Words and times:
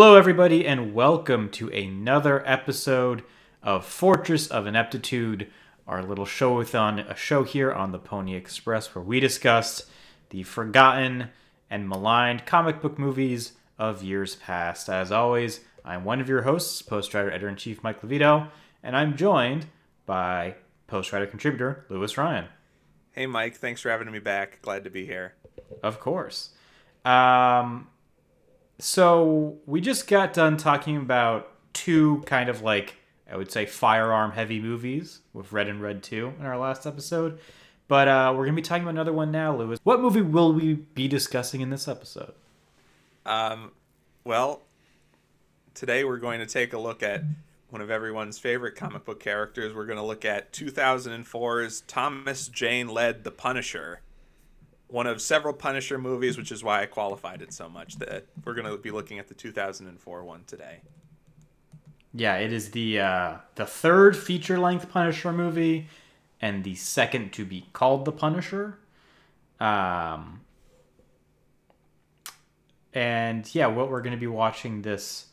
Hello, 0.00 0.14
everybody, 0.14 0.64
and 0.64 0.94
welcome 0.94 1.50
to 1.50 1.68
another 1.70 2.48
episode 2.48 3.24
of 3.64 3.84
Fortress 3.84 4.46
of 4.46 4.64
Ineptitude, 4.64 5.50
our 5.88 6.04
little 6.04 6.24
show-a-thon, 6.24 7.00
a 7.00 7.16
show 7.16 7.42
here 7.42 7.72
on 7.72 7.90
the 7.90 7.98
Pony 7.98 8.36
Express 8.36 8.94
where 8.94 9.02
we 9.02 9.18
discuss 9.18 9.90
the 10.30 10.44
forgotten 10.44 11.30
and 11.68 11.88
maligned 11.88 12.46
comic 12.46 12.80
book 12.80 12.96
movies 12.96 13.54
of 13.76 14.04
years 14.04 14.36
past. 14.36 14.88
As 14.88 15.10
always, 15.10 15.64
I'm 15.84 16.04
one 16.04 16.20
of 16.20 16.28
your 16.28 16.42
hosts, 16.42 16.80
Post 16.80 17.12
Writer 17.12 17.32
Editor 17.32 17.48
in 17.48 17.56
Chief 17.56 17.82
Mike 17.82 18.00
Levito, 18.00 18.50
and 18.84 18.96
I'm 18.96 19.16
joined 19.16 19.66
by 20.06 20.54
Post 20.86 21.12
Writer 21.12 21.26
contributor 21.26 21.86
Lewis 21.88 22.16
Ryan. 22.16 22.44
Hey, 23.10 23.26
Mike. 23.26 23.56
Thanks 23.56 23.80
for 23.80 23.90
having 23.90 24.12
me 24.12 24.20
back. 24.20 24.62
Glad 24.62 24.84
to 24.84 24.90
be 24.90 25.06
here. 25.06 25.34
Of 25.82 25.98
course. 25.98 26.50
Um, 27.04 27.88
so 28.78 29.58
we 29.66 29.80
just 29.80 30.06
got 30.06 30.32
done 30.32 30.56
talking 30.56 30.96
about 30.96 31.50
two 31.72 32.22
kind 32.26 32.48
of 32.48 32.62
like 32.62 32.96
I 33.30 33.36
would 33.36 33.52
say 33.52 33.66
firearm 33.66 34.32
heavy 34.32 34.60
movies 34.60 35.20
with 35.32 35.52
Red 35.52 35.68
and 35.68 35.82
Red 35.82 36.02
2 36.02 36.34
in 36.40 36.46
our 36.46 36.56
last 36.56 36.86
episode. 36.86 37.38
But 37.86 38.08
uh, 38.08 38.32
we're 38.36 38.44
gonna 38.44 38.56
be 38.56 38.62
talking 38.62 38.82
about 38.82 38.94
another 38.94 39.12
one 39.12 39.30
now, 39.30 39.56
Lewis. 39.56 39.78
What 39.82 40.00
movie 40.00 40.22
will 40.22 40.52
we 40.52 40.74
be 40.74 41.08
discussing 41.08 41.60
in 41.60 41.70
this 41.70 41.88
episode? 41.88 42.32
Um, 43.24 43.72
well, 44.24 44.62
today 45.74 46.04
we're 46.04 46.18
going 46.18 46.40
to 46.40 46.46
take 46.46 46.72
a 46.72 46.78
look 46.78 47.02
at 47.02 47.22
one 47.70 47.82
of 47.82 47.90
everyone's 47.90 48.38
favorite 48.38 48.74
comic 48.74 49.04
book 49.04 49.20
characters. 49.20 49.74
We're 49.74 49.86
going 49.86 49.98
to 49.98 50.04
look 50.04 50.24
at 50.24 50.52
2004's 50.52 51.82
Thomas 51.82 52.48
Jane 52.48 52.88
led 52.88 53.24
The 53.24 53.30
Punisher, 53.30 54.00
one 54.88 55.06
of 55.06 55.20
several 55.20 55.54
Punisher 55.54 55.98
movies, 55.98 56.36
which 56.36 56.50
is 56.50 56.64
why 56.64 56.82
I 56.82 56.86
qualified 56.86 57.42
it 57.42 57.52
so 57.52 57.68
much. 57.68 57.96
That 57.96 58.26
we're 58.44 58.54
going 58.54 58.66
to 58.66 58.76
be 58.76 58.90
looking 58.90 59.18
at 59.18 59.28
the 59.28 59.34
2004 59.34 60.24
one 60.24 60.44
today. 60.46 60.80
Yeah, 62.14 62.36
it 62.36 62.52
is 62.52 62.70
the 62.70 63.00
uh, 63.00 63.36
the 63.54 63.66
third 63.66 64.16
feature 64.16 64.58
length 64.58 64.90
Punisher 64.90 65.32
movie, 65.32 65.88
and 66.40 66.64
the 66.64 66.74
second 66.74 67.32
to 67.34 67.44
be 67.44 67.66
called 67.72 68.04
The 68.04 68.12
Punisher. 68.12 68.78
Um, 69.60 70.40
and 72.94 73.52
yeah, 73.54 73.66
what 73.66 73.90
we're 73.90 74.00
going 74.00 74.12
to 74.12 74.20
be 74.20 74.26
watching 74.26 74.82
this 74.82 75.26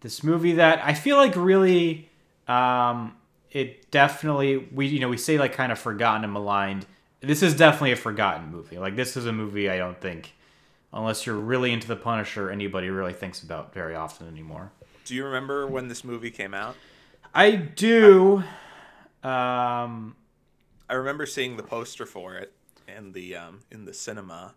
this 0.00 0.22
movie 0.22 0.52
that 0.52 0.82
I 0.84 0.94
feel 0.94 1.16
like 1.16 1.34
really, 1.36 2.08
um, 2.48 3.16
it 3.50 3.90
definitely 3.90 4.68
we 4.72 4.86
you 4.86 5.00
know 5.00 5.08
we 5.08 5.16
say 5.16 5.36
like 5.36 5.52
kind 5.52 5.72
of 5.72 5.78
forgotten 5.78 6.24
and 6.24 6.32
maligned. 6.32 6.86
This 7.20 7.42
is 7.42 7.54
definitely 7.54 7.92
a 7.92 7.96
forgotten 7.96 8.50
movie. 8.50 8.78
Like 8.78 8.96
this 8.96 9.16
is 9.16 9.26
a 9.26 9.32
movie 9.32 9.68
I 9.68 9.76
don't 9.76 10.00
think, 10.00 10.34
unless 10.92 11.26
you're 11.26 11.36
really 11.36 11.72
into 11.72 11.86
the 11.86 11.96
Punisher, 11.96 12.50
anybody 12.50 12.88
really 12.88 13.12
thinks 13.12 13.42
about 13.42 13.74
very 13.74 13.94
often 13.94 14.26
anymore. 14.26 14.72
Do 15.04 15.14
you 15.14 15.24
remember 15.24 15.66
when 15.66 15.88
this 15.88 16.04
movie 16.04 16.30
came 16.30 16.54
out? 16.54 16.76
I 17.34 17.52
do. 17.52 18.42
Um, 19.22 20.16
I 20.88 20.94
remember 20.94 21.26
seeing 21.26 21.56
the 21.56 21.62
poster 21.62 22.06
for 22.06 22.36
it 22.36 22.52
in 22.88 23.12
the 23.12 23.36
um, 23.36 23.60
in 23.70 23.84
the 23.84 23.94
cinema 23.94 24.54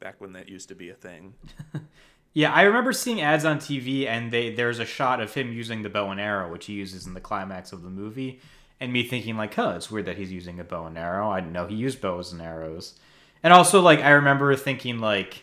back 0.00 0.20
when 0.20 0.32
that 0.32 0.48
used 0.48 0.68
to 0.68 0.74
be 0.74 0.90
a 0.90 0.94
thing. 0.94 1.34
yeah, 2.32 2.52
I 2.52 2.62
remember 2.62 2.92
seeing 2.92 3.20
ads 3.20 3.44
on 3.44 3.58
TV, 3.58 4.06
and 4.06 4.32
they 4.32 4.50
there's 4.50 4.78
a 4.78 4.84
shot 4.84 5.20
of 5.20 5.34
him 5.34 5.52
using 5.52 5.82
the 5.82 5.88
bow 5.88 6.10
and 6.10 6.20
arrow, 6.20 6.50
which 6.50 6.66
he 6.66 6.74
uses 6.74 7.06
in 7.06 7.14
the 7.14 7.20
climax 7.20 7.72
of 7.72 7.82
the 7.82 7.90
movie, 7.90 8.40
and 8.80 8.92
me 8.92 9.02
thinking 9.02 9.36
like, 9.36 9.54
"Huh, 9.54 9.74
it's 9.76 9.90
weird 9.90 10.06
that 10.06 10.16
he's 10.16 10.32
using 10.32 10.60
a 10.60 10.64
bow 10.64 10.86
and 10.86 10.96
arrow." 10.98 11.30
I 11.30 11.40
didn't 11.40 11.52
know 11.52 11.66
he 11.66 11.74
used 11.76 12.00
bows 12.00 12.32
and 12.32 12.40
arrows, 12.42 12.98
and 13.42 13.52
also 13.52 13.80
like 13.80 14.00
I 14.00 14.10
remember 14.10 14.54
thinking 14.56 14.98
like, 15.00 15.42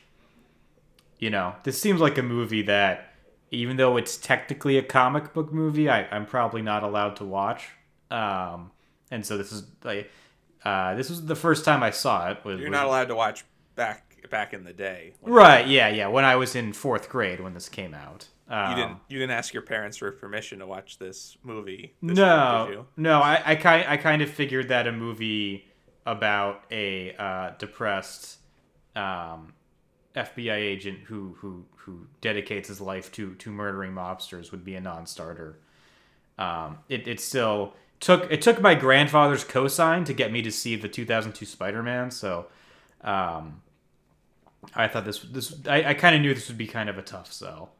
you 1.20 1.30
know, 1.30 1.56
this 1.64 1.80
seems 1.80 2.02
like 2.02 2.18
a 2.18 2.24
movie 2.24 2.64
that, 2.64 3.14
even 3.52 3.78
though 3.78 3.98
it's 3.98 4.18
technically 4.18 4.78
a 4.78 4.84
comic 4.84 5.34
book 5.34 5.52
movie, 5.54 5.90
I, 5.90 6.04
I'm 6.12 6.26
probably 6.26 6.62
not 6.62 6.84
allowed 6.84 7.16
to 7.18 7.26
watch. 7.26 7.70
Um, 8.12 8.72
and 9.12 9.26
so 9.26 9.38
this 9.38 9.52
is 9.52 9.64
like, 9.84 10.10
uh, 10.64 10.96
this 10.96 11.10
was 11.10 11.26
the 11.26 11.36
first 11.36 11.64
time 11.66 11.84
I 11.84 11.92
saw 11.92 12.32
it. 12.32 12.44
Was, 12.44 12.60
You're 12.60 12.70
was- 12.70 12.78
not 12.78 12.86
allowed 12.86 13.08
to 13.10 13.16
watch 13.16 13.46
back 13.76 14.02
back 14.30 14.54
in 14.54 14.64
the 14.64 14.74
day. 14.74 15.14
Right, 15.22 15.68
yeah, 15.68 15.88
yeah. 15.90 16.08
When 16.08 16.26
I 16.26 16.36
was 16.36 16.56
in 16.56 16.74
fourth 16.74 17.10
grade 17.10 17.40
when 17.40 17.54
this 17.54 17.70
came 17.70 17.94
out. 17.94 18.28
Um, 18.48 18.70
You 18.70 18.76
didn't. 18.76 18.98
You 19.10 19.20
didn't 19.20 19.32
ask 19.32 19.54
your 19.54 19.64
parents 19.64 19.98
for 19.98 20.12
permission 20.12 20.60
to 20.60 20.68
watch 20.68 21.00
this 21.00 21.38
movie. 21.44 21.96
This 22.02 22.18
No, 22.18 22.68
year, 22.70 22.84
no. 22.98 23.20
I, 23.22 23.42
I 23.44 23.56
kind, 23.56 23.86
I 23.88 23.98
kind 23.98 24.22
of 24.22 24.30
figured 24.30 24.70
that 24.70 24.88
a 24.88 24.92
movie 24.92 25.66
about 26.06 26.64
a 26.72 27.16
uh, 27.16 27.52
depressed 27.58 28.38
um, 28.96 29.54
FBI 30.16 30.56
agent 30.56 31.00
who, 31.06 31.36
who, 31.40 31.66
who 31.78 32.06
dedicates 32.22 32.68
his 32.68 32.80
life 32.80 33.12
to 33.14 33.34
to 33.36 33.52
murdering 33.52 33.92
mobsters 33.94 34.52
would 34.52 34.64
be 34.64 34.76
a 34.76 34.82
non-starter. 34.82 35.58
Um, 36.38 36.80
it, 36.90 37.08
it 37.08 37.20
still 37.20 37.74
took 38.00 38.32
it 38.32 38.42
took 38.42 38.62
my 38.62 38.76
grandfather's 38.76 39.44
cosign 39.44 40.06
to 40.06 40.14
get 40.14 40.32
me 40.32 40.42
to 40.44 40.52
see 40.52 40.76
the 40.76 40.90
2002 40.90 41.46
Spider-Man. 41.46 42.12
So, 42.12 42.48
um, 43.02 43.62
I 44.76 44.88
thought 44.88 45.06
this 45.06 45.20
this 45.20 45.56
I, 45.68 45.84
I 45.90 45.94
kind 45.96 46.16
of 46.16 46.22
knew 46.22 46.34
this 46.34 46.48
would 46.50 46.58
be 46.58 46.68
kind 46.68 46.90
of 46.90 46.98
a 46.98 47.02
tough 47.02 47.32
sell. 47.34 47.72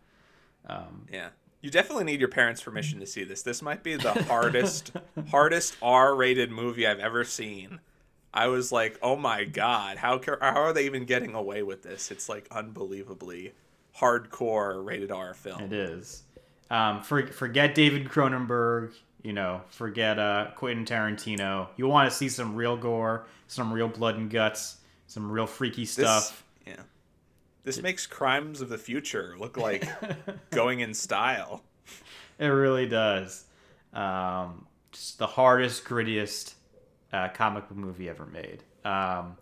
Um, 0.68 1.06
Yeah. 1.12 1.30
You 1.62 1.72
definitely 1.72 2.04
need 2.04 2.20
your 2.20 2.30
parents' 2.30 2.62
permission 2.62 3.00
to 3.00 3.08
see 3.08 3.24
this. 3.24 3.42
This 3.42 3.64
might 3.64 3.82
be 3.82 3.96
the 3.96 4.14
hardest, 4.26 4.92
hardest 5.32 5.76
R-rated 5.82 6.52
movie 6.52 6.86
I've 6.86 7.00
ever 7.00 7.24
seen. 7.24 7.80
I 8.32 8.48
was 8.48 8.72
like, 8.72 9.00
"Oh 9.02 9.16
my 9.16 9.46
god, 9.46 9.98
how 9.98 10.22
how 10.42 10.62
are 10.62 10.74
they 10.74 10.86
even 10.86 11.06
getting 11.06 11.34
away 11.34 11.64
with 11.64 11.82
this?" 11.82 12.12
It's 12.12 12.30
like 12.30 12.48
unbelievably 12.52 13.54
hardcore 13.98 14.86
rated 14.86 15.12
R 15.12 15.34
film. 15.34 15.62
It 15.64 15.74
is. 15.74 16.24
Um, 16.70 17.02
for, 17.02 17.26
forget 17.28 17.74
David 17.76 18.10
Cronenberg. 18.10 18.94
You 19.24 19.34
know, 19.34 19.62
forget 19.70 20.20
uh, 20.20 20.50
Quentin 20.56 20.86
Tarantino. 20.86 21.70
You 21.78 21.88
want 21.88 22.12
to 22.12 22.16
see 22.16 22.30
some 22.30 22.54
real 22.56 22.78
gore, 22.78 23.26
some 23.48 23.74
real 23.74 23.88
blood 23.88 24.18
and 24.18 24.30
guts, 24.30 24.78
some 25.08 25.32
real 25.32 25.48
freaky 25.48 25.86
stuff. 25.86 26.32
yeah. 26.32 26.45
This 27.66 27.82
makes 27.82 28.08
Crimes 28.08 28.62
of 28.62 28.70
the 28.70 28.78
Future 28.78 29.36
look 29.38 29.58
like 29.70 29.86
going 30.52 30.80
in 30.80 30.94
style. 30.94 31.64
It 32.40 32.48
really 32.48 32.88
does. 32.88 33.46
Um, 33.94 34.68
just 34.92 35.18
the 35.18 35.28
hardest, 35.28 35.84
grittiest 35.84 36.54
uh, 37.12 37.30
comic 37.30 37.68
book 37.68 37.78
movie 37.78 38.08
ever 38.10 38.26
made. 38.26 38.64
Um, 38.84 39.38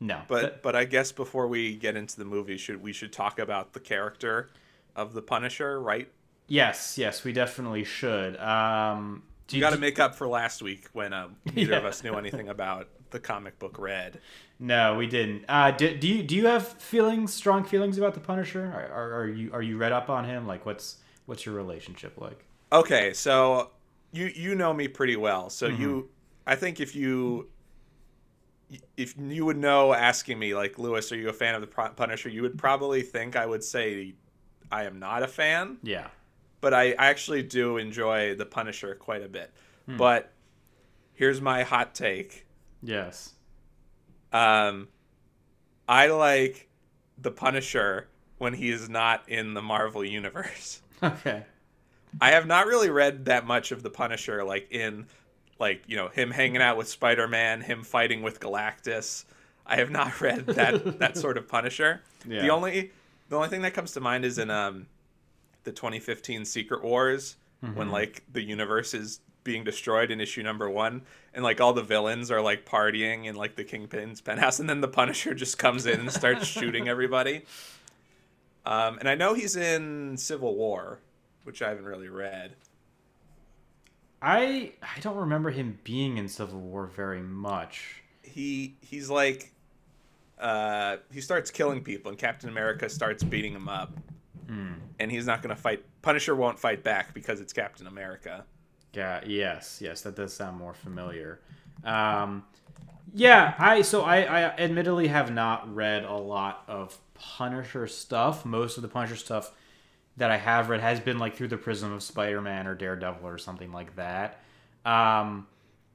no, 0.00 0.20
But 0.28 0.62
but 0.62 0.76
I 0.76 0.84
guess 0.84 1.12
before 1.12 1.46
we 1.48 1.74
get 1.74 1.96
into 1.96 2.16
the 2.18 2.24
movie, 2.24 2.56
should 2.56 2.80
we 2.82 2.92
should 2.92 3.12
talk 3.12 3.38
about 3.38 3.72
the 3.72 3.80
character 3.80 4.50
of 4.96 5.12
the 5.12 5.22
Punisher, 5.22 5.80
right? 5.80 6.08
yes, 6.46 6.96
yes, 6.96 7.24
we 7.24 7.32
definitely 7.32 7.84
should. 7.84 8.36
Um, 8.38 9.22
do 9.48 9.56
You 9.56 9.60
got 9.60 9.70
to 9.74 9.78
make 9.78 9.98
up 9.98 10.14
for 10.14 10.26
last 10.26 10.62
week 10.62 10.88
when 10.92 11.12
um, 11.12 11.36
neither 11.54 11.74
of 11.74 11.84
us 11.84 12.02
knew 12.04 12.14
anything 12.14 12.48
about 12.48 12.88
the 13.10 13.20
comic 13.20 13.58
book 13.58 13.78
read. 13.78 14.20
No, 14.58 14.96
we 14.96 15.06
didn't. 15.06 15.44
Uh, 15.48 15.70
do, 15.70 15.96
do 15.96 16.08
you 16.08 16.22
do 16.22 16.34
you 16.34 16.46
have 16.46 16.66
feelings, 16.66 17.32
strong 17.32 17.64
feelings 17.64 17.98
about 17.98 18.14
the 18.14 18.20
Punisher? 18.20 18.64
Are, 18.64 18.90
are, 18.92 19.20
are 19.20 19.28
you 19.28 19.52
are 19.52 19.62
you 19.62 19.76
read 19.76 19.92
up 19.92 20.10
on 20.10 20.24
him? 20.24 20.46
Like, 20.46 20.66
what's 20.66 20.96
what's 21.26 21.46
your 21.46 21.54
relationship 21.54 22.18
like? 22.18 22.44
Okay, 22.72 23.12
so 23.12 23.70
you 24.12 24.26
you 24.26 24.54
know 24.54 24.72
me 24.72 24.88
pretty 24.88 25.16
well, 25.16 25.50
so 25.50 25.66
you 25.66 26.08
I 26.46 26.56
think 26.56 26.80
if 26.80 26.96
you 26.96 27.48
if 28.96 29.14
you 29.18 29.44
would 29.44 29.56
know 29.56 29.94
asking 29.94 30.38
me 30.38 30.54
like 30.54 30.78
Lewis, 30.78 31.10
are 31.12 31.16
you 31.16 31.28
a 31.28 31.32
fan 31.32 31.54
of 31.54 31.60
the 31.60 31.66
Punisher? 31.66 32.28
You 32.28 32.42
would 32.42 32.58
probably 32.58 33.02
think 33.02 33.36
I 33.36 33.46
would 33.46 33.64
say 33.64 34.14
I 34.70 34.84
am 34.84 34.98
not 34.98 35.22
a 35.22 35.28
fan. 35.28 35.78
Yeah, 35.82 36.08
but 36.60 36.74
I, 36.74 36.92
I 36.98 37.06
actually 37.06 37.42
do 37.42 37.76
enjoy 37.76 38.34
the 38.34 38.46
Punisher 38.46 38.94
quite 38.94 39.22
a 39.22 39.28
bit. 39.28 39.52
But 39.96 40.32
here's 41.14 41.40
my 41.40 41.62
hot 41.62 41.94
take. 41.94 42.46
Yes, 42.82 43.34
Um, 44.32 44.88
I 45.88 46.08
like 46.08 46.68
the 47.20 47.30
Punisher 47.30 48.08
when 48.38 48.54
he 48.54 48.70
is 48.70 48.88
not 48.88 49.28
in 49.28 49.54
the 49.54 49.62
Marvel 49.62 50.04
universe. 50.04 50.82
okay, 51.02 51.44
I 52.20 52.30
have 52.30 52.46
not 52.46 52.66
really 52.66 52.90
read 52.90 53.26
that 53.26 53.46
much 53.46 53.72
of 53.72 53.82
the 53.82 53.90
Punisher, 53.90 54.44
like 54.44 54.70
in, 54.70 55.06
like 55.58 55.82
you 55.86 55.96
know, 55.96 56.08
him 56.08 56.30
hanging 56.30 56.62
out 56.62 56.76
with 56.76 56.88
Spider 56.88 57.26
Man, 57.28 57.60
him 57.60 57.82
fighting 57.82 58.22
with 58.22 58.40
Galactus. 58.40 59.24
I 59.66 59.76
have 59.76 59.90
not 59.90 60.20
read 60.22 60.46
that 60.46 60.98
that 60.98 61.16
sort 61.16 61.36
of 61.36 61.48
Punisher. 61.48 62.02
Yeah. 62.26 62.42
The 62.42 62.50
only 62.50 62.92
the 63.28 63.36
only 63.36 63.48
thing 63.48 63.62
that 63.62 63.74
comes 63.74 63.92
to 63.92 64.00
mind 64.00 64.24
is 64.24 64.38
in 64.38 64.50
um, 64.50 64.86
the 65.64 65.72
2015 65.72 66.44
Secret 66.44 66.82
Wars 66.82 67.36
when 67.74 67.90
like 67.90 68.22
the 68.32 68.40
universe 68.42 68.94
is 68.94 69.20
being 69.48 69.64
destroyed 69.64 70.10
in 70.10 70.20
issue 70.20 70.42
number 70.42 70.68
one, 70.68 71.00
and 71.32 71.42
like 71.42 71.58
all 71.58 71.72
the 71.72 71.82
villains 71.82 72.30
are 72.30 72.42
like 72.42 72.66
partying 72.66 73.24
in 73.24 73.34
like 73.34 73.56
the 73.56 73.64
Kingpin's 73.64 74.20
penthouse, 74.20 74.60
and 74.60 74.68
then 74.68 74.82
the 74.82 74.88
Punisher 74.88 75.32
just 75.32 75.56
comes 75.56 75.86
in 75.86 76.00
and 76.00 76.12
starts 76.12 76.46
shooting 76.58 76.86
everybody. 76.86 77.46
Um, 78.66 78.98
and 78.98 79.08
I 79.08 79.14
know 79.14 79.32
he's 79.32 79.56
in 79.56 80.18
Civil 80.18 80.54
War, 80.54 80.98
which 81.44 81.62
I 81.62 81.70
haven't 81.70 81.86
really 81.86 82.10
read. 82.10 82.56
I 84.20 84.72
I 84.82 85.00
don't 85.00 85.16
remember 85.16 85.48
him 85.48 85.78
being 85.82 86.18
in 86.18 86.28
Civil 86.28 86.60
War 86.60 86.86
very 86.86 87.22
much. 87.22 88.02
He 88.20 88.76
he's 88.82 89.08
like 89.08 89.54
uh, 90.38 90.98
he 91.10 91.22
starts 91.22 91.50
killing 91.50 91.82
people, 91.82 92.10
and 92.10 92.18
Captain 92.18 92.50
America 92.50 92.86
starts 92.90 93.24
beating 93.24 93.54
him 93.54 93.66
up. 93.68 93.96
and 95.00 95.10
he's 95.10 95.24
not 95.26 95.40
going 95.40 95.56
to 95.56 95.60
fight. 95.60 95.82
Punisher 96.02 96.36
won't 96.36 96.58
fight 96.58 96.84
back 96.84 97.14
because 97.14 97.40
it's 97.40 97.54
Captain 97.54 97.86
America. 97.86 98.44
Yeah. 98.92 99.20
Yes. 99.26 99.80
Yes. 99.82 100.02
That 100.02 100.16
does 100.16 100.32
sound 100.34 100.58
more 100.58 100.74
familiar. 100.74 101.40
Um, 101.84 102.44
yeah. 103.14 103.54
I 103.58 103.82
so 103.82 104.02
I, 104.02 104.22
I 104.22 104.42
admittedly 104.58 105.08
have 105.08 105.32
not 105.32 105.74
read 105.74 106.04
a 106.04 106.14
lot 106.16 106.64
of 106.68 106.98
Punisher 107.14 107.86
stuff. 107.86 108.44
Most 108.44 108.76
of 108.76 108.82
the 108.82 108.88
Punisher 108.88 109.16
stuff 109.16 109.52
that 110.16 110.30
I 110.30 110.36
have 110.36 110.68
read 110.68 110.80
has 110.80 111.00
been 111.00 111.18
like 111.18 111.36
through 111.36 111.48
the 111.48 111.56
prism 111.56 111.92
of 111.92 112.02
Spider-Man 112.02 112.66
or 112.66 112.74
Daredevil 112.74 113.26
or 113.26 113.38
something 113.38 113.72
like 113.72 113.94
that. 113.96 114.40
Um, 114.84 115.46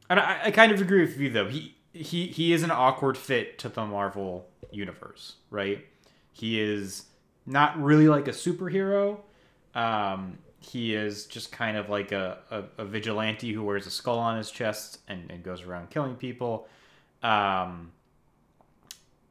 and 0.10 0.19
I, 0.19 0.45
I 0.45 0.51
kind 0.51 0.72
of 0.72 0.81
agree 0.81 1.01
with 1.01 1.18
you 1.18 1.30
though. 1.30 1.48
He 1.48 1.75
he 1.94 2.28
he 2.28 2.54
is 2.54 2.63
an 2.63 2.72
awkward 2.72 3.18
fit 3.18 3.57
to 3.60 3.69
the 3.69 3.86
Marvel 3.86 4.48
universe, 4.72 5.36
right? 5.50 5.86
He 6.31 6.60
is 6.60 7.06
not 7.45 7.81
really 7.81 8.07
like 8.07 8.28
a 8.28 8.31
superhero. 8.31 9.19
Um, 9.75 10.38
he 10.63 10.95
is 10.95 11.25
just 11.25 11.51
kind 11.51 11.77
of 11.77 11.89
like 11.89 12.12
a, 12.12 12.38
a, 12.50 12.63
a, 12.81 12.86
vigilante 12.86 13.51
who 13.51 13.63
wears 13.63 13.86
a 13.86 13.92
skull 13.92 14.19
on 14.19 14.38
his 14.38 14.50
chest 14.50 15.00
and, 15.07 15.30
and 15.30 15.44
goes 15.44 15.62
around 15.63 15.89
killing 15.89 16.15
people. 16.15 16.68
Um, 17.21 17.92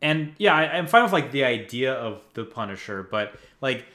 and 0.02 0.34
yeah, 0.38 0.54
I, 0.54 0.76
I'm 0.76 0.86
fine 0.86 1.02
with 1.04 1.12
like 1.12 1.32
the 1.32 1.44
idea 1.44 1.94
of 1.94 2.22
the 2.34 2.44
Punisher, 2.44 3.06
but 3.08 3.34
like 3.60 3.86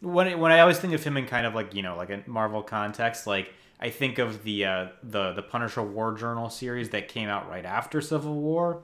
when 0.00 0.38
when 0.38 0.52
I 0.52 0.60
always 0.60 0.78
think 0.78 0.94
of 0.94 1.02
him 1.02 1.16
in 1.16 1.26
kind 1.26 1.46
of 1.46 1.54
like 1.54 1.74
you 1.74 1.82
know 1.82 1.96
like 1.96 2.10
a 2.10 2.22
Marvel 2.26 2.62
context, 2.62 3.26
like 3.26 3.52
I 3.80 3.90
think 3.90 4.18
of 4.18 4.44
the 4.44 4.64
uh, 4.64 4.86
the 5.02 5.32
the 5.32 5.42
Punisher 5.42 5.82
War 5.82 6.14
Journal 6.14 6.50
series 6.50 6.90
that 6.90 7.08
came 7.08 7.28
out 7.28 7.48
right 7.48 7.64
after 7.64 8.00
Civil 8.00 8.34
War, 8.34 8.82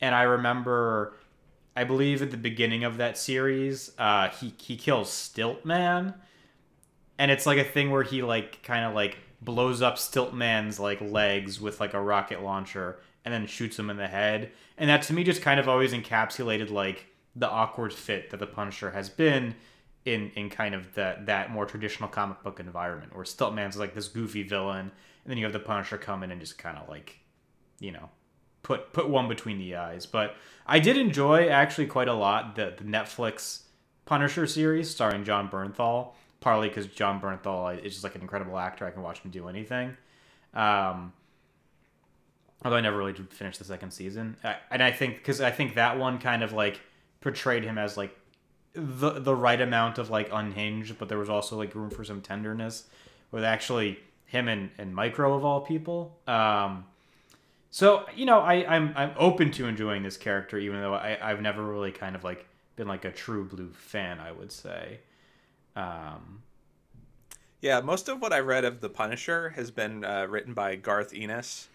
and 0.00 0.14
I 0.14 0.22
remember, 0.22 1.16
I 1.74 1.84
believe 1.84 2.22
at 2.22 2.30
the 2.30 2.36
beginning 2.36 2.84
of 2.84 2.98
that 2.98 3.18
series, 3.18 3.92
uh, 3.98 4.28
he 4.28 4.54
he 4.58 4.76
kills 4.76 5.10
Stilt 5.10 5.64
Man, 5.64 6.14
and 7.20 7.30
it's 7.30 7.44
like 7.44 7.58
a 7.58 7.64
thing 7.64 7.90
where 7.90 8.02
he 8.02 8.22
like 8.22 8.62
kind 8.62 8.82
of 8.82 8.94
like 8.94 9.18
blows 9.42 9.82
up 9.82 9.96
Stiltman's 9.96 10.80
like 10.80 11.02
legs 11.02 11.60
with 11.60 11.78
like 11.78 11.92
a 11.92 12.00
rocket 12.00 12.42
launcher 12.42 12.98
and 13.26 13.34
then 13.34 13.46
shoots 13.46 13.78
him 13.78 13.90
in 13.90 13.98
the 13.98 14.08
head, 14.08 14.50
and 14.78 14.88
that 14.88 15.02
to 15.02 15.12
me 15.12 15.22
just 15.22 15.42
kind 15.42 15.60
of 15.60 15.68
always 15.68 15.92
encapsulated 15.92 16.70
like 16.70 17.08
the 17.36 17.48
awkward 17.48 17.92
fit 17.92 18.30
that 18.30 18.40
the 18.40 18.46
Punisher 18.46 18.90
has 18.92 19.10
been 19.10 19.54
in 20.06 20.32
in 20.34 20.48
kind 20.48 20.74
of 20.74 20.94
that 20.94 21.26
that 21.26 21.50
more 21.50 21.66
traditional 21.66 22.08
comic 22.08 22.42
book 22.42 22.58
environment 22.58 23.14
where 23.14 23.26
Stiltman's 23.26 23.76
like 23.76 23.94
this 23.94 24.08
goofy 24.08 24.42
villain, 24.42 24.90
and 25.24 25.30
then 25.30 25.36
you 25.36 25.44
have 25.44 25.52
the 25.52 25.60
Punisher 25.60 25.98
come 25.98 26.22
in 26.22 26.30
and 26.30 26.40
just 26.40 26.56
kind 26.56 26.78
of 26.78 26.88
like, 26.88 27.18
you 27.80 27.92
know, 27.92 28.08
put 28.62 28.94
put 28.94 29.10
one 29.10 29.28
between 29.28 29.58
the 29.58 29.76
eyes. 29.76 30.06
But 30.06 30.36
I 30.66 30.78
did 30.78 30.96
enjoy 30.96 31.48
actually 31.50 31.86
quite 31.86 32.08
a 32.08 32.14
lot 32.14 32.56
the 32.56 32.72
the 32.78 32.84
Netflix 32.84 33.64
Punisher 34.06 34.46
series 34.46 34.88
starring 34.88 35.22
Jon 35.22 35.50
Bernthal, 35.50 36.14
partly 36.40 36.68
because 36.68 36.86
Jon 36.86 37.20
Bernthal 37.20 37.82
is 37.84 37.92
just 37.92 38.04
like 38.04 38.14
an 38.14 38.22
incredible 38.22 38.58
actor. 38.58 38.86
I 38.86 38.90
can 38.90 39.02
watch 39.02 39.20
him 39.20 39.30
do 39.30 39.48
anything. 39.48 39.96
Um, 40.54 41.12
although 42.64 42.76
I 42.76 42.80
never 42.80 42.96
really 42.96 43.12
finished 43.12 43.58
the 43.58 43.64
second 43.64 43.92
season, 43.92 44.36
and 44.70 44.82
I 44.82 44.90
think 44.90 45.16
because 45.16 45.40
I 45.40 45.50
think 45.50 45.74
that 45.74 45.98
one 45.98 46.18
kind 46.18 46.42
of 46.42 46.52
like 46.52 46.80
portrayed 47.20 47.64
him 47.64 47.78
as 47.78 47.96
like 47.96 48.16
the 48.72 49.10
the 49.10 49.34
right 49.34 49.60
amount 49.60 49.98
of 49.98 50.10
like 50.10 50.28
unhinged, 50.32 50.98
but 50.98 51.08
there 51.08 51.18
was 51.18 51.28
also 51.28 51.56
like 51.56 51.74
room 51.74 51.90
for 51.90 52.04
some 52.04 52.20
tenderness 52.20 52.84
with 53.30 53.44
actually 53.44 53.98
him 54.26 54.48
and, 54.48 54.70
and 54.78 54.94
micro 54.94 55.34
of 55.34 55.44
all 55.44 55.60
people. 55.60 56.18
Um, 56.26 56.84
so 57.70 58.06
you 58.14 58.26
know, 58.26 58.40
I 58.40 58.64
I'm 58.66 58.92
I'm 58.96 59.12
open 59.16 59.50
to 59.52 59.66
enjoying 59.66 60.02
this 60.02 60.16
character, 60.16 60.58
even 60.58 60.80
though 60.80 60.94
I 60.94 61.18
I've 61.20 61.40
never 61.40 61.62
really 61.64 61.92
kind 61.92 62.16
of 62.16 62.24
like 62.24 62.46
been 62.76 62.88
like 62.88 63.04
a 63.04 63.12
true 63.12 63.44
blue 63.44 63.70
fan. 63.72 64.18
I 64.20 64.32
would 64.32 64.52
say. 64.52 65.00
Um, 65.76 66.42
yeah, 67.60 67.80
most 67.80 68.08
of 68.08 68.20
what 68.20 68.32
I 68.32 68.40
read 68.40 68.64
of 68.64 68.80
the 68.80 68.88
Punisher 68.88 69.50
has 69.50 69.70
been 69.70 70.04
uh, 70.04 70.26
written 70.28 70.54
by 70.54 70.76
Garth 70.76 71.12
Ennis, 71.14 71.68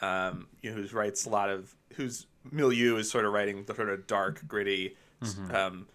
um, 0.00 0.46
you 0.62 0.70
know, 0.70 0.80
who 0.80 0.96
writes 0.96 1.26
a 1.26 1.30
lot 1.30 1.50
of 1.50 1.74
whose 1.94 2.26
milieu 2.50 2.96
is 2.96 3.10
sort 3.10 3.24
of 3.24 3.32
writing 3.32 3.64
the 3.64 3.74
sort 3.74 3.90
of 3.90 4.06
dark, 4.06 4.46
gritty. 4.46 4.96
Mm-hmm. 5.22 5.54
Um, 5.54 5.86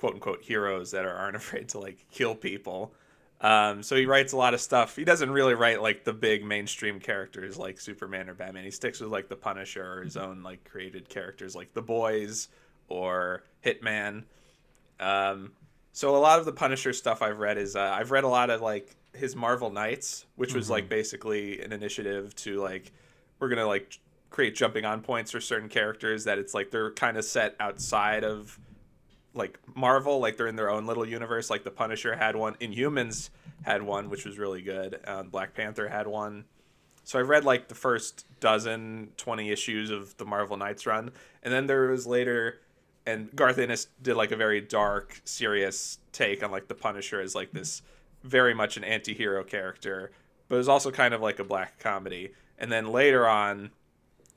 quote 0.00 0.14
unquote 0.14 0.42
heroes 0.42 0.90
that 0.90 1.04
are, 1.04 1.14
aren't 1.14 1.36
afraid 1.44 1.68
to 1.68 1.78
like 1.78 2.04
kill 2.10 2.34
people. 2.34 2.92
Um, 3.42 3.82
so 3.82 3.96
he 3.96 4.04
writes 4.04 4.32
a 4.32 4.36
lot 4.36 4.52
of 4.52 4.60
stuff. 4.60 4.96
He 4.96 5.04
doesn't 5.04 5.30
really 5.30 5.54
write 5.54 5.80
like 5.80 6.04
the 6.04 6.12
big 6.12 6.44
mainstream 6.44 7.00
characters 7.00 7.56
like 7.56 7.80
Superman 7.80 8.28
or 8.28 8.34
Batman. 8.34 8.64
He 8.64 8.70
sticks 8.70 9.00
with 9.00 9.10
like 9.10 9.28
the 9.28 9.36
Punisher 9.36 9.98
or 9.98 10.02
his 10.02 10.16
own 10.16 10.42
like 10.42 10.64
created 10.64 11.08
characters 11.08 11.54
like 11.54 11.72
the 11.72 11.80
Boys 11.80 12.48
or 12.88 13.44
Hitman. 13.64 14.24
Um, 14.98 15.52
so 15.92 16.16
a 16.16 16.18
lot 16.18 16.38
of 16.38 16.44
the 16.44 16.52
Punisher 16.52 16.92
stuff 16.92 17.22
I've 17.22 17.38
read 17.38 17.58
is 17.58 17.76
uh, 17.76 17.80
I've 17.80 18.10
read 18.10 18.24
a 18.24 18.28
lot 18.28 18.50
of 18.50 18.60
like 18.60 18.96
his 19.14 19.34
Marvel 19.34 19.70
Knights, 19.70 20.26
which 20.36 20.54
was 20.54 20.66
mm-hmm. 20.66 20.72
like 20.72 20.88
basically 20.88 21.60
an 21.60 21.72
initiative 21.72 22.34
to 22.36 22.60
like 22.60 22.92
we're 23.38 23.48
gonna 23.48 23.66
like 23.66 23.98
create 24.30 24.54
jumping 24.54 24.84
on 24.84 25.02
points 25.02 25.30
for 25.32 25.40
certain 25.40 25.68
characters 25.68 26.24
that 26.24 26.38
it's 26.38 26.54
like 26.54 26.70
they're 26.70 26.92
kind 26.92 27.16
of 27.16 27.24
set 27.24 27.56
outside 27.58 28.24
of 28.24 28.58
like 29.34 29.58
Marvel, 29.74 30.20
like 30.20 30.36
they're 30.36 30.46
in 30.46 30.56
their 30.56 30.70
own 30.70 30.86
little 30.86 31.06
universe. 31.06 31.50
Like 31.50 31.64
the 31.64 31.70
Punisher 31.70 32.14
had 32.14 32.36
one, 32.36 32.54
Inhumans 32.56 33.30
had 33.62 33.82
one, 33.82 34.08
which 34.08 34.24
was 34.24 34.38
really 34.38 34.62
good. 34.62 35.00
Um, 35.06 35.28
Black 35.28 35.54
Panther 35.54 35.88
had 35.88 36.06
one. 36.06 36.44
So 37.04 37.18
I 37.18 37.22
read 37.22 37.44
like 37.44 37.68
the 37.68 37.74
first 37.74 38.26
dozen, 38.40 39.10
20 39.16 39.50
issues 39.50 39.90
of 39.90 40.16
the 40.16 40.24
Marvel 40.24 40.56
Knights 40.56 40.86
run. 40.86 41.10
And 41.42 41.52
then 41.52 41.66
there 41.66 41.88
was 41.88 42.06
later, 42.06 42.60
and 43.10 43.34
Garth 43.34 43.58
Ennis 43.58 43.88
did 44.02 44.16
like 44.16 44.32
a 44.32 44.36
very 44.36 44.60
dark, 44.60 45.20
serious 45.24 45.98
take 46.12 46.42
on 46.42 46.50
like 46.50 46.68
the 46.68 46.74
Punisher 46.74 47.20
as 47.20 47.34
like 47.34 47.52
this 47.52 47.82
very 48.22 48.54
much 48.54 48.76
an 48.76 48.84
anti 48.84 49.14
hero 49.14 49.44
character, 49.44 50.10
but 50.48 50.56
it 50.56 50.58
was 50.58 50.68
also 50.68 50.90
kind 50.90 51.14
of 51.14 51.20
like 51.20 51.38
a 51.38 51.44
black 51.44 51.78
comedy. 51.78 52.32
And 52.58 52.70
then 52.70 52.86
later 52.88 53.26
on, 53.26 53.70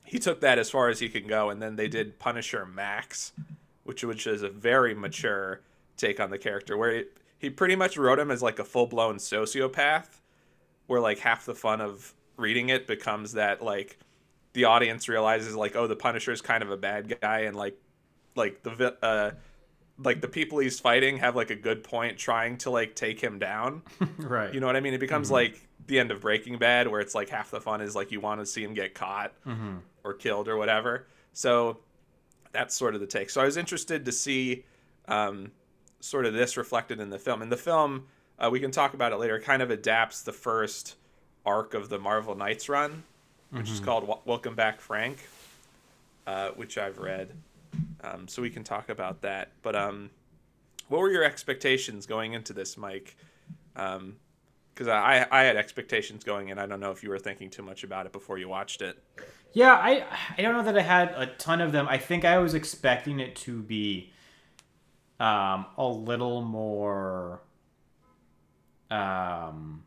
he 0.04 0.18
took 0.18 0.40
that 0.40 0.58
as 0.58 0.70
far 0.70 0.88
as 0.88 1.00
he 1.00 1.08
could 1.08 1.28
go. 1.28 1.50
And 1.50 1.60
then 1.60 1.76
they 1.76 1.88
did 1.88 2.18
Punisher 2.18 2.64
Max 2.64 3.32
which 3.84 4.02
which 4.02 4.26
is 4.26 4.42
a 4.42 4.48
very 4.48 4.94
mature 4.94 5.60
take 5.96 6.18
on 6.18 6.30
the 6.30 6.38
character, 6.38 6.76
where 6.76 6.92
he, 6.92 7.04
he 7.38 7.50
pretty 7.50 7.76
much 7.76 7.96
wrote 7.96 8.18
him 8.18 8.30
as 8.30 8.42
like 8.42 8.58
a 8.58 8.64
full 8.64 8.86
blown 8.86 9.16
sociopath, 9.16 10.20
where 10.86 11.00
like 11.00 11.20
half 11.20 11.46
the 11.46 11.54
fun 11.54 11.80
of 11.80 12.14
reading 12.36 12.70
it 12.70 12.86
becomes 12.86 13.32
that 13.32 13.62
like 13.62 13.98
the 14.54 14.64
audience 14.64 15.08
realizes 15.08 15.54
like 15.54 15.76
oh 15.76 15.86
the 15.86 15.94
Punisher 15.94 16.32
is 16.32 16.40
kind 16.40 16.62
of 16.62 16.70
a 16.70 16.76
bad 16.76 17.20
guy 17.20 17.40
and 17.40 17.54
like 17.54 17.78
like 18.34 18.62
the 18.62 18.96
uh 19.02 19.32
like 19.98 20.20
the 20.20 20.28
people 20.28 20.58
he's 20.58 20.80
fighting 20.80 21.18
have 21.18 21.36
like 21.36 21.50
a 21.50 21.54
good 21.54 21.84
point 21.84 22.18
trying 22.18 22.56
to 22.58 22.70
like 22.70 22.94
take 22.94 23.20
him 23.20 23.38
down. 23.38 23.82
right. 24.18 24.52
You 24.52 24.60
know 24.60 24.66
what 24.66 24.76
I 24.76 24.80
mean? 24.80 24.94
It 24.94 25.00
becomes 25.00 25.28
mm-hmm. 25.28 25.34
like 25.34 25.68
the 25.86 25.98
end 25.98 26.10
of 26.10 26.20
Breaking 26.20 26.58
Bad 26.58 26.88
where 26.88 27.00
it's 27.00 27.14
like 27.14 27.28
half 27.28 27.50
the 27.50 27.60
fun 27.60 27.80
is 27.80 27.94
like 27.94 28.10
you 28.10 28.20
want 28.20 28.40
to 28.40 28.46
see 28.46 28.64
him 28.64 28.74
get 28.74 28.94
caught 28.94 29.32
mm-hmm. 29.46 29.76
or 30.02 30.14
killed 30.14 30.48
or 30.48 30.56
whatever. 30.56 31.06
So 31.32 31.78
that's 32.52 32.74
sort 32.74 32.94
of 32.94 33.00
the 33.00 33.06
take. 33.06 33.30
So 33.30 33.40
I 33.40 33.44
was 33.44 33.56
interested 33.56 34.04
to 34.04 34.12
see 34.12 34.64
um, 35.06 35.52
sort 36.00 36.26
of 36.26 36.34
this 36.34 36.56
reflected 36.56 37.00
in 37.00 37.10
the 37.10 37.18
film. 37.18 37.42
In 37.42 37.50
the 37.50 37.56
film, 37.56 38.06
uh, 38.38 38.48
we 38.50 38.60
can 38.60 38.70
talk 38.70 38.94
about 38.94 39.12
it 39.12 39.16
later. 39.16 39.38
Kind 39.38 39.62
of 39.62 39.70
adapts 39.70 40.22
the 40.22 40.32
first 40.32 40.96
arc 41.46 41.74
of 41.74 41.88
the 41.88 41.98
Marvel 41.98 42.34
Knights 42.34 42.68
run, 42.68 43.04
which 43.50 43.66
mm-hmm. 43.66 43.74
is 43.74 43.80
called 43.80 44.22
Welcome 44.24 44.54
Back, 44.54 44.80
Frank, 44.80 45.18
uh, 46.26 46.50
which 46.50 46.78
I've 46.78 46.98
read. 46.98 47.30
Um, 48.02 48.28
so 48.28 48.42
we 48.42 48.50
can 48.50 48.64
talk 48.64 48.88
about 48.88 49.22
that. 49.22 49.52
But 49.62 49.74
um, 49.76 50.10
what 50.88 51.00
were 51.00 51.10
your 51.10 51.24
expectations 51.24 52.06
going 52.06 52.34
into 52.34 52.52
this, 52.52 52.76
Mike? 52.76 53.16
Because 53.74 53.98
um, 53.98 54.16
I 54.88 55.26
I 55.30 55.42
had 55.44 55.56
expectations 55.56 56.24
going 56.24 56.48
in. 56.48 56.58
I 56.58 56.66
don't 56.66 56.80
know 56.80 56.90
if 56.90 57.02
you 57.02 57.10
were 57.10 57.18
thinking 57.18 57.50
too 57.50 57.62
much 57.62 57.84
about 57.84 58.06
it 58.06 58.12
before 58.12 58.38
you 58.38 58.48
watched 58.48 58.82
it. 58.82 59.02
Yeah, 59.52 59.72
I 59.74 60.04
I 60.36 60.42
don't 60.42 60.54
know 60.54 60.62
that 60.62 60.76
I 60.76 60.82
had 60.82 61.14
a 61.16 61.26
ton 61.26 61.60
of 61.60 61.72
them. 61.72 61.86
I 61.88 61.98
think 61.98 62.24
I 62.24 62.38
was 62.38 62.54
expecting 62.54 63.20
it 63.20 63.36
to 63.36 63.62
be 63.62 64.12
um, 65.20 65.66
a 65.78 65.86
little 65.86 66.42
more. 66.42 67.40
Um, 68.90 69.84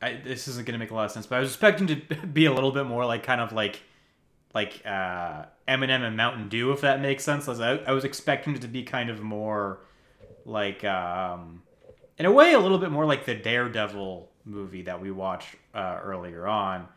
I, 0.00 0.20
this 0.24 0.48
isn't 0.48 0.66
going 0.66 0.72
to 0.72 0.78
make 0.78 0.90
a 0.90 0.94
lot 0.94 1.04
of 1.04 1.12
sense, 1.12 1.26
but 1.26 1.36
I 1.36 1.40
was 1.40 1.50
expecting 1.50 1.86
to 1.86 1.96
be 2.32 2.46
a 2.46 2.52
little 2.52 2.72
bit 2.72 2.86
more 2.86 3.04
like 3.04 3.22
kind 3.22 3.40
of 3.40 3.52
like 3.52 3.82
like 4.54 4.82
uh, 4.84 5.44
Eminem 5.66 6.02
and 6.02 6.16
Mountain 6.16 6.48
Dew, 6.48 6.72
if 6.72 6.80
that 6.82 7.00
makes 7.00 7.24
sense. 7.24 7.48
I 7.48 7.76
I 7.86 7.92
was 7.92 8.04
expecting 8.04 8.54
it 8.54 8.62
to 8.62 8.68
be 8.68 8.82
kind 8.82 9.10
of 9.10 9.20
more 9.22 9.80
like, 10.44 10.84
um, 10.84 11.62
in 12.18 12.26
a 12.26 12.32
way, 12.32 12.52
a 12.52 12.58
little 12.58 12.78
bit 12.78 12.90
more 12.90 13.06
like 13.06 13.24
the 13.24 13.34
Daredevil 13.34 14.28
movie 14.44 14.82
that 14.82 15.00
we 15.00 15.10
watched 15.10 15.56
uh, 15.74 16.00
earlier 16.02 16.46
on. 16.46 16.88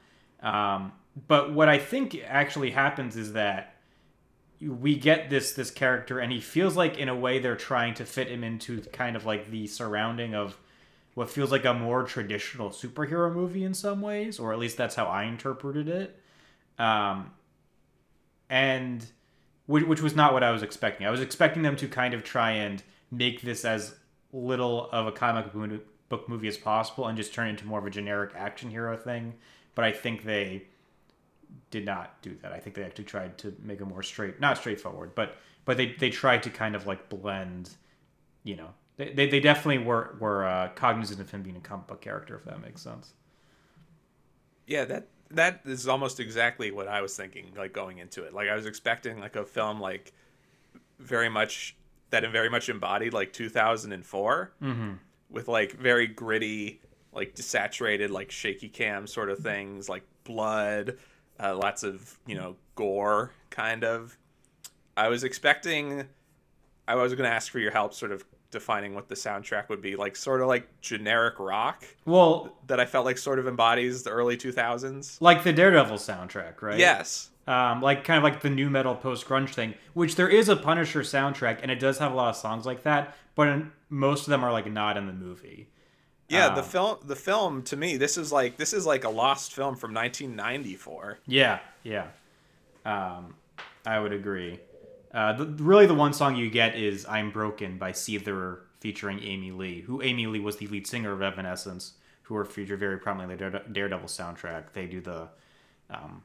Um, 0.42 0.92
but 1.28 1.54
what 1.54 1.70
I 1.70 1.78
think 1.78 2.20
actually 2.28 2.72
happens 2.72 3.16
is 3.16 3.34
that 3.34 3.76
we 4.62 4.96
get 4.96 5.30
this 5.30 5.54
this 5.54 5.72
character, 5.72 6.20
and 6.20 6.32
he 6.32 6.42
feels 6.42 6.76
like 6.76 6.98
in 6.98 7.10
a 7.10 7.16
way 7.16 7.40
they're 7.40 7.56
trying 7.56 7.94
to 7.96 8.06
fit 8.06 8.28
him 8.28 8.44
into 8.44 8.82
kind 8.82 9.16
of 9.16 9.26
like 9.26 9.50
the 9.52 9.68
surrounding 9.68 10.34
of 10.34 10.58
what 11.14 11.30
feels 11.30 11.52
like 11.52 11.64
a 11.64 11.74
more 11.74 12.04
traditional 12.04 12.70
superhero 12.70 13.34
movie 13.34 13.64
in 13.64 13.74
some 13.74 14.02
ways, 14.02 14.40
or 14.40 14.52
at 14.52 14.60
least 14.60 14.76
that's 14.76 14.96
how 14.96 15.06
I 15.06 15.24
interpreted 15.24 15.88
it. 15.88 16.20
Um, 16.78 17.32
and 18.50 19.06
which, 19.66 19.86
which 19.86 20.02
was 20.02 20.16
not 20.16 20.34
what 20.34 20.44
I 20.44 20.52
was 20.52 20.64
expecting. 20.64 21.08
I 21.08 21.12
was 21.12 21.22
expecting 21.22 21.64
them 21.64 21.76
to 21.78 21.88
kind 21.88 22.14
of 22.14 22.24
try 22.24 22.52
and 22.52 22.84
make 23.12 23.42
this 23.42 23.66
as 23.66 23.96
little 24.32 24.90
of 24.92 25.08
a 25.08 25.12
comic 25.12 25.48
book 26.10 26.30
movie 26.30 26.48
as 26.48 26.58
possible 26.58 27.08
and 27.08 27.18
just 27.18 27.34
turn 27.34 27.48
it 27.48 27.52
into 27.52 27.66
more 27.66 27.80
of 27.80 27.86
a 27.86 27.90
generic 27.90 28.32
action 28.36 28.70
hero 28.70 28.96
thing. 28.98 29.34
But 29.74 29.86
I 29.86 29.92
think 29.92 30.24
they 30.24 30.66
did 31.72 31.86
not 31.86 32.22
do 32.22 32.36
that. 32.42 32.52
I 32.52 32.60
think 32.60 32.76
they 32.76 32.84
actually 32.84 33.06
tried 33.06 33.38
to 33.40 33.54
make 33.62 33.82
a 33.82 33.86
more 33.86 34.04
straight, 34.04 34.40
not 34.40 34.58
straightforward, 34.58 35.16
but 35.16 35.38
but 35.66 35.78
they 35.78 35.96
they 36.00 36.10
tried 36.10 36.44
to 36.44 36.50
kind 36.50 36.76
of 36.76 36.86
like 36.86 37.10
blend, 37.10 37.72
you 38.44 38.56
know, 38.56 38.70
they 38.98 39.12
they, 39.14 39.30
they 39.30 39.40
definitely 39.40 39.84
were 39.84 40.16
were 40.20 40.46
uh, 40.46 40.70
cognizant 40.76 41.20
of 41.20 41.32
him 41.32 41.42
being 41.42 41.58
a 41.58 41.62
comic 41.62 41.88
book 41.88 42.02
character, 42.02 42.36
if 42.36 42.46
that 42.46 42.62
makes 42.62 42.82
sense. 42.82 43.14
Yeah, 44.68 44.86
that 44.86 45.08
that 45.32 45.62
is 45.66 45.88
almost 45.88 46.20
exactly 46.20 46.72
what 46.72 46.88
I 46.88 47.02
was 47.02 47.16
thinking, 47.16 47.52
like 47.58 47.74
going 47.74 47.98
into 47.98 48.24
it. 48.24 48.34
Like 48.34 48.50
I 48.50 48.56
was 48.56 48.66
expecting 48.66 49.20
like 49.20 49.36
a 49.36 49.44
film 49.44 49.80
like 49.80 50.14
very 51.00 51.30
much 51.30 51.76
that 52.12 52.30
very 52.32 52.50
much 52.50 52.70
embodied 52.70 53.14
like 53.14 53.34
2004 53.34 54.52
mm-hmm. 54.62 54.92
with 55.30 55.48
like 55.48 55.74
very 55.74 56.08
gritty, 56.08 56.80
like 57.14 57.36
desaturated, 57.36 58.10
like 58.10 58.32
shaky 58.32 58.70
cam 58.70 59.08
sort 59.08 59.30
of 59.30 59.40
things, 59.40 59.90
like 59.90 60.04
blood, 60.24 60.98
uh, 61.40 61.56
lots 61.56 61.84
of 61.84 62.18
you 62.26 62.36
know 62.36 62.56
gore, 62.76 63.32
kind 63.50 63.84
of. 63.84 64.18
I 64.98 65.10
was 65.10 65.24
expecting. 65.24 66.06
I 66.88 66.96
was 66.96 67.14
going 67.16 67.28
to 67.28 67.36
ask 67.36 67.52
for 67.52 67.58
your 67.58 67.72
help, 67.72 67.96
sort 67.96 68.12
of 68.12 68.24
defining 68.52 68.94
what 68.96 69.10
the 69.10 69.16
soundtrack 69.16 69.70
would 69.70 69.82
be 69.82 69.96
like 69.96 70.16
sort 70.16 70.42
of 70.42 70.48
like 70.48 70.68
generic 70.82 71.40
rock 71.40 71.84
well 72.06 72.56
that 72.68 72.80
i 72.80 72.86
felt 72.86 73.04
like 73.06 73.18
sort 73.18 73.40
of 73.40 73.48
embodies 73.48 74.04
the 74.04 74.10
early 74.10 74.38
2000s 74.38 75.18
like 75.20 75.44
the 75.44 75.52
daredevil 75.52 75.98
soundtrack 75.98 76.62
right? 76.62 76.80
Yes. 76.80 77.30
Um, 77.48 77.80
like 77.82 78.04
kind 78.04 78.18
of 78.18 78.24
like 78.24 78.42
the 78.42 78.50
nu 78.50 78.70
metal 78.70 78.96
post 78.96 79.28
grunge 79.28 79.50
thing 79.54 79.76
which 79.94 80.16
there 80.16 80.30
is 80.30 80.50
a 80.50 80.56
punisher 80.56 81.02
soundtrack 81.02 81.60
and 81.62 81.70
it 81.70 81.80
does 81.80 82.00
have 82.00 82.12
a 82.12 82.16
lot 82.16 82.30
of 82.30 82.36
songs 82.36 82.66
like 82.66 82.84
that 82.84 83.16
but 83.36 83.64
most 83.90 84.22
of 84.22 84.28
them 84.32 84.44
are 84.44 84.52
like 84.52 84.72
not 84.72 84.98
in 84.98 85.06
the 85.06 85.14
movie. 85.14 85.68
Yeah 86.28 86.48
um, 86.48 86.56
the 86.56 86.64
film 86.64 86.98
the 87.04 87.16
film 87.16 87.62
to 87.64 87.76
me 87.76 87.98
this 87.98 88.18
is 88.18 88.32
like 88.32 88.58
this 88.58 88.74
is 88.74 88.86
like 88.86 89.04
a 89.04 89.10
lost 89.10 89.54
film 89.54 89.76
from 89.76 89.94
1994 89.94 91.20
yeah 91.28 91.60
yeah. 91.84 92.08
Um, 92.86 93.36
i 93.86 94.00
would 94.00 94.12
agree 94.14 94.60
uh, 95.16 95.32
the, 95.32 95.46
really, 95.64 95.86
the 95.86 95.94
one 95.94 96.12
song 96.12 96.36
you 96.36 96.50
get 96.50 96.76
is 96.76 97.06
"I'm 97.06 97.32
Broken" 97.32 97.78
by 97.78 97.94
Seether 97.94 98.60
featuring 98.82 99.24
Amy 99.24 99.52
Lee, 99.52 99.80
who 99.80 100.02
Amy 100.02 100.28
Lee 100.28 100.42
was 100.42 100.58
the 100.58 100.68
lead 100.68 100.86
singer 100.86 101.14
of 101.14 101.22
Evanescence, 101.22 101.94
who 102.24 102.34
were 102.34 102.44
featured 102.44 102.82
very 102.82 103.00
prominently 103.00 103.46
in 103.46 103.52
the 103.54 103.60
Daredevil 103.72 104.10
soundtrack. 104.10 104.74
They 104.74 104.88
do 104.88 105.00
the 105.00 105.30
um, 105.90 106.22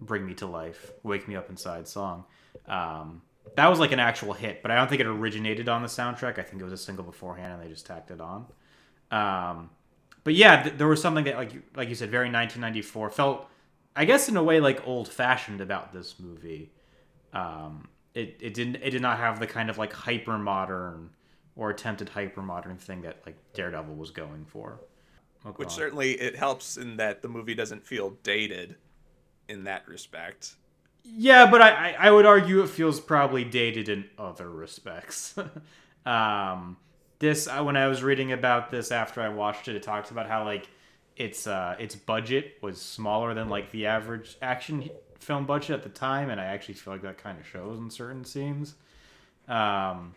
"Bring 0.00 0.24
Me 0.24 0.32
to 0.34 0.46
Life," 0.46 0.92
"Wake 1.02 1.28
Me 1.28 1.36
Up 1.36 1.50
Inside" 1.50 1.86
song. 1.86 2.24
Um, 2.66 3.20
that 3.54 3.68
was 3.68 3.78
like 3.78 3.92
an 3.92 4.00
actual 4.00 4.32
hit, 4.32 4.62
but 4.62 4.70
I 4.70 4.76
don't 4.76 4.88
think 4.88 5.02
it 5.02 5.06
originated 5.06 5.68
on 5.68 5.82
the 5.82 5.88
soundtrack. 5.88 6.38
I 6.38 6.42
think 6.42 6.62
it 6.62 6.64
was 6.64 6.72
a 6.72 6.78
single 6.78 7.04
beforehand, 7.04 7.52
and 7.52 7.62
they 7.62 7.68
just 7.68 7.84
tacked 7.84 8.10
it 8.10 8.20
on. 8.20 8.46
Um, 9.10 9.68
but 10.24 10.32
yeah, 10.32 10.62
th- 10.62 10.78
there 10.78 10.88
was 10.88 11.02
something 11.02 11.24
that, 11.24 11.36
like 11.36 11.52
like 11.76 11.90
you 11.90 11.94
said, 11.96 12.10
very 12.10 12.30
1994 12.30 13.10
felt, 13.10 13.46
I 13.94 14.06
guess, 14.06 14.30
in 14.30 14.38
a 14.38 14.42
way, 14.42 14.58
like 14.58 14.86
old 14.86 15.06
fashioned 15.06 15.60
about 15.60 15.92
this 15.92 16.18
movie 16.18 16.70
um, 17.32 17.88
it, 18.14 18.38
it 18.40 18.54
didn't 18.54 18.76
it 18.76 18.90
did 18.90 19.02
not 19.02 19.18
have 19.18 19.40
the 19.40 19.46
kind 19.46 19.70
of 19.70 19.78
like 19.78 19.92
hyper 19.92 20.38
modern 20.38 21.10
or 21.56 21.70
attempted 21.70 22.08
hyper 22.08 22.42
modern 22.42 22.76
thing 22.76 23.02
that 23.02 23.22
like 23.26 23.36
Daredevil 23.54 23.94
was 23.94 24.10
going 24.10 24.44
for. 24.46 24.80
Oh, 25.44 25.50
Which 25.50 25.70
certainly 25.70 26.12
it 26.12 26.36
helps 26.36 26.76
in 26.76 26.96
that 26.98 27.22
the 27.22 27.28
movie 27.28 27.54
doesn't 27.54 27.84
feel 27.84 28.10
dated 28.22 28.76
in 29.48 29.64
that 29.64 29.86
respect. 29.88 30.54
Yeah, 31.04 31.50
but 31.50 31.60
I, 31.60 31.96
I 31.98 32.10
would 32.12 32.26
argue 32.26 32.62
it 32.62 32.68
feels 32.68 33.00
probably 33.00 33.42
dated 33.42 33.88
in 33.88 34.04
other 34.16 34.48
respects. 34.48 35.34
um, 36.06 36.76
this 37.18 37.48
when 37.48 37.76
I 37.76 37.88
was 37.88 38.02
reading 38.02 38.32
about 38.32 38.70
this 38.70 38.92
after 38.92 39.20
I 39.20 39.30
watched 39.30 39.68
it, 39.68 39.74
it 39.74 39.82
talks 39.82 40.10
about 40.10 40.28
how 40.28 40.44
like 40.44 40.68
its 41.16 41.46
uh, 41.46 41.76
its 41.78 41.94
budget 41.94 42.58
was 42.62 42.80
smaller 42.80 43.34
than 43.34 43.48
like 43.48 43.70
the 43.72 43.86
average 43.86 44.36
action 44.42 44.90
film 45.22 45.46
budget 45.46 45.70
at 45.70 45.82
the 45.82 45.88
time, 45.88 46.30
and 46.30 46.40
I 46.40 46.44
actually 46.44 46.74
feel 46.74 46.92
like 46.92 47.02
that 47.02 47.18
kind 47.18 47.38
of 47.38 47.46
shows 47.46 47.78
in 47.78 47.90
certain 47.90 48.24
scenes. 48.24 48.74
Um, 49.48 50.14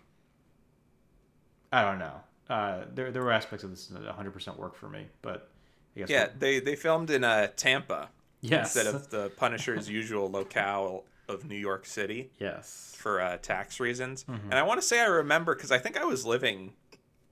I 1.72 1.84
don't 1.84 2.00
know. 2.00 2.22
Uh, 2.50 2.82
there 2.94 3.12
there 3.12 3.24
were 3.24 3.32
aspects 3.32 3.64
of 3.64 3.72
this 3.72 3.88
that 3.88 4.04
100 4.04 4.32
percent 4.32 4.60
work 4.60 4.76
for 4.76 4.90
me, 4.90 5.08
but 5.22 5.50
I 5.96 6.00
guess 6.00 6.10
yeah, 6.10 6.28
they 6.38 6.60
they 6.60 6.76
filmed 6.76 7.10
in 7.10 7.24
uh, 7.24 7.48
Tampa. 7.56 8.10
Yes. 8.42 8.76
Instead 8.76 8.94
of 8.94 9.10
the 9.10 9.30
Punisher's 9.38 9.90
usual 9.90 10.30
locale 10.30 11.06
of 11.28 11.46
New 11.46 11.56
York 11.56 11.86
City. 11.86 12.30
Yes. 12.38 12.94
For 12.96 13.20
uh, 13.20 13.38
tax 13.38 13.80
reasons, 13.80 14.24
mm-hmm. 14.24 14.52
and 14.52 14.56
I 14.56 14.64
want 14.64 14.82
to 14.82 14.88
say 14.88 15.00
I 15.00 15.06
remember 15.06 15.56
because 15.56 15.72
I 15.72 15.80
think 15.80 15.98
I 15.98 16.06
was 16.06 16.26
living 16.26 16.74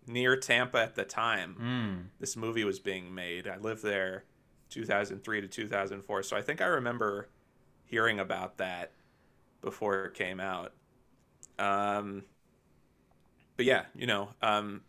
near 0.07 0.35
Tampa 0.35 0.79
at 0.79 0.95
the 0.95 1.05
time 1.05 1.55
mm. 1.59 2.19
this 2.19 2.35
movie 2.35 2.63
was 2.63 2.79
being 2.79 3.13
made. 3.13 3.47
I 3.47 3.57
lived 3.57 3.83
there 3.83 4.25
2003 4.69 5.41
to 5.41 5.47
2004, 5.47 6.23
so 6.23 6.35
I 6.35 6.41
think 6.41 6.61
I 6.61 6.65
remember 6.65 7.29
hearing 7.93 8.19
about 8.19 8.57
that 8.57 8.91
before 9.61 10.05
it 10.05 10.15
came 10.15 10.39
out. 10.39 10.73
Um, 11.59 12.23
but 13.55 13.67
yeah, 13.67 13.83
you 13.93 14.07
know, 14.07 14.29
um, 14.41 14.81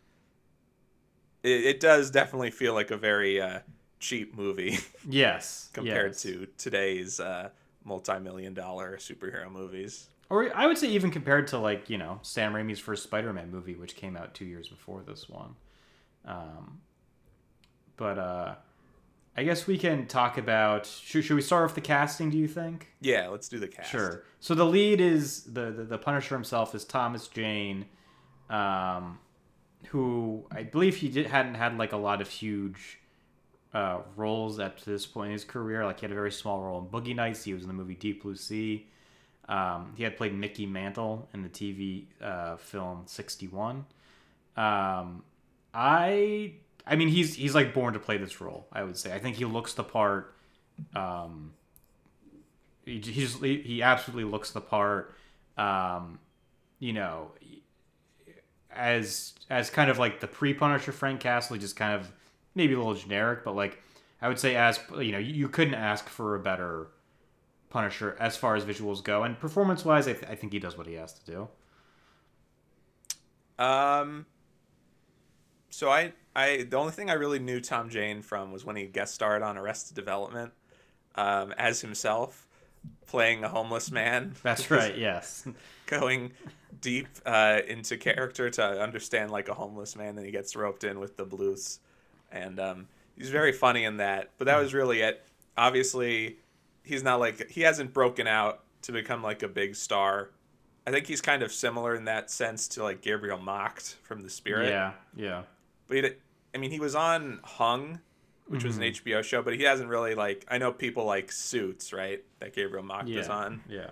it, 1.43 1.67
it 1.67 1.81
does 1.81 2.11
definitely 2.11 2.51
feel 2.51 2.73
like 2.73 2.91
a 2.91 2.97
very 2.97 3.43
uh, 3.43 3.59
cheap 4.01 4.35
movie. 4.35 4.79
Yes. 5.07 5.69
compared 5.75 6.13
yes. 6.13 6.23
to 6.23 6.47
today's 6.57 7.21
uh, 7.21 7.51
multi-million 7.85 8.55
dollar 8.55 8.97
superhero 8.97 9.53
movies. 9.53 10.09
Or 10.31 10.51
I 10.57 10.67
would 10.67 10.79
say 10.79 10.89
even 10.89 11.11
compared 11.11 11.49
to 11.49 11.59
like 11.59 11.91
you 11.91 11.99
know 11.99 12.21
Sam 12.23 12.55
Raimi's 12.55 12.79
first 12.79 13.03
Spider-Man 13.03 13.51
movie, 13.51 13.75
which 13.75 13.97
came 13.97 14.17
out 14.17 14.33
two 14.33 14.47
years 14.47 14.67
before 14.67 15.03
this 15.03 15.29
one. 15.29 15.57
Um, 16.25 16.81
but 17.99 18.19
uh, 18.19 18.55
I 19.37 19.43
guess 19.43 19.67
we 19.67 19.79
can 19.79 20.07
talk 20.07 20.39
about. 20.39 20.87
Should, 20.87 21.25
should 21.25 21.35
we 21.35 21.43
start 21.43 21.65
off 21.65 21.75
the 21.75 21.81
casting? 21.81 22.31
Do 22.31 22.39
you 22.39 22.47
think? 22.47 22.89
Yeah, 23.01 23.29
let's 23.29 23.49
do 23.49 23.59
the 23.59 23.67
cast. 23.67 23.91
Sure. 23.91 24.23
So 24.41 24.55
the 24.55 24.65
lead 24.65 25.01
is 25.01 25.43
the 25.45 25.73
the, 25.73 25.85
the 25.85 25.99
Punisher 25.99 26.35
himself 26.35 26.75
is 26.75 26.85
Thomas 26.85 27.27
Jane, 27.27 27.87
um, 28.49 29.19
who 29.89 30.47
I 30.53 30.63
believe 30.63 30.97
he 30.97 31.09
did, 31.09 31.27
hadn't 31.27 31.55
had 31.55 31.77
like 31.79 31.93
a 31.93 31.97
lot 31.97 32.21
of 32.21 32.29
huge 32.29 33.01
uh, 33.73 34.03
roles 34.15 34.61
at 34.61 34.79
this 34.85 35.05
point 35.05 35.29
in 35.29 35.33
his 35.33 35.45
career. 35.45 35.85
Like 35.85 35.99
he 35.99 36.05
had 36.05 36.13
a 36.13 36.15
very 36.15 36.33
small 36.33 36.63
role 36.63 36.79
in 36.79 36.87
Boogie 36.87 37.17
Nights. 37.17 37.43
He 37.43 37.55
was 37.55 37.63
in 37.63 37.69
the 37.69 37.75
movie 37.75 37.97
Deep 37.97 38.23
Blue 38.23 38.37
Sea. 38.37 38.87
Um, 39.49 39.93
he 39.97 40.05
had 40.05 40.17
played 40.17 40.33
Mickey 40.33 40.65
Mantle 40.65 41.29
in 41.35 41.43
the 41.43 41.49
TV 41.49 42.05
uh, 42.23 42.57
film 42.57 43.03
Sixty 43.07 43.49
One. 43.49 43.85
Um, 44.57 45.25
I 45.75 46.53
I 46.87 46.97
mean, 46.97 47.09
he's 47.09 47.35
he's 47.35 47.55
like 47.55 47.73
born 47.73 47.95
to 47.95 48.01
play 48.01 48.19
this 48.19 48.41
role. 48.41 48.67
I 48.73 48.83
would 48.83 48.97
say. 48.97 49.15
I 49.15 49.19
think 49.19 49.37
he 49.37 49.45
looks 49.45 49.75
the 49.75 49.85
part. 49.85 50.35
Um, 50.95 51.53
he 52.85 53.01
he 53.01 53.83
absolutely 53.83 54.31
looks 54.31 54.51
the 54.51 54.61
part. 54.61 55.15
Um, 55.57 56.19
you 56.79 56.93
know, 56.93 57.31
as 58.75 59.35
as 59.51 59.71
kind 59.71 59.91
of 59.91 59.99
like 59.99 60.21
the 60.21 60.27
pre-Punisher 60.27 60.93
Frank 60.93 61.21
Castle, 61.21 61.57
just 61.57 61.77
kind 61.77 61.95
of 61.95 62.13
maybe 62.55 62.75
a 62.75 62.77
little 62.77 62.95
generic, 62.95 63.45
but 63.45 63.55
like 63.55 63.83
I 64.21 64.29
would 64.29 64.39
say 64.39 64.57
as 64.57 64.79
you 64.99 65.13
know, 65.13 65.19
you 65.19 65.49
couldn't 65.49 65.75
ask 65.75 66.09
for 66.09 66.35
a 66.35 66.39
better 66.39 66.89
Punisher 67.71 68.17
as 68.21 68.37
far 68.37 68.57
as 68.57 68.65
visuals 68.65 69.03
go, 69.03 69.23
and 69.23 69.39
performance-wise, 69.39 70.07
I, 70.07 70.13
th- 70.13 70.31
I 70.31 70.35
think 70.35 70.53
he 70.53 70.59
does 70.59 70.79
what 70.79 70.87
he 70.87 70.95
has 70.95 71.13
to 71.15 71.27
do. 71.27 71.49
Um. 73.65 74.27
So 75.71 75.91
I 75.91 76.13
I 76.37 76.67
the 76.69 76.77
only 76.77 76.93
thing 76.93 77.11
I 77.11 77.15
really 77.15 77.39
knew 77.39 77.61
Tom 77.61 77.89
Jane 77.89 78.23
from 78.23 78.53
was 78.53 78.65
when 78.65 78.77
he 78.77 78.87
guest 78.87 79.15
starred 79.15 79.43
on 79.43 79.57
Arrested 79.57 79.95
Development 79.95 80.53
um, 81.15 81.53
as 81.57 81.81
himself, 81.81 82.47
playing 83.07 83.45
a 83.45 83.49
homeless 83.49 83.91
man. 83.91 84.35
That's 84.43 84.71
right. 84.71 84.97
Yes. 84.97 85.47
going 85.87 86.33
deep 86.81 87.09
uh, 87.25 87.61
into 87.67 87.97
character 87.97 88.51
to 88.51 88.83
understand 88.83 89.31
like 89.31 89.49
a 89.49 89.55
homeless 89.55 89.97
man, 89.97 90.17
then 90.17 90.25
he 90.25 90.31
gets 90.31 90.57
roped 90.57 90.85
in 90.85 90.99
with 90.99 91.17
the 91.17 91.25
blues, 91.25 91.81
and 92.33 92.59
um, 92.59 92.89
he's 93.17 93.31
very 93.31 93.53
funny 93.53 93.85
in 93.85 93.99
that. 93.99 94.31
But 94.39 94.47
that 94.47 94.59
was 94.59 94.75
really 94.75 95.01
it. 95.01 95.25
Obviously, 95.57 96.39
he's 96.83 97.03
not 97.03 97.21
like 97.21 97.49
he 97.49 97.63
hasn't 97.63 97.93
broken 97.93 98.27
out 98.27 98.61
to 98.83 98.93
become 98.93 99.23
like 99.23 99.43
a 99.43 99.49
big 99.49 99.77
star. 99.77 100.31
I 100.87 100.91
think 100.91 101.07
he's 101.07 101.23
kind 101.23 101.43
of 101.43 101.51
similar 101.51 101.95
in 101.95 102.05
that 102.05 102.31
sense 102.31 102.69
to 102.69 102.83
like 102.83 103.01
Gabriel 103.01 103.39
Macht 103.39 103.97
from 104.03 104.23
The 104.23 104.31
Spirit. 104.31 104.69
Yeah, 104.69 104.93
yeah. 105.17 105.43
But 105.89 105.97
he, 105.97 106.11
I 106.55 106.59
mean, 106.59 106.71
he 106.71 106.81
was 106.81 106.95
on 106.95 107.41
Hung, 107.43 108.01
which 108.47 108.61
mm-hmm. 108.61 108.69
was 108.69 108.77
an 108.77 108.83
HBO 108.83 109.05
mm-hmm. 109.05 109.23
show, 109.23 109.43
but 109.43 109.55
he 109.55 109.63
hasn't 109.63 109.89
really 109.89 110.15
like. 110.15 110.45
I 110.49 110.59
know 110.59 110.73
people 110.73 111.05
like 111.05 111.33
Suits, 111.33 111.93
right? 111.93 112.23
That 112.41 112.55
Gabriel 112.55 112.85
Macht 112.85 113.09
yeah. 113.09 113.19
was 113.19 113.29
on. 113.29 113.63
Yeah. 113.69 113.91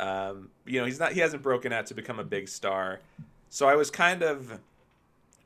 Um, 0.00 0.50
you 0.66 0.80
know, 0.80 0.86
he's 0.86 0.98
not. 0.98 1.12
He 1.12 1.20
hasn't 1.20 1.42
broken 1.42 1.72
out 1.72 1.86
to 1.86 1.94
become 1.94 2.18
a 2.18 2.24
big 2.24 2.48
star, 2.48 3.00
so 3.48 3.68
I 3.68 3.76
was 3.76 3.90
kind 3.90 4.22
of 4.22 4.60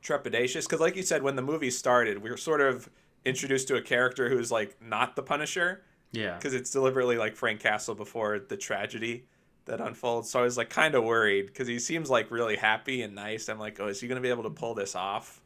trepidatious 0.03 0.63
because, 0.63 0.79
like 0.79 0.95
you 0.95 1.03
said, 1.03 1.23
when 1.23 1.35
the 1.35 1.41
movie 1.41 1.71
started, 1.71 2.21
we 2.21 2.29
were 2.29 2.37
sort 2.37 2.61
of 2.61 2.89
introduced 3.25 3.67
to 3.67 3.75
a 3.75 3.81
character 3.81 4.29
who's 4.29 4.51
like 4.51 4.75
not 4.81 5.15
the 5.15 5.23
Punisher. 5.23 5.83
Yeah. 6.11 6.35
Because 6.35 6.55
it's 6.55 6.71
deliberately 6.71 7.17
like 7.17 7.35
Frank 7.35 7.59
Castle 7.59 7.93
before 7.93 8.39
the 8.39 8.57
tragedy 8.57 9.25
that 9.65 9.79
unfolds. 9.79 10.29
So 10.29 10.39
I 10.39 10.43
was 10.43 10.57
like 10.57 10.69
kind 10.69 10.95
of 10.95 11.03
worried 11.03 11.47
because 11.47 11.67
he 11.67 11.79
seems 11.79 12.09
like 12.09 12.31
really 12.31 12.55
happy 12.55 13.03
and 13.03 13.13
nice. 13.13 13.47
I'm 13.49 13.59
like, 13.59 13.79
oh, 13.79 13.87
is 13.87 14.01
he 14.01 14.07
gonna 14.07 14.21
be 14.21 14.29
able 14.29 14.43
to 14.43 14.49
pull 14.49 14.73
this 14.73 14.95
off, 14.95 15.41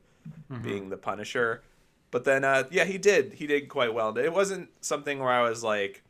being 0.61 0.89
the 0.89 0.97
Punisher? 0.97 1.61
But 2.11 2.25
then, 2.25 2.43
uh, 2.43 2.65
yeah, 2.69 2.83
he 2.85 2.97
did. 2.97 3.33
He 3.33 3.47
did 3.47 3.69
quite 3.69 3.93
well. 3.93 4.15
It 4.17 4.31
wasn't 4.33 4.69
something 4.81 5.19
where 5.19 5.31
I 5.31 5.41
was 5.47 5.63
like, 5.63 6.03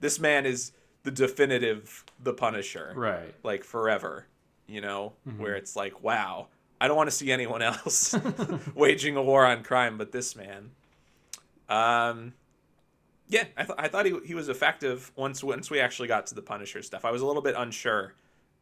this 0.00 0.18
man 0.18 0.44
is 0.46 0.72
the 1.04 1.10
definitive 1.10 2.04
the 2.22 2.32
Punisher, 2.34 2.92
Right. 2.96 3.34
like 3.44 3.62
forever. 3.64 4.26
You 4.66 4.80
know, 4.80 5.12
where 5.36 5.54
it's 5.56 5.76
like, 5.76 6.02
wow, 6.02 6.48
I 6.80 6.88
don't 6.88 6.96
want 6.96 7.10
to 7.10 7.14
see 7.14 7.30
anyone 7.30 7.60
else 7.62 8.16
waging 8.74 9.14
a 9.16 9.22
war 9.22 9.44
on 9.44 9.62
crime, 9.62 9.98
but 9.98 10.10
this 10.10 10.34
man. 10.34 10.70
Um, 11.68 12.32
yeah, 13.28 13.44
I, 13.56 13.64
th- 13.64 13.78
I 13.78 13.88
thought 13.88 14.06
he, 14.06 14.18
he 14.24 14.34
was 14.34 14.48
effective 14.48 15.12
once 15.16 15.42
once 15.44 15.70
we 15.70 15.80
actually 15.80 16.08
got 16.08 16.26
to 16.28 16.34
the 16.34 16.42
Punisher 16.42 16.82
stuff. 16.82 17.04
I 17.04 17.10
was 17.10 17.22
a 17.22 17.26
little 17.26 17.42
bit 17.42 17.54
unsure 17.56 18.14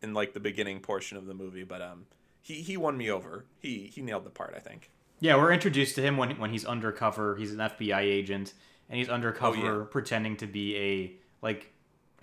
in 0.02 0.12
like 0.14 0.32
the 0.34 0.40
beginning 0.40 0.80
portion 0.80 1.16
of 1.16 1.26
the 1.26 1.34
movie, 1.34 1.64
but 1.64 1.80
um, 1.82 2.06
he 2.42 2.54
he 2.54 2.76
won 2.76 2.96
me 2.96 3.11
over. 3.11 3.44
He 3.61 3.90
he 3.94 4.02
nailed 4.02 4.25
the 4.25 4.30
part. 4.30 4.52
I 4.56 4.61
think. 4.61 4.90
Yeah, 5.20 5.37
we're 5.37 5.52
introduced 5.52 5.94
to 5.94 6.02
him 6.02 6.16
when 6.16 6.38
when 6.38 6.50
he's 6.50 6.64
undercover. 6.64 7.37
He's 7.37 7.52
an 7.52 7.58
FBI 7.58 8.00
agent, 8.00 8.52
and 8.90 8.99
he's 8.99 9.08
undercover 9.08 9.56
Oh, 9.56 9.78
yeah. 9.80 9.84
pretending 9.90 10.37
to 10.38 10.46
be 10.46 10.76
a 10.76 11.12
like 11.40 11.68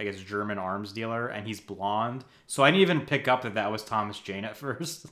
I 0.02 0.06
guess 0.06 0.18
German 0.18 0.58
arms 0.58 0.94
dealer, 0.94 1.28
and 1.28 1.46
he's 1.46 1.60
blonde. 1.60 2.24
So 2.48 2.64
I 2.64 2.72
didn't 2.72 2.82
even 2.84 3.02
pick 3.02 3.28
up 3.28 3.42
that 3.42 3.56
that 3.56 3.70
was 3.72 3.84
Thomas 3.84 4.18
Jane 4.20 4.46
at 4.46 4.56
first, 4.66 5.08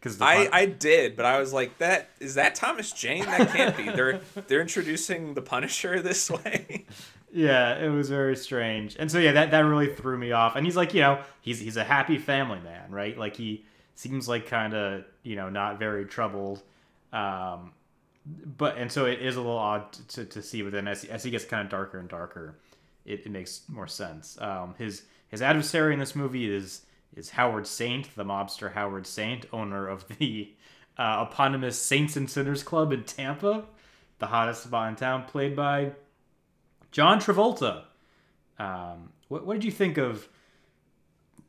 because 0.00 0.20
I, 0.20 0.48
I 0.52 0.66
did, 0.66 1.14
but 1.14 1.24
I 1.24 1.38
was 1.38 1.52
like, 1.52 1.78
that 1.78 2.10
is 2.18 2.34
that 2.34 2.54
Thomas 2.56 2.92
Jane? 2.92 3.24
That 3.24 3.50
can't 3.50 3.76
be. 3.76 3.88
They're 3.90 4.20
they're 4.48 4.60
introducing 4.60 5.34
the 5.34 5.42
Punisher 5.42 6.00
this 6.02 6.28
way. 6.30 6.86
yeah, 7.32 7.76
it 7.84 7.88
was 7.90 8.08
very 8.08 8.36
strange, 8.36 8.96
and 8.98 9.10
so 9.10 9.18
yeah, 9.18 9.32
that 9.32 9.50
that 9.52 9.60
really 9.60 9.94
threw 9.94 10.18
me 10.18 10.32
off. 10.32 10.54
And 10.56 10.66
he's 10.66 10.76
like, 10.76 10.92
you 10.94 11.00
know, 11.02 11.20
he's 11.40 11.60
he's 11.60 11.76
a 11.76 11.84
happy 11.84 12.18
family 12.18 12.60
man, 12.60 12.90
right? 12.90 13.16
Like 13.16 13.36
he 13.36 13.64
seems 13.94 14.28
like 14.28 14.46
kind 14.46 14.74
of 14.74 15.04
you 15.22 15.36
know 15.36 15.48
not 15.48 15.78
very 15.78 16.04
troubled. 16.04 16.62
Um, 17.12 17.72
but 18.24 18.78
and 18.78 18.90
so 18.90 19.06
it 19.06 19.20
is 19.20 19.36
a 19.36 19.40
little 19.40 19.58
odd 19.58 19.92
to, 20.08 20.24
to 20.24 20.42
see, 20.42 20.62
but 20.62 20.72
then 20.72 20.86
as, 20.86 21.04
as 21.04 21.24
he 21.24 21.30
gets 21.30 21.44
kind 21.44 21.64
of 21.64 21.70
darker 21.70 21.98
and 21.98 22.08
darker, 22.08 22.58
it, 23.04 23.22
it 23.26 23.30
makes 23.30 23.62
more 23.68 23.88
sense. 23.88 24.38
Um, 24.40 24.74
his 24.78 25.02
his 25.28 25.42
adversary 25.42 25.92
in 25.92 25.98
this 25.98 26.14
movie 26.14 26.52
is 26.52 26.82
is 27.16 27.30
Howard 27.30 27.66
Saint, 27.66 28.14
the 28.14 28.24
mobster 28.24 28.72
Howard 28.72 29.06
Saint, 29.06 29.46
owner 29.52 29.86
of 29.88 30.06
the 30.18 30.54
uh, 30.96 31.26
eponymous 31.28 31.78
Saints 31.78 32.16
and 32.16 32.30
Sinners 32.30 32.62
Club 32.62 32.92
in 32.92 33.04
Tampa, 33.04 33.64
the 34.18 34.26
hottest 34.26 34.64
spot 34.64 34.88
in 34.88 34.96
town, 34.96 35.24
played 35.24 35.56
by 35.56 35.92
John 36.90 37.18
Travolta. 37.18 37.84
Um, 38.58 39.10
what, 39.28 39.46
what 39.46 39.54
did 39.54 39.64
you 39.64 39.72
think 39.72 39.98
of 39.98 40.28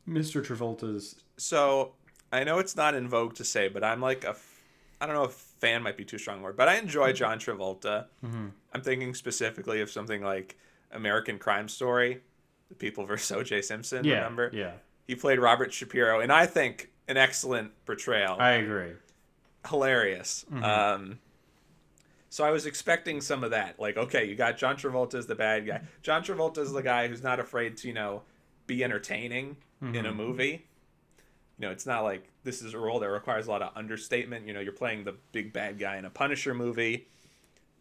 Mr. 0.08 0.44
Travolta's? 0.44 1.16
So 1.36 1.92
I 2.34 2.44
know 2.44 2.58
it's 2.58 2.76
not 2.76 2.94
in 2.94 3.08
vogue 3.08 3.34
to 3.34 3.44
say, 3.44 3.68
but 3.68 3.84
I'm 3.84 4.00
like 4.00 4.24
a, 4.24 4.30
f- 4.30 4.62
I 5.00 5.06
don't 5.06 5.14
know 5.14 5.24
if 5.24 5.32
fan 5.32 5.82
might 5.82 5.96
be 5.96 6.04
too 6.04 6.18
strong 6.18 6.42
word, 6.42 6.56
but 6.56 6.68
I 6.68 6.76
enjoy 6.76 7.08
mm-hmm. 7.08 7.16
John 7.16 7.38
Travolta. 7.38 8.06
Mm-hmm. 8.24 8.46
I'm 8.72 8.82
thinking 8.82 9.14
specifically 9.14 9.80
of 9.80 9.90
something 9.90 10.22
like 10.22 10.56
American 10.92 11.38
Crime 11.38 11.68
Story, 11.68 12.20
The 12.68 12.74
People 12.74 13.06
vs. 13.06 13.30
O.J. 13.32 13.62
Simpson. 13.62 14.04
Yeah, 14.04 14.16
remember? 14.16 14.50
yeah, 14.52 14.72
He 15.06 15.14
played 15.14 15.38
Robert 15.38 15.72
Shapiro, 15.72 16.20
and 16.20 16.32
I 16.32 16.46
think 16.46 16.90
an 17.08 17.16
excellent 17.16 17.72
portrayal. 17.86 18.36
I 18.38 18.52
agree. 18.52 18.92
hilarious. 19.68 20.44
Mm-hmm. 20.50 20.64
Um, 20.64 21.18
so 22.30 22.44
I 22.44 22.50
was 22.50 22.66
expecting 22.66 23.20
some 23.20 23.44
of 23.44 23.52
that. 23.52 23.78
Like, 23.78 23.96
okay, 23.96 24.24
you 24.24 24.34
got 24.34 24.56
John 24.58 24.76
Travolta 24.76 25.14
as 25.14 25.26
the 25.26 25.36
bad 25.36 25.66
guy. 25.66 25.82
John 26.02 26.24
Travolta 26.24 26.58
is 26.58 26.72
the 26.72 26.82
guy 26.82 27.06
who's 27.06 27.22
not 27.22 27.38
afraid 27.38 27.76
to, 27.78 27.88
you 27.88 27.94
know, 27.94 28.22
be 28.66 28.82
entertaining 28.82 29.56
in 29.80 30.06
a 30.06 30.12
movie. 30.12 30.66
You 31.58 31.66
know, 31.66 31.72
it's 31.72 31.86
not 31.86 32.02
like 32.02 32.28
this 32.42 32.62
is 32.62 32.74
a 32.74 32.78
role 32.78 32.98
that 33.00 33.08
requires 33.08 33.46
a 33.46 33.50
lot 33.50 33.62
of 33.62 33.76
understatement. 33.76 34.46
You 34.46 34.54
know, 34.54 34.60
you're 34.60 34.72
playing 34.72 35.04
the 35.04 35.14
big 35.32 35.52
bad 35.52 35.78
guy 35.78 35.96
in 35.96 36.04
a 36.04 36.10
Punisher 36.10 36.54
movie. 36.54 37.06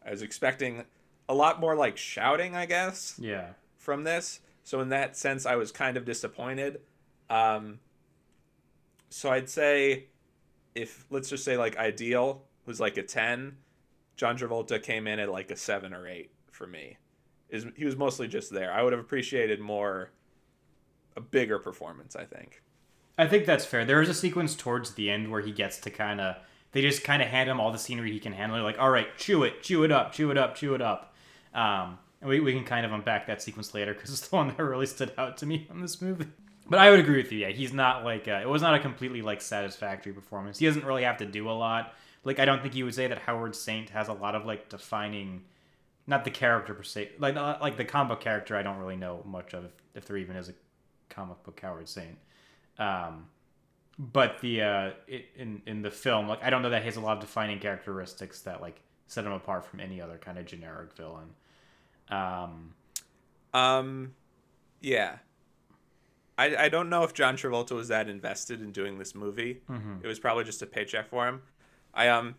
I 0.06 0.12
was 0.12 0.22
expecting 0.22 0.84
a 1.28 1.34
lot 1.34 1.60
more 1.60 1.76
like 1.76 1.98
shouting, 1.98 2.56
I 2.56 2.66
guess 2.66 3.16
Yeah, 3.18 3.50
from 3.78 4.04
this. 4.04 4.40
So 4.64 4.80
in 4.80 4.90
that 4.90 5.18
sense, 5.18 5.46
I 5.46 5.56
was 5.56 5.72
kind 5.72 5.98
of 5.98 6.06
disappointed. 6.06 6.82
Um, 7.30 7.80
so 9.10 9.30
I'd 9.30 9.50
say, 9.50 10.06
if 10.76 11.06
let's 11.10 11.30
just 11.30 11.44
say 11.44 11.58
like 11.58 11.78
ideal 11.78 12.44
was 12.66 12.80
like 12.80 12.98
a 12.98 13.04
ten, 13.04 13.58
John 14.16 14.38
Travolta 14.38 14.82
came 14.82 15.08
in 15.08 15.20
at 15.20 15.30
like 15.30 15.52
a 15.52 15.56
seven 15.56 15.94
or 15.94 16.08
eight 16.08 16.32
for 16.52 16.68
me. 16.68 16.98
Is 17.50 17.66
he 17.76 17.86
was 17.86 17.96
mostly 17.96 18.28
just 18.28 18.52
there. 18.52 18.72
I 18.72 18.84
would 18.84 18.94
have 18.94 19.00
appreciated 19.00 19.60
more, 19.60 20.12
a 21.16 21.22
bigger 21.22 21.60
performance. 21.60 22.16
I 22.16 22.26
think. 22.26 22.62
I 23.17 23.28
think 23.28 23.45
that's 23.45 23.65
fair. 23.65 23.86
There 23.86 24.02
is 24.02 24.10
a 24.10 24.13
sequence 24.13 24.56
towards 24.56 24.93
the 24.93 25.10
end 25.10 25.32
where 25.32 25.41
he 25.41 25.52
gets 25.52 25.80
to 25.80 25.89
kind 25.89 26.19
of. 26.19 26.36
They 26.71 26.82
just 26.82 27.04
kind 27.04 27.21
of 27.21 27.28
hand 27.28 27.49
him 27.49 27.60
all 27.60 27.71
the 27.71 27.78
scenery 27.78 28.12
he 28.12 28.19
can 28.19 28.34
handle. 28.34 28.58
They're 28.58 28.65
like, 28.65 28.80
all 28.80 28.89
right, 28.89 29.15
chew 29.15 29.43
it, 29.43 29.62
chew 29.62 29.84
it 29.84 29.91
up, 29.91 30.12
chew 30.12 30.32
it 30.32 30.38
up, 30.39 30.56
chew 30.56 30.73
it 30.73 30.82
up. 30.82 31.13
Um, 31.54 31.99
and 32.19 32.30
we, 32.30 32.39
we 32.39 32.54
can 32.54 32.63
kind 32.63 32.84
of 32.84 32.91
unpack 32.91 33.28
that 33.28 33.43
sequence 33.43 33.76
later 33.76 33.93
because 33.93 34.10
it's 34.12 34.28
the 34.28 34.36
one 34.36 34.47
that 34.47 34.58
really 34.58 34.88
stood 34.88 35.13
out 35.17 35.38
to 35.38 35.45
me 35.45 35.67
on 35.69 35.82
this 35.82 36.02
movie. 36.02 36.26
But 36.67 36.80
I 36.80 36.89
would 36.89 36.99
agree 36.99 37.17
with 37.17 37.32
you. 37.32 37.39
Yeah, 37.39 37.49
he's 37.49 37.73
not 37.73 38.06
like 38.06 38.28
uh 38.28 38.39
it 38.41 38.47
was 38.47 38.62
not 38.62 38.73
a 38.73 38.80
completely 38.80 39.21
like 39.21 39.41
satisfactory 39.41 40.13
performance. 40.13 40.58
He 40.60 40.65
doesn't 40.65 40.86
really 40.86 41.04
have 41.04 41.17
to 41.17 41.26
do 41.26 41.49
a 41.49 41.52
lot. 41.52 41.93
Like 42.23 42.39
I 42.39 42.45
don't 42.45 42.62
think 42.62 42.76
you 42.76 42.86
would 42.86 42.95
say 42.95 43.08
that 43.08 43.19
Howard 43.19 43.56
Saint 43.56 43.89
has 43.89 44.08
a 44.08 44.13
lot 44.13 44.34
of 44.34 44.45
like 44.45 44.69
defining, 44.69 45.43
not 46.08 46.23
the 46.23 46.32
character 46.32 46.73
per 46.73 46.84
se. 46.84 47.12
Like 47.19 47.36
like 47.36 47.76
the 47.76 47.86
comic 47.86 48.10
book 48.10 48.21
character, 48.21 48.56
I 48.56 48.63
don't 48.63 48.78
really 48.78 48.95
know 48.95 49.21
much 49.26 49.54
of 49.54 49.65
if, 49.65 49.71
if 49.93 50.06
there 50.06 50.17
even 50.17 50.38
is 50.38 50.49
a 50.49 50.54
comic 51.10 51.43
book 51.43 51.60
Howard 51.62 51.89
Saint. 51.89 52.17
Um, 52.80 53.28
but 54.00 54.40
the 54.42 54.62
uh, 54.62 54.92
it, 55.08 55.26
in 55.36 55.62
in 55.66 55.82
the 55.82 55.92
film, 55.92 56.28
like 56.28 56.44
I 56.44 56.50
don't 56.50 56.62
know 56.62 56.70
that 56.72 56.82
he 56.82 56.86
has 56.88 56.98
a 56.98 57.02
lot 57.02 57.18
of 57.18 57.22
defining 57.22 57.60
characteristics 57.60 58.42
that 58.42 58.62
like 58.62 58.82
set 59.08 59.26
him 59.26 59.32
apart 59.32 59.66
from 59.66 59.80
any 59.80 60.02
other 60.02 60.18
kind 60.18 60.38
of 60.38 60.46
generic 60.46 60.94
villain. 60.94 61.30
Um, 62.10 62.74
Um, 63.54 64.14
yeah. 64.82 65.18
I, 66.38 66.56
I 66.56 66.70
don't 66.70 66.90
know 66.90 67.04
if 67.04 67.14
John 67.14 67.38
Travolta 67.38 67.72
was 67.72 67.90
that 67.90 68.10
invested 68.10 68.62
in 68.62 68.72
doing 68.72 68.98
this 68.98 69.14
movie. 69.14 69.62
It 70.02 70.08
was 70.08 70.18
probably 70.20 70.44
just 70.44 70.62
a 70.64 70.66
paycheck 70.66 71.10
for 71.10 71.28
him. 71.28 71.42
I 71.94 72.10
um, 72.10 72.36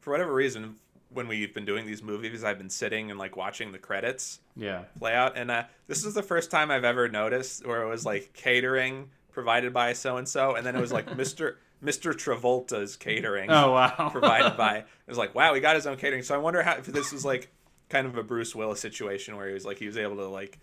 for 0.00 0.12
whatever 0.12 0.32
reason, 0.32 0.76
when 1.10 1.28
we've 1.28 1.52
been 1.52 1.66
doing 1.66 1.86
these 1.86 2.02
movies, 2.02 2.42
I've 2.42 2.56
been 2.56 2.70
sitting 2.70 3.10
and 3.10 3.18
like 3.18 3.36
watching 3.36 3.70
the 3.72 3.78
credits 3.78 4.40
yeah, 4.56 4.84
play 4.98 5.12
out, 5.14 5.36
and 5.36 5.50
uh, 5.50 5.64
this 5.86 6.06
is 6.06 6.14
the 6.14 6.22
first 6.22 6.50
time 6.50 6.70
I've 6.70 6.84
ever 6.84 7.08
noticed 7.08 7.66
where 7.66 7.82
it 7.82 7.88
was 7.88 8.06
like 8.06 8.32
catering 8.32 9.10
provided 9.36 9.70
by 9.70 9.92
so 9.92 10.16
and 10.16 10.26
so, 10.26 10.54
and 10.54 10.64
then 10.66 10.74
it 10.74 10.80
was 10.80 10.90
like 10.90 11.14
Mister 11.22 11.58
Mister 11.82 12.14
Travolta's 12.14 12.96
catering 12.96 13.50
Oh 13.50 13.72
wow. 13.72 14.08
provided 14.10 14.56
by. 14.56 14.78
It 14.78 14.86
was 15.06 15.18
like, 15.18 15.34
wow, 15.34 15.52
he 15.52 15.60
got 15.60 15.76
his 15.76 15.86
own 15.86 15.98
catering. 15.98 16.22
So 16.22 16.34
I 16.34 16.38
wonder 16.38 16.62
how 16.62 16.76
if 16.76 16.86
this 16.86 17.12
was 17.12 17.22
like 17.22 17.52
kind 17.90 18.06
of 18.06 18.16
a 18.16 18.22
Bruce 18.22 18.54
Willis 18.54 18.80
situation 18.80 19.36
where 19.36 19.46
he 19.46 19.52
was 19.52 19.66
like 19.66 19.78
he 19.78 19.86
was 19.86 19.98
able 19.98 20.16
to 20.16 20.26
like 20.26 20.58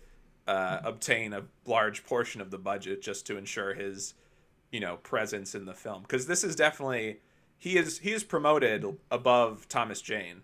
uh, 0.48 0.80
obtain 0.82 1.32
a 1.32 1.44
large 1.64 2.04
portion 2.04 2.40
of 2.40 2.50
the 2.50 2.58
budget 2.58 3.00
just 3.00 3.26
to 3.28 3.38
ensure 3.38 3.74
his 3.74 4.14
you 4.72 4.80
know 4.80 4.96
presence 4.96 5.54
in 5.54 5.66
the 5.66 5.72
film 5.72 6.02
because 6.02 6.26
this 6.26 6.42
is 6.42 6.56
definitely 6.56 7.20
he 7.56 7.78
is 7.78 8.00
he 8.00 8.10
is 8.10 8.24
promoted 8.24 8.84
above 9.08 9.68
Thomas 9.68 10.02
Jane. 10.02 10.42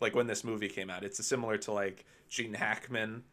Like 0.00 0.14
when 0.14 0.26
this 0.26 0.42
movie 0.42 0.70
came 0.70 0.88
out, 0.88 1.04
it's 1.04 1.22
similar 1.24 1.58
to 1.58 1.72
like 1.72 2.06
Gene 2.30 2.54
Hackman 2.54 3.24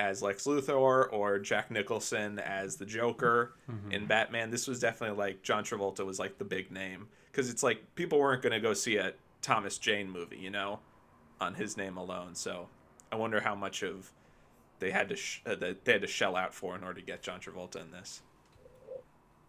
as 0.00 0.22
Lex 0.22 0.44
Luthor 0.44 1.12
or 1.12 1.38
Jack 1.38 1.70
Nicholson 1.70 2.38
as 2.38 2.76
the 2.76 2.86
Joker 2.86 3.52
in 3.90 4.06
Batman. 4.06 4.50
This 4.50 4.66
was 4.66 4.80
definitely 4.80 5.18
like 5.18 5.42
John 5.42 5.62
Travolta 5.62 6.04
was 6.06 6.18
like 6.18 6.38
the 6.38 6.44
big 6.44 6.70
name 6.72 7.08
because 7.30 7.50
it's 7.50 7.62
like 7.62 7.94
people 7.94 8.18
weren't 8.18 8.42
going 8.42 8.52
to 8.52 8.60
go 8.60 8.72
see 8.72 8.96
a 8.96 9.12
Thomas 9.42 9.78
Jane 9.78 10.10
movie, 10.10 10.38
you 10.38 10.50
know, 10.50 10.80
on 11.40 11.54
his 11.54 11.76
name 11.76 11.98
alone. 11.98 12.34
So 12.34 12.68
I 13.12 13.16
wonder 13.16 13.40
how 13.40 13.54
much 13.54 13.82
of 13.82 14.10
they 14.78 14.90
had 14.90 15.10
to 15.10 15.16
sh- 15.16 15.42
uh, 15.46 15.54
that 15.56 15.84
they 15.84 15.92
had 15.92 16.00
to 16.00 16.08
shell 16.08 16.34
out 16.34 16.54
for 16.54 16.74
in 16.74 16.82
order 16.82 17.00
to 17.00 17.06
get 17.06 17.22
John 17.22 17.38
Travolta 17.40 17.76
in 17.76 17.90
this. 17.90 18.22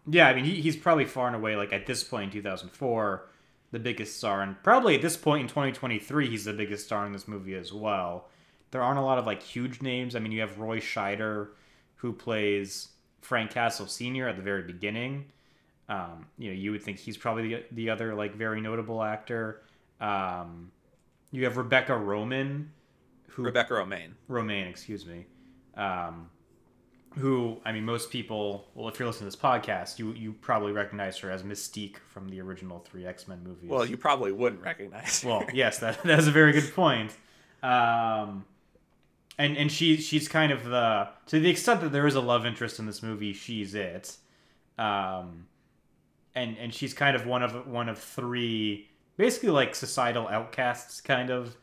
Yeah, 0.06 0.28
I 0.28 0.34
mean, 0.34 0.44
he, 0.44 0.60
he's 0.60 0.76
probably 0.76 1.06
far 1.06 1.28
and 1.28 1.36
away, 1.36 1.56
like 1.56 1.72
at 1.72 1.86
this 1.86 2.04
point 2.04 2.34
in 2.34 2.42
2004, 2.42 3.28
the 3.70 3.78
biggest 3.78 4.18
star. 4.18 4.42
And 4.42 4.62
probably 4.62 4.96
at 4.96 5.02
this 5.02 5.16
point 5.16 5.42
in 5.42 5.48
2023, 5.48 6.28
he's 6.28 6.44
the 6.44 6.52
biggest 6.52 6.84
star 6.84 7.06
in 7.06 7.12
this 7.12 7.26
movie 7.26 7.54
as 7.54 7.72
well. 7.72 8.26
There 8.72 8.82
aren't 8.82 8.98
a 8.98 9.02
lot 9.02 9.18
of 9.18 9.26
like 9.26 9.42
huge 9.42 9.80
names. 9.80 10.16
I 10.16 10.18
mean, 10.18 10.32
you 10.32 10.40
have 10.40 10.58
Roy 10.58 10.80
Scheider, 10.80 11.48
who 11.96 12.12
plays 12.12 12.88
Frank 13.20 13.52
Castle 13.52 13.86
Sr. 13.86 14.28
at 14.28 14.36
the 14.36 14.42
very 14.42 14.62
beginning. 14.62 15.26
Um, 15.88 16.26
you 16.38 16.50
know, 16.50 16.56
you 16.56 16.72
would 16.72 16.82
think 16.82 16.98
he's 16.98 17.16
probably 17.16 17.48
the, 17.48 17.64
the 17.72 17.90
other 17.90 18.14
like 18.14 18.34
very 18.34 18.60
notable 18.60 19.02
actor. 19.02 19.62
Um, 20.00 20.72
you 21.30 21.44
have 21.44 21.56
Rebecca 21.56 21.96
Roman, 21.96 22.70
who 23.28 23.42
Rebecca 23.42 23.74
Romijn. 23.74 24.12
Romijn, 24.28 24.68
excuse 24.68 25.04
me, 25.06 25.26
um, 25.76 26.30
who 27.18 27.60
I 27.64 27.72
mean, 27.72 27.84
most 27.84 28.10
people. 28.10 28.68
Well, 28.74 28.88
if 28.88 28.98
you're 28.98 29.06
listening 29.06 29.30
to 29.30 29.36
this 29.36 29.42
podcast, 29.42 29.98
you 29.98 30.12
you 30.12 30.32
probably 30.32 30.72
recognize 30.72 31.18
her 31.18 31.30
as 31.30 31.42
Mystique 31.42 31.96
from 32.08 32.28
the 32.28 32.40
original 32.40 32.78
three 32.80 33.06
X 33.06 33.28
Men 33.28 33.42
movies. 33.44 33.68
Well, 33.68 33.84
you 33.84 33.96
probably 33.96 34.32
wouldn't 34.32 34.62
recognize. 34.62 35.22
her. 35.22 35.28
well, 35.28 35.44
yes, 35.52 35.78
that 35.80 36.02
that's 36.04 36.26
a 36.26 36.30
very 36.30 36.52
good 36.52 36.74
point. 36.74 37.14
Um, 37.62 38.44
and 39.38 39.56
and 39.56 39.70
she 39.70 39.96
she's 39.96 40.28
kind 40.28 40.52
of 40.52 40.64
the 40.64 41.08
to 41.26 41.40
the 41.40 41.50
extent 41.50 41.80
that 41.80 41.92
there 41.92 42.06
is 42.06 42.14
a 42.14 42.20
love 42.20 42.46
interest 42.46 42.78
in 42.78 42.86
this 42.86 43.02
movie, 43.02 43.32
she's 43.32 43.74
it. 43.74 44.16
Um, 44.78 45.46
and 46.34 46.56
and 46.58 46.72
she's 46.72 46.94
kind 46.94 47.16
of 47.16 47.26
one 47.26 47.42
of 47.42 47.66
one 47.66 47.88
of 47.88 47.98
three 47.98 48.88
basically 49.16 49.50
like 49.50 49.74
societal 49.74 50.28
outcasts 50.28 51.00
kind 51.00 51.30
of 51.30 51.56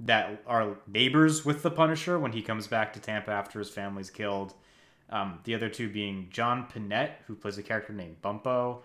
that 0.00 0.42
are 0.46 0.76
neighbors 0.86 1.44
with 1.44 1.62
the 1.62 1.70
Punisher 1.70 2.18
when 2.18 2.32
he 2.32 2.42
comes 2.42 2.66
back 2.66 2.92
to 2.92 3.00
Tampa 3.00 3.30
after 3.30 3.58
his 3.58 3.70
family's 3.70 4.10
killed. 4.10 4.54
Um, 5.10 5.38
the 5.44 5.54
other 5.54 5.68
two 5.68 5.90
being 5.90 6.28
John 6.30 6.66
Pinette, 6.72 7.12
who 7.26 7.34
plays 7.34 7.58
a 7.58 7.62
character 7.62 7.92
named 7.92 8.16
Bumpo, 8.22 8.78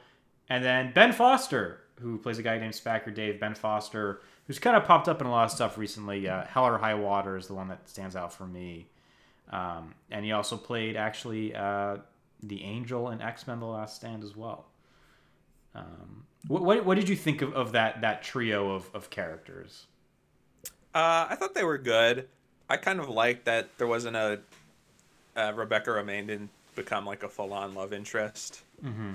and 0.50 0.64
then 0.64 0.92
Ben 0.94 1.14
Foster, 1.14 1.82
who 2.00 2.18
plays 2.18 2.38
a 2.38 2.44
guy 2.44 2.58
named 2.58 2.74
Spacker 2.74 3.14
Dave. 3.14 3.40
Ben 3.40 3.56
Foster, 3.56 4.22
who's 4.48 4.60
kind 4.60 4.76
of 4.76 4.86
popped 4.86 5.08
up 5.08 5.22
in 5.22 5.28
a 5.28 5.32
lot 5.32 5.46
of 5.46 5.52
stuff 5.52 5.78
recently. 5.78 6.28
Uh, 6.28 6.46
Hell 6.46 6.66
or 6.66 6.78
High 6.78 6.96
Water 6.96 7.38
is 7.38 7.48
the 7.48 7.54
one 7.54 7.68
that 7.68 7.88
stands 7.88 8.16
out 8.16 8.34
for 8.34 8.48
me. 8.48 8.88
Um, 9.52 9.94
and 10.10 10.26
he 10.26 10.32
also 10.32 10.58
played 10.58 10.96
actually 10.96 11.54
uh, 11.56 11.98
the 12.42 12.64
Angel 12.64 13.10
in 13.10 13.22
X 13.22 13.48
Men: 13.48 13.60
The 13.60 13.66
Last 13.66 13.98
Stand 13.98 14.24
as 14.24 14.36
well. 14.36 14.66
Um, 15.76 16.24
what, 16.48 16.64
what, 16.64 16.86
what 16.86 16.96
did 16.96 17.08
you 17.10 17.16
think 17.16 17.42
of, 17.42 17.54
of 17.54 17.74
that 17.74 18.02
that 18.02 18.24
trio 18.24 18.72
of, 18.72 18.90
of 18.94 19.10
characters? 19.10 19.86
Uh, 20.94 21.28
I 21.30 21.36
thought 21.36 21.54
they 21.54 21.64
were 21.64 21.78
good. 21.78 22.28
I 22.70 22.78
kind 22.78 23.00
of 23.00 23.10
liked 23.10 23.46
that 23.46 23.78
there 23.78 23.88
wasn't 23.88 24.16
a 24.16 24.40
uh, 25.36 25.54
Rebecca 25.56 25.92
Romijn 25.92 26.28
didn't 26.28 26.50
become 26.76 27.06
like 27.06 27.24
a 27.24 27.30
full 27.30 27.54
on 27.54 27.74
love 27.74 27.94
interest. 27.94 28.64
Mm-hmm. 28.84 29.12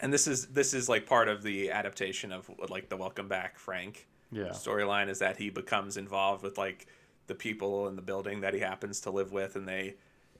And 0.00 0.12
this 0.12 0.26
is 0.26 0.46
this 0.46 0.74
is 0.74 0.88
like 0.88 1.06
part 1.06 1.28
of 1.28 1.42
the 1.42 1.70
adaptation 1.70 2.32
of 2.32 2.48
like 2.68 2.88
the 2.88 2.96
Welcome 2.96 3.28
Back 3.28 3.58
Frank 3.58 4.06
Yeah. 4.30 4.50
storyline 4.50 5.08
is 5.08 5.20
that 5.20 5.36
he 5.38 5.48
becomes 5.50 5.96
involved 5.96 6.42
with 6.42 6.58
like 6.58 6.86
the 7.28 7.34
people 7.34 7.88
in 7.88 7.96
the 7.96 8.02
building 8.02 8.40
that 8.42 8.54
he 8.54 8.60
happens 8.60 9.00
to 9.02 9.10
live 9.10 9.32
with, 9.32 9.56
and 9.56 9.66
they, 9.68 9.94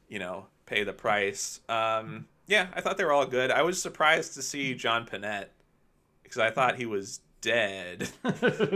you 0.09 0.18
know, 0.18 0.46
pay 0.66 0.85
the 0.85 0.92
price. 0.92 1.61
Um, 1.68 2.27
yeah, 2.46 2.68
I 2.74 2.81
thought 2.81 2.96
they 2.98 3.05
were 3.05 3.12
all 3.12 3.27
good. 3.27 3.51
I 3.51 3.62
was 3.62 3.81
surprised 3.81 4.35
to 4.35 4.42
see 4.42 4.74
John 4.74 5.07
Pinette 5.07 5.48
because 6.22 6.38
I 6.38 6.51
thought 6.51 6.77
he 6.77 6.87
was 6.87 7.20
dead 7.40 8.09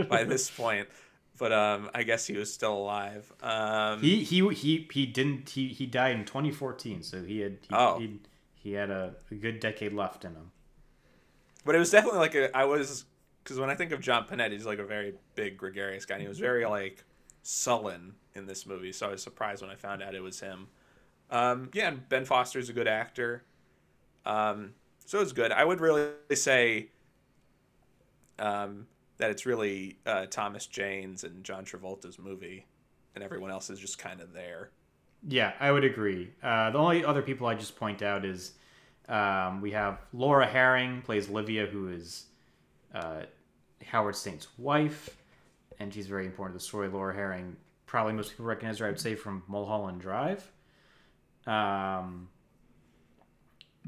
by 0.09 0.23
this 0.23 0.49
point, 0.49 0.87
but 1.39 1.51
um, 1.51 1.89
I 1.93 2.03
guess 2.03 2.25
he 2.27 2.37
was 2.37 2.51
still 2.53 2.73
alive. 2.77 3.31
Um, 3.41 3.99
He 4.01 4.23
he 4.23 4.47
he 4.53 4.87
he 4.91 5.05
didn't 5.05 5.49
he 5.49 5.67
he 5.69 5.85
died 5.85 6.15
in 6.15 6.25
2014, 6.25 7.03
so 7.03 7.23
he 7.23 7.39
had 7.41 7.57
he, 7.61 7.67
Oh. 7.75 7.99
he, 7.99 8.19
he 8.55 8.73
had 8.73 8.89
a, 8.89 9.15
a 9.31 9.35
good 9.35 9.59
decade 9.59 9.93
left 9.93 10.23
in 10.23 10.33
him. 10.33 10.51
but 11.65 11.75
it 11.75 11.79
was 11.79 11.91
definitely 11.91 12.19
like 12.19 12.35
a, 12.35 12.55
I 12.55 12.65
was 12.65 13.05
because 13.43 13.59
when 13.59 13.69
I 13.69 13.75
think 13.75 13.91
of 13.91 13.99
John 13.99 14.25
Pinette, 14.25 14.51
he's 14.51 14.65
like 14.65 14.79
a 14.79 14.85
very 14.85 15.13
big 15.35 15.57
gregarious 15.57 16.05
guy. 16.05 16.15
and 16.15 16.21
He 16.21 16.27
was 16.27 16.39
very 16.39 16.65
like 16.65 17.03
sullen 17.41 18.13
in 18.35 18.45
this 18.45 18.65
movie, 18.65 18.91
so 18.91 19.07
I 19.07 19.11
was 19.11 19.21
surprised 19.21 19.61
when 19.61 19.69
I 19.71 19.75
found 19.75 20.01
out 20.01 20.15
it 20.15 20.21
was 20.21 20.39
him. 20.39 20.67
Um, 21.29 21.69
yeah, 21.73 21.89
and 21.89 22.07
Ben 22.09 22.25
Foster's 22.25 22.69
a 22.69 22.73
good 22.73 22.87
actor, 22.87 23.43
um, 24.25 24.73
so 25.05 25.19
it's 25.21 25.31
good. 25.31 25.51
I 25.51 25.65
would 25.65 25.81
really 25.81 26.11
say 26.33 26.89
um, 28.39 28.87
that 29.17 29.31
it's 29.31 29.45
really 29.45 29.97
uh, 30.05 30.25
Thomas 30.27 30.65
Jane's 30.65 31.23
and 31.23 31.43
John 31.43 31.65
Travolta's 31.65 32.19
movie, 32.19 32.65
and 33.15 33.23
everyone 33.23 33.51
else 33.51 33.69
is 33.69 33.79
just 33.79 33.97
kind 33.97 34.21
of 34.21 34.33
there. 34.33 34.69
Yeah, 35.27 35.53
I 35.59 35.71
would 35.71 35.83
agree. 35.83 36.31
Uh, 36.41 36.71
the 36.71 36.77
only 36.77 37.05
other 37.05 37.21
people 37.21 37.47
I 37.47 37.55
just 37.55 37.75
point 37.75 38.01
out 38.01 38.25
is 38.25 38.53
um, 39.07 39.61
we 39.61 39.71
have 39.71 39.99
Laura 40.11 40.45
Herring 40.45 41.01
plays 41.01 41.29
Livia, 41.29 41.65
who 41.65 41.89
is 41.89 42.25
uh, 42.93 43.21
Howard 43.85 44.15
Saint's 44.15 44.47
wife, 44.57 45.17
and 45.79 45.93
she's 45.93 46.07
very 46.07 46.25
important 46.25 46.59
to 46.59 46.63
the 46.63 46.67
story. 46.67 46.87
Laura 46.87 47.13
Harring, 47.13 47.55
probably 47.85 48.13
most 48.13 48.31
people 48.31 48.45
recognize 48.45 48.79
her, 48.79 48.85
I 48.85 48.89
would 48.89 48.99
say, 48.99 49.15
from 49.15 49.43
Mulholland 49.47 50.01
Drive. 50.01 50.49
Um, 51.45 52.29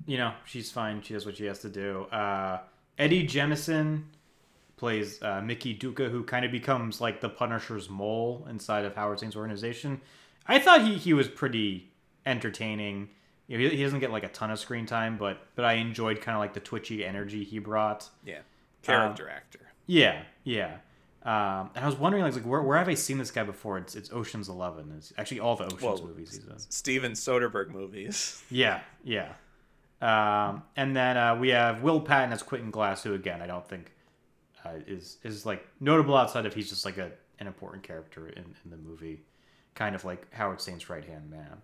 you 0.06 0.18
know, 0.18 0.34
she's 0.46 0.72
fine. 0.72 1.02
She 1.02 1.13
does 1.13 1.26
what 1.26 1.38
she 1.38 1.46
has 1.46 1.60
to 1.60 1.70
do. 1.70 2.04
Uh, 2.06 2.60
Eddie 2.98 3.28
Jemison 3.28 4.04
plays 4.78 5.22
uh, 5.22 5.41
Mickey 5.41 5.74
Duca, 5.74 6.10
who 6.10 6.24
kind 6.24 6.46
of 6.46 6.52
becomes 6.52 7.00
like 7.00 7.22
the 7.22 7.30
Punisher's 7.30 7.89
mole 7.89 8.46
inside 8.50 8.86
of 8.86 8.96
Howard 8.96 9.20
Saint's 9.20 9.36
organization. 9.36 10.02
I 10.48 10.60
thought 10.60 10.86
he, 10.86 10.96
he 10.96 11.13
was 11.13 11.28
pretty 11.28 11.91
entertaining. 12.26 13.10
You 13.48 13.58
know, 13.58 13.70
he, 13.70 13.78
he 13.78 13.84
doesn't 13.84 14.00
get 14.00 14.12
like 14.12 14.24
a 14.24 14.30
ton 14.30 14.52
of 14.52 14.60
screen 14.60 14.86
time, 14.86 15.18
but 15.18 15.48
but 15.56 15.65
I 15.65 15.74
enjoyed 15.74 16.22
kind 16.22 16.36
of 16.36 16.39
like 16.39 16.54
the 16.54 16.60
twitchy 16.60 17.06
energy 17.06 17.44
he 17.44 17.60
brought. 17.60 18.10
Yeah, 18.26 18.39
character 18.86 19.30
actor. 19.30 19.60
Yeah, 19.88 20.24
yeah. 20.43 20.78
Um, 21.24 21.71
and 21.76 21.84
I 21.84 21.88
was 21.88 21.95
wondering, 21.95 22.24
like, 22.24 22.36
like 22.36 22.45
where, 22.45 22.62
where 22.62 22.78
have 22.78 22.88
I 22.88 22.93
seen 22.93 23.17
this 23.17 23.32
guy 23.32 23.43
before? 23.43 23.78
It's 23.80 23.95
it's 23.95 24.12
Ocean's 24.12 24.48
Eleven. 24.48 24.93
It's 24.98 25.12
actually 25.17 25.39
all 25.39 25.56
the 25.56 25.65
Ocean's 25.65 25.82
Well, 25.82 26.02
movies 26.04 26.36
he's 26.36 26.45
in. 26.45 26.60
Steven 26.69 27.13
Soderbergh 27.13 27.71
movies. 27.71 28.43
Yeah, 28.52 28.82
yeah. 29.04 29.34
Um, 30.02 30.62
and 30.76 30.95
then 30.95 31.17
uh, 31.17 31.36
we 31.36 31.50
have 31.50 31.82
Will 31.82 32.00
Patton 32.02 32.32
as 32.32 32.43
Quentin 32.43 32.69
Glass, 32.69 33.02
who 33.02 33.13
again 33.15 33.41
I 33.41 33.48
don't 33.48 33.67
think 33.67 33.91
uh, 34.63 34.71
is 34.86 35.17
is 35.24 35.45
like 35.45 35.67
notable 35.80 36.15
outside 36.15 36.45
of 36.45 36.54
he's 36.54 36.69
just 36.69 36.86
like 36.86 36.98
a 36.98 37.12
an 37.39 37.48
important 37.48 37.84
character 37.84 38.28
in, 38.30 38.43
in 38.63 38.69
the 38.69 38.78
movie, 38.78 39.24
kind 39.74 39.95
of 39.95 40.06
like 40.06 40.32
Howard 40.34 40.62
Saint's 40.62 40.89
right 40.89 41.04
hand 41.04 41.30
man. 41.32 41.62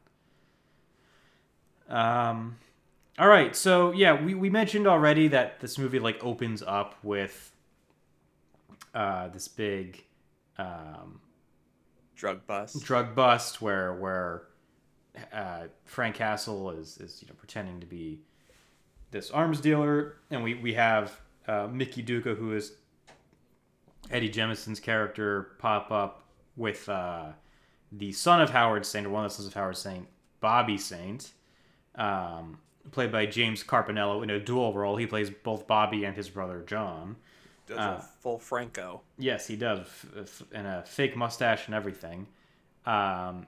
Um, 1.88 2.56
all 3.19 3.28
right, 3.28 3.56
so 3.56 3.91
yeah, 3.91 4.21
we, 4.21 4.34
we 4.34 4.50
mentioned 4.50 4.88
already 4.88 5.28
that 5.30 5.60
this 5.60 5.78
movie 5.78 6.00
like 6.00 6.24
opens 6.24 6.62
up 6.62 6.95
with 7.04 7.52
uh, 8.93 9.28
this 9.30 9.47
big 9.47 10.04
um, 10.58 11.19
Drug 12.15 12.45
bust. 12.45 12.84
drug 12.84 13.15
bust 13.15 13.62
where 13.62 13.93
where 13.93 14.43
uh, 15.34 15.63
Frank 15.86 16.15
Castle 16.15 16.69
is 16.71 16.97
is 17.00 17.19
you 17.21 17.28
know 17.28 17.34
pretending 17.36 17.80
to 17.80 17.88
be 17.88 18.19
this 19.10 19.32
arms 19.32 19.60
dealer, 19.60 20.17
and 20.30 20.43
we 20.43 20.54
we 20.54 20.74
have 20.74 21.19
uh, 21.47 21.67
Mickey 21.71 22.02
Duca 22.02 22.36
who 22.36 22.54
is 22.54 22.74
Eddie 24.12 24.30
Jemison's 24.30 24.80
character 24.80 25.54
pop 25.58 25.91
up 25.91 26.26
with 26.56 26.88
uh, 26.89 27.30
the 27.91 28.12
son 28.12 28.41
of 28.41 28.52
Howard 28.52 28.86
Saint 28.86 29.06
or 29.06 29.10
one 29.10 29.26
of 29.26 29.32
the 29.32 29.36
sons 29.36 29.47
of 29.47 29.54
Howard 29.54 29.78
Saint, 29.78 30.08
Bobby 30.39 30.78
Saint, 30.78 31.32
um, 31.95 32.60
played 32.91 33.12
by 33.12 33.26
James 33.26 33.63
Carpinello 33.63 34.24
in 34.24 34.30
a 34.30 34.39
dual 34.39 34.74
role. 34.74 34.96
He 34.98 35.06
plays 35.06 35.30
both 35.30 35.67
Bobby 35.67 36.04
and 36.04 36.15
his 36.15 36.30
brother 36.30 36.63
John. 36.65 37.15
Does 37.67 37.78
Uh, 37.78 37.98
a 38.00 38.02
full 38.22 38.39
Franco. 38.39 39.02
Yes, 39.17 39.48
he 39.48 39.56
does, 39.56 39.88
and 40.52 40.65
a 40.67 40.84
fake 40.86 41.15
mustache 41.15 41.67
and 41.67 41.76
everything. 41.76 42.28
Um, 42.86 43.46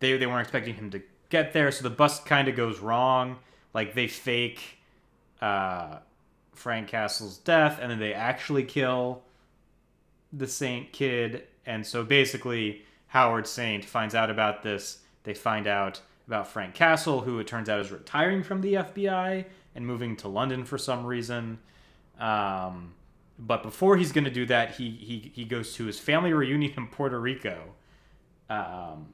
they 0.00 0.16
they 0.16 0.26
weren't 0.26 0.42
expecting 0.42 0.74
him 0.74 0.90
to 0.90 1.02
get 1.30 1.52
there, 1.52 1.70
so 1.70 1.82
the 1.82 1.94
bus 1.94 2.20
kind 2.20 2.48
of 2.48 2.56
goes 2.56 2.80
wrong. 2.80 3.38
Like 3.72 3.94
they 3.94 4.08
fake 4.08 4.78
uh, 5.40 5.98
Frank 6.54 6.88
Castle's 6.88 7.38
death, 7.38 7.78
and 7.80 7.90
then 7.90 7.98
they 7.98 8.12
actually 8.12 8.64
kill 8.64 9.22
the 10.32 10.46
Saint 10.46 10.92
kid. 10.92 11.44
And 11.64 11.86
so 11.86 12.02
basically, 12.02 12.82
Howard 13.08 13.46
Saint 13.46 13.84
finds 13.84 14.14
out 14.14 14.30
about 14.30 14.62
this. 14.62 14.98
They 15.24 15.34
find 15.34 15.66
out 15.66 16.00
about 16.28 16.46
Frank 16.46 16.74
Castle, 16.74 17.22
who 17.22 17.38
it 17.40 17.46
turns 17.46 17.68
out 17.68 17.80
is 17.80 17.90
retiring 17.90 18.42
from 18.42 18.60
the 18.60 18.74
FBI 18.74 19.46
and 19.74 19.86
moving 19.86 20.14
to 20.16 20.28
London 20.28 20.64
for 20.64 20.76
some 20.76 21.04
reason. 21.04 21.58
Um, 22.20 22.92
but 23.38 23.62
before 23.62 23.96
he's 23.96 24.12
going 24.12 24.24
to 24.24 24.30
do 24.30 24.44
that, 24.46 24.74
he, 24.74 24.90
he 24.90 25.32
he 25.34 25.44
goes 25.44 25.72
to 25.74 25.86
his 25.86 25.98
family 25.98 26.32
reunion 26.32 26.74
in 26.76 26.86
Puerto 26.88 27.18
Rico. 27.18 27.58
Um, 28.50 29.08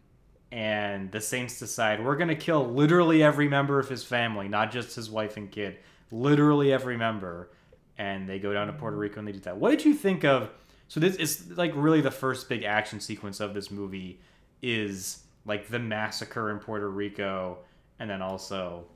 and 0.50 1.10
the 1.12 1.20
Saints 1.20 1.58
decide 1.58 2.04
we're 2.04 2.16
going 2.16 2.28
to 2.28 2.36
kill 2.36 2.66
literally 2.68 3.22
every 3.22 3.48
member 3.48 3.78
of 3.78 3.88
his 3.88 4.02
family, 4.02 4.48
not 4.48 4.72
just 4.72 4.96
his 4.96 5.10
wife 5.10 5.36
and 5.36 5.50
kid, 5.50 5.78
literally 6.10 6.72
every 6.72 6.96
member. 6.96 7.50
And 7.98 8.28
they 8.28 8.38
go 8.38 8.52
down 8.52 8.66
to 8.68 8.72
Puerto 8.72 8.96
Rico 8.96 9.18
and 9.18 9.28
they 9.28 9.32
do 9.32 9.40
that. 9.40 9.56
What 9.56 9.70
did 9.70 9.84
you 9.84 9.94
think 9.94 10.24
of? 10.24 10.50
So 10.88 11.00
this 11.00 11.16
is 11.16 11.56
like 11.56 11.72
really 11.74 12.00
the 12.00 12.10
first 12.10 12.48
big 12.48 12.64
action 12.64 13.00
sequence 13.00 13.40
of 13.40 13.54
this 13.54 13.70
movie 13.70 14.20
is 14.62 15.23
like 15.46 15.68
the 15.68 15.78
massacre 15.78 16.50
in 16.50 16.58
Puerto 16.58 16.88
Rico, 16.88 17.58
and 17.98 18.08
then 18.08 18.22
also 18.22 18.86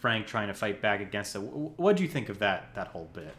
Frank 0.00 0.26
trying 0.26 0.48
to 0.48 0.54
fight 0.54 0.80
back 0.80 1.00
against 1.00 1.34
it. 1.34 1.40
What 1.40 1.96
do 1.96 2.02
you 2.02 2.08
think 2.08 2.28
of 2.28 2.38
that 2.38 2.74
that 2.74 2.88
whole 2.88 3.10
bit? 3.12 3.34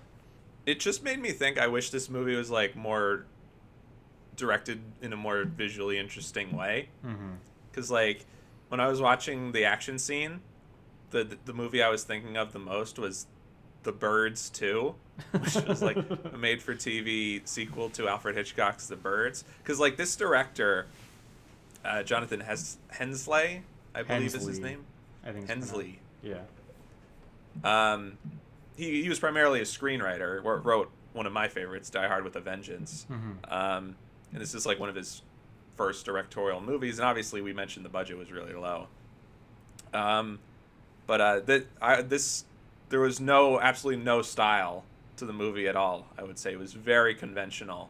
It 0.65 0.79
just 0.79 1.03
made 1.03 1.19
me 1.19 1.31
think. 1.31 1.57
I 1.57 1.67
wish 1.67 1.89
this 1.89 2.09
movie 2.09 2.35
was 2.35 2.51
like 2.51 2.75
more 2.75 3.25
directed 4.35 4.81
in 5.01 5.13
a 5.13 5.17
more 5.17 5.43
visually 5.43 5.97
interesting 5.97 6.55
way. 6.55 6.89
Mm-hmm. 7.05 7.33
Because 7.69 7.91
like 7.91 8.25
when 8.69 8.79
I 8.79 8.87
was 8.87 9.01
watching 9.01 9.51
the 9.51 9.65
action 9.65 9.99
scene, 9.99 10.41
the 11.11 11.37
the 11.45 11.53
movie 11.53 11.83
I 11.83 11.89
was 11.89 12.03
thinking 12.03 12.37
of 12.37 12.53
the 12.53 12.59
most 12.59 12.99
was 12.99 13.27
The 13.83 13.91
Birds 13.91 14.49
2, 14.49 14.95
which 15.39 15.55
was 15.67 15.81
like 15.81 15.97
a 15.97 16.37
made-for-TV 16.37 17.47
sequel 17.47 17.89
to 17.91 18.07
Alfred 18.07 18.35
Hitchcock's 18.35 18.87
The 18.87 18.95
Birds. 18.95 19.43
Because 19.63 19.79
like 19.79 19.97
this 19.97 20.15
director, 20.15 20.87
uh, 21.85 22.03
Jonathan 22.03 22.39
Hes- 22.41 22.77
Hensleigh, 22.89 23.61
I 23.95 24.03
believe 24.03 24.35
is 24.35 24.45
his 24.45 24.59
name. 24.59 24.85
I 25.25 25.31
think 25.31 25.47
Hensleigh. 25.47 25.95
pronounced- 26.21 26.41
Um, 27.63 28.17
he, 28.77 29.01
he 29.03 29.09
was 29.09 29.19
primarily 29.19 29.59
a 29.59 29.63
screenwriter. 29.63 30.43
Wrote 30.43 30.91
one 31.13 31.25
of 31.25 31.33
my 31.33 31.47
favorites, 31.47 31.89
Die 31.89 32.07
Hard 32.07 32.23
with 32.23 32.35
a 32.35 32.39
Vengeance. 32.39 33.05
Mm-hmm. 33.09 33.51
Um, 33.53 33.95
and 34.31 34.41
this 34.41 34.53
is 34.53 34.65
like 34.65 34.79
one 34.79 34.89
of 34.89 34.95
his 34.95 35.21
first 35.75 36.05
directorial 36.05 36.61
movies, 36.61 36.99
and 36.99 37.05
obviously 37.07 37.41
we 37.41 37.53
mentioned 37.53 37.85
the 37.85 37.89
budget 37.89 38.17
was 38.17 38.31
really 38.31 38.53
low. 38.53 38.87
Um, 39.93 40.39
but 41.07 41.21
uh, 41.21 41.59
I, 41.81 42.01
this 42.01 42.45
there 42.89 42.99
was 42.99 43.19
no 43.19 43.59
absolutely 43.59 44.03
no 44.03 44.21
style 44.21 44.83
to 45.17 45.25
the 45.25 45.33
movie 45.33 45.67
at 45.67 45.75
all. 45.75 46.05
I 46.17 46.23
would 46.23 46.37
say 46.39 46.51
it 46.51 46.59
was 46.59 46.73
very 46.73 47.13
conventional. 47.15 47.89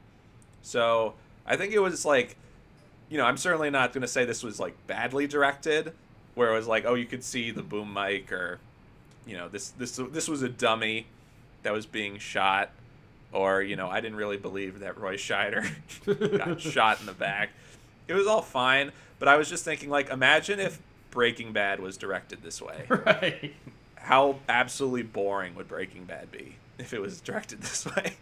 So 0.62 1.14
I 1.46 1.56
think 1.58 1.74
it 1.74 1.80
was 1.80 2.06
like, 2.06 2.36
you 3.10 3.18
know, 3.18 3.26
I'm 3.26 3.38
certainly 3.38 3.70
not 3.70 3.94
going 3.94 4.02
to 4.02 4.08
say 4.08 4.26
this 4.26 4.44
was 4.44 4.60
like 4.60 4.76
badly 4.88 5.28
directed, 5.28 5.94
where 6.36 6.52
it 6.52 6.56
was 6.56 6.68
like, 6.68 6.86
oh, 6.86 6.94
you 6.94 7.06
could 7.06 7.24
see 7.24 7.52
the 7.52 7.64
boom 7.64 7.94
mic 7.94 8.32
or, 8.32 8.60
you 9.26 9.36
know, 9.36 9.50
this 9.50 9.70
this 9.70 10.00
this 10.12 10.28
was 10.28 10.42
a 10.42 10.50
dummy 10.50 11.08
that 11.64 11.74
was 11.74 11.86
being 11.86 12.18
shot, 12.18 12.70
or 13.32 13.62
you 13.62 13.76
know, 13.76 13.90
I 13.90 14.02
didn't 14.02 14.18
really 14.18 14.38
believe 14.38 14.80
that 14.80 14.98
Roy 14.98 15.16
Scheider 15.16 15.70
got 16.38 16.62
shot 16.62 17.00
in 17.00 17.06
the 17.06 17.14
back. 17.14 17.50
It 18.08 18.14
was 18.14 18.28
all 18.28 18.42
fine, 18.42 18.92
but 19.20 19.28
I 19.28 19.38
was 19.38 19.50
just 19.50 19.64
thinking, 19.64 19.90
like, 19.90 20.10
imagine 20.10 20.60
if 20.60 20.80
Breaking 21.12 21.54
Bad 21.54 21.80
was 21.80 21.98
directed 21.98 22.44
this 22.44 22.62
way. 22.62 22.86
Right. 22.90 23.54
How 23.96 24.38
absolutely 24.48 25.04
boring 25.04 25.56
would 25.56 25.68
Breaking 25.68 26.06
Bad 26.06 26.32
be 26.32 26.56
if 26.80 26.94
it 26.94 27.02
was 27.02 27.22
directed 27.22 27.62
this 27.62 27.86
way? 27.86 28.14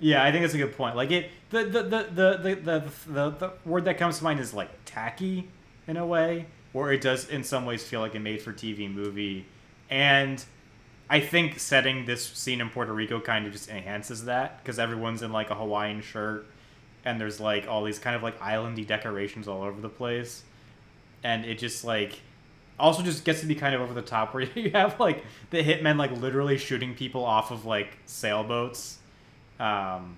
Yeah, 0.00 0.22
I 0.22 0.30
think 0.30 0.42
that's 0.42 0.54
a 0.54 0.58
good 0.58 0.76
point. 0.76 0.96
Like 0.96 1.10
it, 1.10 1.30
the 1.50 1.64
the 1.64 1.82
the 1.82 2.02
the 2.10 2.38
the 2.54 2.92
the, 3.06 3.30
the, 3.30 3.52
word 3.64 3.84
that 3.86 3.98
comes 3.98 4.18
to 4.18 4.24
mind 4.24 4.40
is 4.40 4.54
like 4.54 4.70
tacky 4.84 5.48
in 5.86 5.96
a 5.96 6.06
way, 6.06 6.46
or 6.72 6.92
it 6.92 7.00
does 7.00 7.28
in 7.28 7.42
some 7.42 7.66
ways 7.66 7.82
feel 7.82 8.00
like 8.00 8.14
a 8.14 8.20
made-for-TV 8.20 8.92
movie, 8.92 9.46
and 9.90 10.44
I 11.10 11.20
think 11.20 11.58
setting 11.58 12.04
this 12.04 12.24
scene 12.24 12.60
in 12.60 12.70
Puerto 12.70 12.92
Rico 12.92 13.20
kind 13.20 13.46
of 13.46 13.52
just 13.52 13.68
enhances 13.68 14.26
that 14.26 14.62
because 14.62 14.78
everyone's 14.78 15.22
in 15.22 15.32
like 15.32 15.50
a 15.50 15.54
Hawaiian 15.54 16.00
shirt, 16.00 16.46
and 17.04 17.20
there's 17.20 17.40
like 17.40 17.66
all 17.66 17.82
these 17.82 17.98
kind 17.98 18.14
of 18.14 18.22
like 18.22 18.38
islandy 18.40 18.86
decorations 18.86 19.48
all 19.48 19.62
over 19.62 19.80
the 19.80 19.88
place, 19.88 20.44
and 21.24 21.44
it 21.44 21.58
just 21.58 21.82
like 21.84 22.20
also 22.78 23.02
just 23.02 23.24
gets 23.24 23.40
to 23.40 23.46
be 23.46 23.56
kind 23.56 23.74
of 23.74 23.80
over 23.80 23.94
the 23.94 24.02
top 24.02 24.32
where 24.34 24.44
you 24.44 24.70
have 24.70 25.00
like 25.00 25.24
the 25.50 25.64
hitmen 25.64 25.96
like 25.96 26.12
literally 26.12 26.56
shooting 26.56 26.94
people 26.94 27.24
off 27.24 27.50
of 27.50 27.64
like 27.64 27.98
sailboats 28.06 28.97
um, 29.60 30.16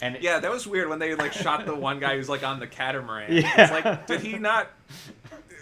and 0.00 0.18
yeah, 0.20 0.38
that 0.40 0.50
was 0.50 0.66
weird 0.66 0.88
when 0.88 0.98
they 0.98 1.14
like 1.14 1.32
shot 1.32 1.66
the 1.66 1.74
one 1.74 1.98
guy 2.00 2.16
who's 2.16 2.28
like 2.28 2.42
on 2.44 2.60
the 2.60 2.66
catamaran. 2.66 3.32
Yeah. 3.32 3.62
It's 3.62 3.72
like, 3.72 4.06
did 4.06 4.20
he 4.20 4.38
not? 4.38 4.70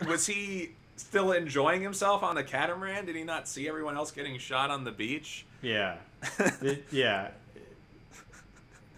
Was 0.07 0.27
he 0.27 0.71
still 0.97 1.33
enjoying 1.33 1.81
himself 1.81 2.23
on 2.23 2.35
the 2.35 2.45
catamaran? 2.45 3.07
Did 3.07 3.17
he 3.17 3.25
not 3.25 3.49
see 3.49 3.67
everyone 3.69 3.97
else 3.97 4.11
getting 4.11 4.39
shot 4.39 4.71
on 4.71 4.85
the 4.85 4.93
beach? 4.93 5.47
Yeah. 5.63 5.97
It- 6.61 6.85
yeah. 6.91 7.31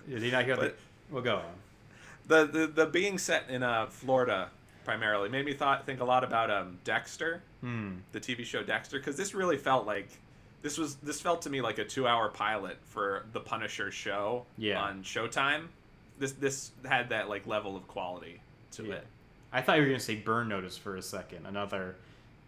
Did 0.09 0.23
he 0.23 0.31
not 0.31 0.45
hear 0.45 0.57
the? 0.57 0.63
But- 0.63 0.77
We'll 1.11 1.23
go 1.23 1.37
on. 1.37 1.45
The 2.27 2.45
the, 2.47 2.67
the 2.67 2.87
being 2.87 3.17
set 3.17 3.49
in 3.49 3.63
uh, 3.63 3.87
Florida 3.87 4.51
primarily 4.85 5.29
made 5.31 5.47
me 5.47 5.55
thought 5.55 5.87
think 5.87 6.01
a 6.01 6.05
lot 6.05 6.23
about 6.25 6.51
um, 6.51 6.79
Dexter, 6.85 7.43
Hmm. 7.63 7.93
the 8.13 8.21
TV 8.21 8.45
show 8.45 8.63
Dexter, 8.63 8.99
because 8.99 9.17
this 9.17 9.35
really 9.35 9.57
felt 9.57 9.87
like 9.87 10.09
this 10.63 10.77
was 10.79 10.97
this 10.97 11.21
felt 11.21 11.43
to 11.43 11.51
me 11.51 11.61
like 11.61 11.79
a 11.79 11.85
two 11.85 12.07
hour 12.07 12.29
pilot 12.29 12.79
for 12.85 13.27
the 13.33 13.41
Punisher 13.41 13.91
show 13.91 14.45
Yeah. 14.57 14.81
on 14.81 15.03
Showtime. 15.03 15.69
This 16.19 16.33
this 16.33 16.71
had 16.85 17.09
that 17.11 17.29
like 17.29 17.47
level 17.47 17.77
of 17.77 17.87
quality 17.89 18.41
to 18.73 18.85
Yeah. 18.85 18.95
it. 18.95 19.07
I 19.53 19.63
thought 19.63 19.77
you 19.77 19.83
were 19.83 19.89
gonna 19.89 20.01
say 20.01 20.17
Burn 20.17 20.49
Notice 20.49 20.77
for 20.77 20.97
a 20.97 21.03
second, 21.03 21.47
another 21.47 21.97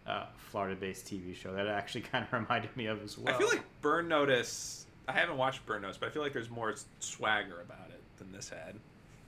uh, 0.07 0.25
Florida-based 0.49 1.05
TV 1.05 1.35
show 1.35 1.53
that 1.53 1.67
actually 1.67 2.01
kind 2.11 2.25
of 2.25 2.33
reminded 2.33 2.75
me 2.75 2.87
of 2.87 3.01
as 3.03 3.17
well. 3.17 3.33
I 3.33 3.37
feel 3.37 3.47
like 3.49 3.63
Burn 3.81 4.07
Notice. 4.07 4.85
I 5.07 5.13
haven't 5.13 5.37
watched 5.37 5.65
Burn 5.65 5.81
Notice, 5.83 5.97
but 5.97 6.07
I 6.07 6.11
feel 6.11 6.21
like 6.21 6.33
there's 6.33 6.49
more 6.49 6.73
swagger 6.99 7.61
about 7.61 7.89
it 7.89 8.01
than 8.17 8.31
this 8.31 8.49
had. 8.49 8.75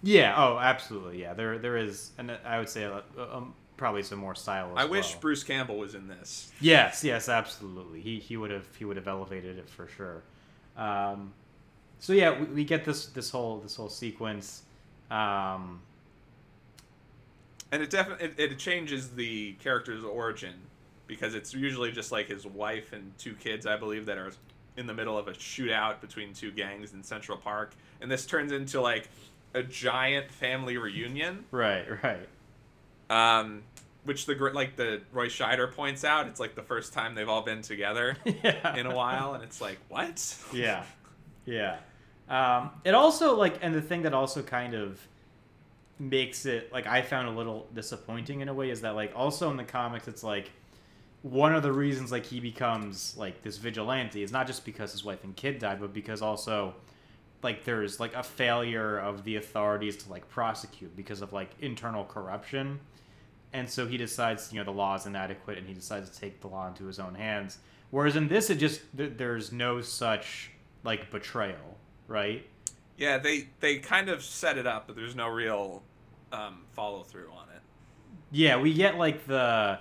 Yeah. 0.01 0.33
Oh, 0.37 0.57
absolutely. 0.59 1.21
Yeah. 1.21 1.33
There, 1.33 1.57
there 1.57 1.77
is, 1.77 2.11
and 2.17 2.31
I 2.45 2.59
would 2.59 2.69
say 2.69 2.83
uh, 2.85 3.01
um, 3.31 3.53
probably 3.83 4.01
some 4.01 4.17
more 4.19 4.33
style. 4.33 4.71
I 4.77 4.85
wish. 4.85 5.15
Bruce 5.15 5.43
Campbell 5.43 5.77
was 5.77 5.93
in 5.93 6.07
this. 6.07 6.53
Yes, 6.61 7.03
yes, 7.03 7.27
absolutely. 7.27 7.99
He 7.99 8.17
he 8.17 8.37
would 8.37 8.49
have 8.49 8.65
he 8.79 8.85
would 8.85 8.95
have 8.95 9.09
elevated 9.09 9.57
it 9.57 9.69
for 9.69 9.89
sure. 9.89 10.21
Um, 10.77 11.33
so 11.99 12.13
yeah, 12.13 12.39
we, 12.39 12.45
we 12.45 12.63
get 12.63 12.85
this 12.85 13.07
this 13.07 13.29
whole 13.29 13.59
this 13.59 13.75
whole 13.75 13.89
sequence. 13.89 14.63
Um, 15.11 15.81
And 17.73 17.83
it 17.83 17.89
definitely 17.89 18.27
it, 18.27 18.51
it 18.53 18.57
changes 18.57 19.09
the 19.09 19.53
character's 19.53 20.05
origin 20.05 20.53
because 21.05 21.35
it's 21.35 21.53
usually 21.53 21.91
just 21.91 22.09
like 22.13 22.27
his 22.29 22.45
wife 22.45 22.93
and 22.93 23.11
two 23.17 23.33
kids, 23.33 23.65
I 23.65 23.75
believe, 23.75 24.05
that 24.05 24.17
are 24.17 24.31
in 24.77 24.87
the 24.87 24.93
middle 24.93 25.17
of 25.17 25.27
a 25.27 25.33
shootout 25.33 25.99
between 25.99 26.33
two 26.33 26.51
gangs 26.51 26.93
in 26.93 27.03
Central 27.03 27.37
Park, 27.37 27.75
and 27.99 28.09
this 28.09 28.25
turns 28.25 28.53
into 28.53 28.79
like 28.79 29.09
a 29.53 29.61
giant 29.61 30.31
family 30.31 30.77
reunion. 30.77 31.43
right, 31.51 31.85
right. 32.01 32.27
Um, 33.09 33.63
which 34.03 34.25
the 34.25 34.35
like 34.53 34.75
the 34.75 35.01
Roy 35.11 35.27
Scheider 35.27 35.71
points 35.73 36.03
out, 36.03 36.27
it's 36.27 36.39
like 36.39 36.55
the 36.55 36.63
first 36.63 36.93
time 36.93 37.15
they've 37.15 37.29
all 37.29 37.41
been 37.41 37.61
together 37.61 38.17
yeah. 38.25 38.75
in 38.75 38.85
a 38.85 38.95
while, 38.95 39.33
and 39.33 39.43
it's 39.43 39.61
like 39.61 39.77
what? 39.89 40.37
yeah, 40.53 40.83
yeah. 41.45 41.77
Um, 42.29 42.71
it 42.83 42.93
also 42.93 43.35
like, 43.35 43.59
and 43.61 43.73
the 43.75 43.81
thing 43.81 44.03
that 44.03 44.13
also 44.13 44.41
kind 44.41 44.73
of 44.73 44.99
makes 45.99 46.45
it 46.45 46.71
like 46.73 46.87
I 46.87 47.01
found 47.01 47.27
a 47.27 47.31
little 47.31 47.67
disappointing 47.73 48.41
in 48.41 48.49
a 48.49 48.53
way 48.53 48.69
is 48.69 48.81
that 48.81 48.95
like 48.95 49.13
also 49.15 49.49
in 49.51 49.57
the 49.57 49.63
comics 49.63 50.07
it's 50.07 50.23
like 50.23 50.49
one 51.21 51.55
of 51.55 51.63
the 51.63 51.71
reasons 51.71 52.11
like 52.11 52.25
he 52.25 52.39
becomes 52.39 53.15
like 53.17 53.41
this 53.43 53.57
vigilante 53.57 54.21
is 54.21 54.31
not 54.31 54.45
just 54.45 54.65
because 54.65 54.91
his 54.91 55.05
wife 55.05 55.23
and 55.23 55.35
kid 55.35 55.57
died, 55.57 55.79
but 55.79 55.93
because 55.93 56.21
also 56.21 56.75
like 57.41 57.63
there's 57.63 57.99
like 57.99 58.13
a 58.13 58.23
failure 58.23 58.97
of 58.97 59.23
the 59.23 59.37
authorities 59.37 59.97
to 59.97 60.09
like 60.09 60.27
prosecute 60.29 60.95
because 60.95 61.21
of 61.21 61.31
like 61.31 61.51
internal 61.61 62.03
corruption. 62.03 62.79
And 63.53 63.69
so 63.69 63.85
he 63.87 63.97
decides, 63.97 64.51
you 64.51 64.57
know, 64.59 64.65
the 64.65 64.71
law 64.71 64.95
is 64.95 65.05
inadequate, 65.05 65.57
and 65.59 65.67
he 65.67 65.73
decides 65.75 66.09
to 66.09 66.19
take 66.19 66.41
the 66.41 66.47
law 66.47 66.67
into 66.67 66.85
his 66.85 66.99
own 66.99 67.13
hands. 67.15 67.59
Whereas 67.91 68.15
in 68.15 68.27
this, 68.27 68.49
it 68.49 68.55
just 68.55 68.81
th- 68.97 69.13
there's 69.17 69.51
no 69.51 69.79
such 69.81 70.49
like 70.83 71.11
betrayal, 71.11 71.77
right? 72.07 72.45
Yeah, 72.97 73.19
they 73.19 73.47
they 73.59 73.77
kind 73.77 74.09
of 74.09 74.23
set 74.23 74.57
it 74.57 74.65
up, 74.65 74.87
but 74.87 74.95
there's 74.95 75.15
no 75.15 75.27
real 75.27 75.83
um, 76.31 76.61
follow 76.73 77.03
through 77.03 77.29
on 77.31 77.47
it. 77.55 77.61
Yeah, 78.31 78.57
we 78.57 78.73
get 78.73 78.97
like 78.97 79.27
the 79.27 79.77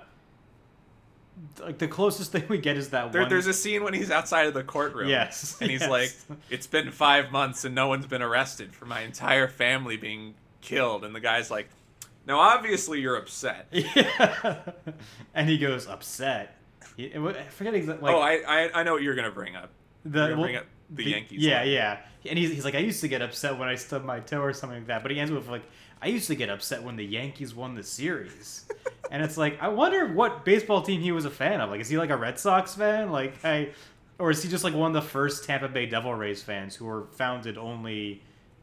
like 1.61 1.79
the 1.79 1.89
closest 1.89 2.31
thing 2.33 2.45
we 2.49 2.59
get 2.59 2.77
is 2.77 2.91
that 2.91 3.11
There, 3.13 3.23
one. 3.23 3.31
there's 3.31 3.47
a 3.47 3.55
scene 3.55 3.83
when 3.83 3.95
he's 3.95 4.11
outside 4.11 4.47
of 4.47 4.55
the 4.55 4.63
courtroom. 4.63 5.09
Yes, 5.09 5.57
And 5.61 5.71
he's 5.71 5.81
yes. 5.81 5.91
like, 5.91 6.13
it's 6.51 6.67
been 6.67 6.91
five 6.91 7.33
months 7.33 7.65
and 7.65 7.75
no 7.75 7.89
one's 7.89 8.07
been 8.07 8.23
arrested 8.23 8.75
for 8.75 8.85
my 8.85 9.01
entire 9.01 9.49
family 9.49 9.97
being 9.97 10.35
killed. 10.61 11.05
And 11.05 11.15
the 11.15 11.21
guy's 11.21 11.51
like, 11.51 11.69
now 12.27 12.39
obviously 12.39 13.01
you're 13.01 13.17
upset. 13.17 13.67
yeah, 13.73 14.57
and 15.35 15.49
he 15.49 15.59
goes 15.59 15.87
upset. 15.87 16.57
He, 16.97 17.15
I 17.15 17.43
forget 17.51 17.75
exactly. 17.75 18.13
Like, 18.13 18.15
oh, 18.15 18.21
I, 18.21 18.65
I 18.65 18.81
I 18.81 18.83
know 18.83 18.93
what 18.95 19.03
you're 19.03 19.15
gonna 19.15 19.31
bring 19.31 19.57
up. 19.57 19.71
the, 20.05 20.21
well, 20.35 20.43
bring 20.43 20.57
up 20.57 20.67
the, 20.91 21.05
the- 21.05 21.11
Yankees. 21.11 21.43
Yeah, 21.43 21.63
yeah. 21.65 21.99
And 22.25 22.39
he's, 22.39 22.51
he's 22.53 22.65
like, 22.65 22.77
I 22.77 22.79
used 22.79 23.01
to 23.01 23.09
get 23.09 23.21
upset 23.21 23.59
when 23.59 23.69
I 23.69 23.75
stubbed 23.75 24.05
my 24.05 24.21
toe 24.21 24.43
or 24.43 24.53
something 24.53 24.79
like 24.79 24.87
that. 24.87 25.03
But 25.03 25.11
he 25.11 25.19
ends 25.19 25.33
with 25.33 25.49
like, 25.49 25.65
I 26.01 26.07
used 26.07 26.29
to 26.29 26.37
get 26.37 26.51
upset 26.51 26.83
when 26.83 26.95
the 26.97 27.05
Yankees 27.05 27.53
won 27.55 27.75
the 27.75 27.83
series. 27.83 28.65
and 29.11 29.25
it's 29.25 29.37
like, 29.37 29.61
I 29.61 29.69
wonder 29.69 30.07
what 30.07 30.45
baseball 30.45 30.83
team 30.83 31.01
he 31.01 31.11
was 31.11 31.25
a 31.25 31.31
fan 31.31 31.61
of. 31.61 31.71
Like, 31.71 31.81
is 31.81 31.89
he 31.89 31.99
like 31.99 32.11
a 32.11 32.17
Red 32.17 32.39
Sox 32.39 32.75
fan? 32.75 33.11
Like, 33.11 33.45
I, 33.45 33.71
or 34.21 34.31
is 34.31 34.41
he 34.41 34.49
just 34.49 34.63
like 34.63 34.75
one 34.75 34.95
of 34.95 35.03
the 35.03 35.09
first 35.09 35.45
Tampa 35.45 35.69
Bay 35.69 35.87
Devil 35.87 36.15
Rays 36.15 36.43
fans 36.43 36.77
who 36.77 36.85
were 36.85 37.07
founded 37.13 37.59
only 37.59 38.23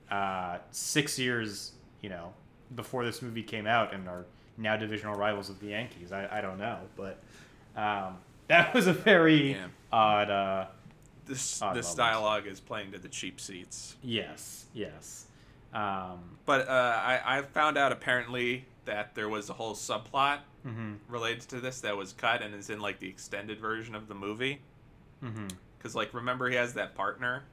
uh, 0.09 0.59
six 0.71 1.19
years, 1.19 1.73
you 2.01 2.09
know, 2.09 2.33
before 2.75 3.03
this 3.05 3.21
movie 3.21 3.43
came 3.43 3.67
out 3.67 3.93
and 3.93 4.07
are 4.07 4.25
now 4.57 4.75
divisional 4.77 5.15
rivals 5.15 5.49
of 5.49 5.59
the 5.59 5.67
Yankees? 5.67 6.11
I, 6.11 6.27
I 6.37 6.41
don't 6.41 6.57
know, 6.59 6.79
but 6.95 7.19
um, 7.75 8.17
that 8.47 8.73
was 8.73 8.87
a 8.87 8.93
very 8.93 9.51
Yeah. 9.53 9.67
odd. 9.91 10.29
Uh, 10.29 10.65
This 11.25 11.61
Odd 11.61 11.75
this 11.75 11.85
moments. 11.85 11.95
dialogue 11.95 12.47
is 12.47 12.59
playing 12.59 12.91
to 12.93 12.97
the 12.99 13.07
cheap 13.09 13.39
seats. 13.39 13.95
Yes, 14.01 14.65
yes. 14.73 15.25
Um, 15.73 16.37
But 16.45 16.67
uh, 16.67 16.71
I 16.71 17.21
I 17.37 17.41
found 17.43 17.77
out 17.77 17.91
apparently 17.91 18.65
that 18.85 19.13
there 19.13 19.29
was 19.29 19.49
a 19.51 19.53
whole 19.53 19.75
subplot 19.75 20.39
mhm, 20.65 20.97
related 21.07 21.43
to 21.49 21.59
this 21.61 21.81
that 21.81 21.95
was 21.95 22.11
cut 22.13 22.41
and 22.41 22.55
is 22.55 22.71
in 22.71 22.79
like 22.79 22.97
the 22.99 23.07
extended 23.07 23.59
version 23.59 23.93
of 23.93 24.07
the 24.07 24.15
movie. 24.15 24.61
mhm. 25.23 25.47
Because 25.77 25.93
like 25.95 26.11
remember 26.15 26.49
he 26.49 26.55
has 26.55 26.73
that 26.73 26.95
partner 26.95 27.43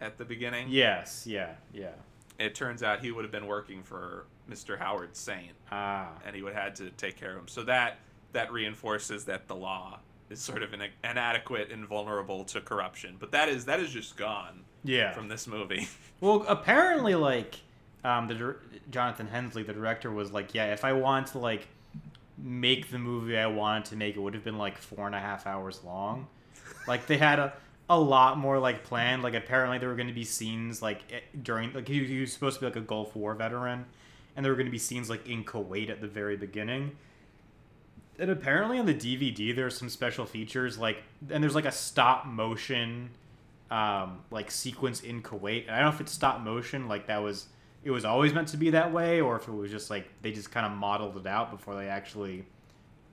at 0.00 0.16
the 0.16 0.24
beginning. 0.24 0.68
Yes, 0.70 1.26
yeah, 1.26 1.52
yeah. 1.74 1.92
It 2.38 2.54
turns 2.54 2.82
out 2.82 3.00
he 3.00 3.12
would 3.12 3.24
have 3.24 3.32
been 3.32 3.46
working 3.46 3.82
for 3.82 4.26
Mr. 4.50 4.78
Howard 4.78 5.16
Saint, 5.16 5.52
Ah, 5.70 6.10
and 6.26 6.34
he 6.34 6.42
would 6.42 6.54
have 6.54 6.64
had 6.64 6.76
to 6.76 6.90
take 6.90 7.16
care 7.16 7.32
of 7.32 7.38
him. 7.38 7.48
So 7.48 7.62
that 7.64 7.98
that 8.32 8.52
reinforces 8.52 9.24
that 9.26 9.46
the 9.46 9.54
law 9.54 10.00
is 10.28 10.40
sort 10.40 10.62
of 10.62 10.74
ina- 10.74 10.88
inadequate 11.02 11.70
and 11.70 11.86
vulnerable 11.86 12.44
to 12.44 12.60
corruption. 12.60 13.16
But 13.18 13.30
that 13.32 13.48
is 13.48 13.64
that 13.66 13.80
is 13.80 13.90
just 13.90 14.16
gone 14.16 14.64
yeah. 14.82 15.12
from 15.12 15.28
this 15.28 15.46
movie. 15.46 15.88
well, 16.20 16.44
apparently, 16.48 17.14
like, 17.14 17.56
um, 18.04 18.28
the 18.28 18.34
dir- 18.34 18.60
Jonathan 18.90 19.28
Hensleigh, 19.28 19.64
the 19.64 19.72
director, 19.72 20.10
was 20.10 20.32
like, 20.32 20.54
yeah, 20.54 20.72
if 20.72 20.84
I 20.84 20.92
wanted 20.92 21.32
to 21.32 21.38
like 21.38 21.68
make 22.36 22.90
the 22.90 22.98
movie 22.98 23.36
I 23.36 23.46
wanted 23.46 23.86
to 23.86 23.96
make, 23.96 24.16
it 24.16 24.20
would 24.20 24.34
have 24.34 24.44
been 24.44 24.58
like 24.58 24.78
four 24.78 25.06
and 25.06 25.14
a 25.14 25.20
half 25.20 25.46
hours 25.46 25.80
long. 25.84 26.26
Like 26.86 27.06
they 27.06 27.16
had 27.16 27.38
a 27.38 27.54
a 27.88 27.98
lot 27.98 28.38
more 28.38 28.58
like 28.58 28.84
planned. 28.84 29.22
Like 29.22 29.34
apparently 29.34 29.78
there 29.78 29.88
were 29.88 29.94
going 29.94 30.08
to 30.08 30.14
be 30.14 30.24
scenes 30.24 30.80
like 30.80 31.00
eh, 31.12 31.20
during 31.42 31.72
like 31.72 31.88
he, 31.88 32.04
he 32.04 32.20
was 32.20 32.32
supposed 32.32 32.56
to 32.56 32.60
be 32.60 32.66
like 32.66 32.76
a 32.76 32.80
Gulf 32.80 33.14
War 33.14 33.34
veteran, 33.34 33.86
and 34.36 34.44
there 34.44 34.52
were 34.52 34.56
going 34.56 34.66
to 34.66 34.72
be 34.72 34.78
scenes 34.78 35.10
like 35.10 35.28
in 35.28 35.44
Kuwait 35.44 35.90
at 35.90 36.00
the 36.00 36.08
very 36.08 36.36
beginning. 36.36 36.92
And 38.18 38.30
apparently 38.30 38.78
on 38.78 38.86
the 38.86 38.94
DVD 38.94 39.54
there's 39.54 39.76
some 39.76 39.88
special 39.88 40.24
features 40.24 40.78
like 40.78 41.02
and 41.30 41.42
there's 41.42 41.56
like 41.56 41.64
a 41.64 41.72
stop 41.72 42.26
motion 42.26 43.10
um, 43.70 44.20
like 44.30 44.50
sequence 44.50 45.00
in 45.00 45.22
Kuwait. 45.22 45.62
And 45.62 45.72
I 45.72 45.80
don't 45.80 45.90
know 45.90 45.94
if 45.94 46.00
it's 46.00 46.12
stop 46.12 46.40
motion 46.40 46.86
like 46.88 47.08
that 47.08 47.22
was 47.22 47.46
it 47.82 47.90
was 47.90 48.04
always 48.04 48.32
meant 48.32 48.48
to 48.48 48.56
be 48.56 48.70
that 48.70 48.92
way 48.92 49.20
or 49.20 49.36
if 49.36 49.46
it 49.48 49.52
was 49.52 49.70
just 49.70 49.90
like 49.90 50.08
they 50.22 50.32
just 50.32 50.50
kind 50.50 50.64
of 50.64 50.72
modeled 50.72 51.16
it 51.18 51.26
out 51.26 51.50
before 51.50 51.74
they 51.74 51.88
actually 51.88 52.44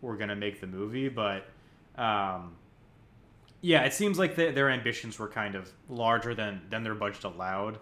were 0.02 0.16
going 0.16 0.30
to 0.30 0.36
make 0.36 0.62
the 0.62 0.68
movie, 0.68 1.10
but 1.10 1.46
um, 1.96 2.56
yeah, 3.62 3.84
it 3.84 3.94
seems 3.94 4.18
like 4.18 4.36
the, 4.36 4.52
their 4.52 4.70
ambitions 4.70 5.20
were 5.20 5.28
kind 5.28 5.56
of 5.56 5.72
larger 5.88 6.34
than 6.34 6.62
than 6.70 6.84
their 6.84 6.96
budget 6.96 7.24
allowed. 7.24 7.80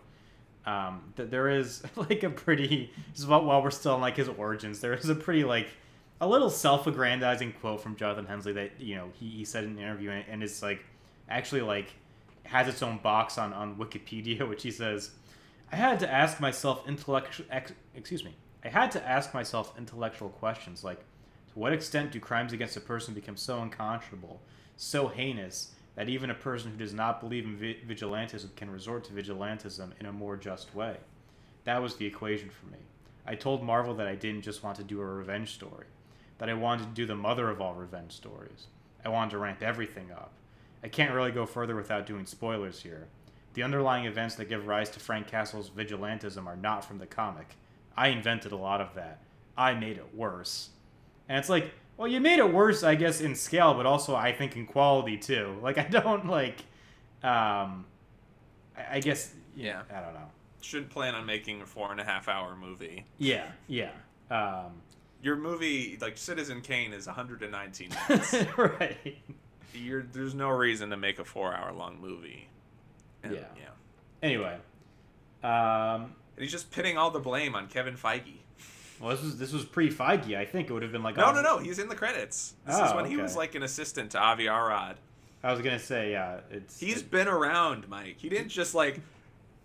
Um, 0.65 1.13
that 1.15 1.31
there 1.31 1.49
is 1.49 1.81
like 1.95 2.23
a 2.23 2.29
pretty 2.29 2.91
just 3.15 3.27
while, 3.27 3.63
we're 3.63 3.71
still 3.71 3.95
in 3.95 4.01
like 4.01 4.17
his 4.17 4.27
origins, 4.27 4.81
there 4.81 4.93
is 4.93 5.09
a 5.09 5.15
pretty 5.15 5.43
like 5.45 5.69
a 6.21 6.27
little 6.27 6.49
self-aggrandizing 6.49 7.53
quote 7.53 7.81
from 7.81 7.95
Jonathan 7.95 8.25
Hensleigh 8.25 8.53
that 8.53 8.71
you 8.79 8.95
know 8.95 9.09
he, 9.13 9.29
he 9.29 9.45
said 9.45 9.63
in 9.63 9.71
an 9.71 9.79
interview 9.79 10.11
and, 10.11 10.25
and 10.29 10.43
it's 10.43 10.61
like 10.61 10.83
actually 11.29 11.61
like 11.61 11.93
has 12.43 12.67
its 12.67 12.83
own 12.83 12.97
box 12.97 13.37
on 13.37 13.53
on 13.53 13.77
Wikipedia, 13.77 14.47
which 14.49 14.63
he 14.63 14.71
says, 14.71 15.11
"I 15.71 15.77
had 15.77 15.99
to 16.01 16.11
ask 16.11 16.41
myself 16.41 16.87
intellectual 16.87 17.45
ex, 17.49 17.71
excuse 17.95 18.25
me, 18.25 18.35
I 18.65 18.67
had 18.67 18.91
to 18.91 19.07
ask 19.07 19.33
myself 19.33 19.73
intellectual 19.77 20.29
questions 20.29 20.83
like." 20.83 20.99
To 21.53 21.57
what 21.57 21.73
extent 21.73 22.11
do 22.11 22.19
crimes 22.19 22.53
against 22.53 22.77
a 22.77 22.79
person 22.79 23.15
become 23.15 23.35
so 23.35 23.59
unconscionable, 23.59 24.39
so 24.79 25.09
heinous, 25.09 25.71
that 25.95 26.07
even 26.07 26.29
a 26.29 26.35
person 26.35 26.71
who 26.71 26.77
does 26.77 26.93
not 26.93 27.19
believe 27.19 27.43
in 27.43 27.57
vi- 27.57 27.77
vigilantism 27.85 28.55
can 28.55 28.71
resort 28.71 29.03
to 29.03 29.11
vigilantism 29.11 29.91
in 29.99 30.05
a 30.05 30.13
more 30.13 30.37
just 30.37 30.73
way? 30.73 30.95
That 31.65 31.81
was 31.81 31.97
the 31.97 32.05
equation 32.05 32.49
for 32.49 32.67
me. 32.67 32.77
I 33.27 33.35
told 33.35 33.61
Marvel 33.61 33.93
that 33.95 34.07
I 34.07 34.15
didn't 34.15 34.43
just 34.43 34.63
want 34.63 34.77
to 34.77 34.83
do 34.83 35.01
a 35.01 35.05
revenge 35.05 35.53
story, 35.53 35.87
that 36.37 36.49
I 36.49 36.53
wanted 36.53 36.83
to 36.83 36.93
do 36.93 37.05
the 37.05 37.15
mother 37.15 37.49
of 37.49 37.59
all 37.59 37.73
revenge 37.73 38.13
stories. 38.13 38.67
I 39.03 39.09
wanted 39.09 39.31
to 39.31 39.39
ramp 39.39 39.61
everything 39.61 40.11
up. 40.13 40.31
I 40.81 40.87
can't 40.87 41.13
really 41.13 41.31
go 41.31 41.45
further 41.45 41.75
without 41.75 42.05
doing 42.05 42.25
spoilers 42.25 42.81
here. 42.81 43.07
The 43.55 43.63
underlying 43.63 44.05
events 44.05 44.35
that 44.35 44.47
give 44.47 44.65
rise 44.65 44.89
to 44.91 44.99
Frank 45.01 45.27
Castle's 45.27 45.69
vigilantism 45.69 46.45
are 46.45 46.55
not 46.55 46.85
from 46.85 46.99
the 46.99 47.05
comic. 47.05 47.57
I 47.97 48.07
invented 48.07 48.53
a 48.53 48.57
lot 48.57 48.79
of 48.79 48.95
that. 48.95 49.19
I 49.57 49.73
made 49.73 49.97
it 49.97 50.15
worse. 50.15 50.69
And 51.27 51.37
it's 51.37 51.49
like, 51.49 51.73
well, 51.99 52.07
you 52.07 52.19
made 52.21 52.39
it 52.39 52.51
worse, 52.53 52.81
I 52.81 52.95
guess, 52.95 53.19
in 53.21 53.35
scale, 53.35 53.73
but 53.73 53.85
also 53.85 54.15
I 54.15 54.31
think 54.31 54.55
in 54.55 54.65
quality 54.65 55.17
too. 55.17 55.57
Like, 55.61 55.77
I 55.77 55.83
don't 55.83 56.25
like, 56.27 56.59
um, 57.23 57.85
I, 58.77 58.85
I 58.95 58.99
guess, 59.01 59.33
Yeah. 59.55 59.81
I 59.93 59.99
don't 60.01 60.13
know. 60.13 60.31
Should 60.61 60.89
plan 60.89 61.13
on 61.13 61.25
making 61.25 61.61
a 61.61 61.65
four 61.65 61.91
and 61.91 61.99
a 61.99 62.03
half 62.03 62.27
hour 62.27 62.55
movie. 62.55 63.05
Yeah, 63.17 63.47
yeah, 63.67 63.91
um, 64.31 64.71
Your 65.21 65.35
movie, 65.35 65.97
like 66.01 66.17
Citizen 66.17 66.61
Kane, 66.61 66.93
is 66.93 67.05
119 67.07 67.89
minutes. 68.09 68.35
right. 68.57 69.17
You're, 69.73 70.03
there's 70.03 70.33
no 70.33 70.49
reason 70.49 70.89
to 70.89 70.97
make 70.97 71.19
a 71.19 71.25
four 71.25 71.53
hour 71.53 71.71
long 71.73 71.99
movie. 72.01 72.47
And, 73.23 73.33
Yeah. 73.35 73.41
yeah. 73.57 73.69
Anyway, 74.23 74.57
um, 75.43 76.13
And 76.35 76.39
he's 76.43 76.51
just 76.51 76.71
pitting 76.71 76.97
all 76.97 77.11
the 77.11 77.19
blame 77.19 77.55
on 77.55 77.67
Kevin 77.67 77.95
Feige. 77.95 78.37
Well, 78.99 79.11
this 79.11 79.21
was 79.23 79.37
this 79.37 79.51
was 79.53 79.65
pre 79.65 79.89
Feige. 79.91 80.35
I 80.37 80.45
think 80.45 80.69
it 80.69 80.73
would 80.73 80.83
have 80.83 80.91
been 80.91 81.03
like, 81.03 81.17
No, 81.17 81.25
oh, 81.27 81.31
no, 81.33 81.41
no. 81.41 81.57
He's 81.59 81.79
in 81.79 81.87
the 81.89 81.95
credits. 81.95 82.53
This 82.65 82.75
is 82.75 82.81
Oh, 82.83 82.95
when 82.95 83.05
he 83.05 83.17
was 83.17 83.35
like 83.35 83.55
an 83.55 83.63
assistant 83.63 84.11
to 84.11 84.19
Avi 84.19 84.47
Arad. 84.47 84.97
I 85.43 85.51
was 85.53 85.61
gonna 85.61 85.79
say, 85.79 86.11
yeah, 86.11 86.41
it's 86.51 86.79
He's 86.79 86.97
it- 87.01 87.11
been 87.11 87.27
around, 87.27 87.87
Mike. 87.87 88.15
He 88.17 88.27
didn't 88.29 88.49
just 88.49 88.75
like 88.75 88.99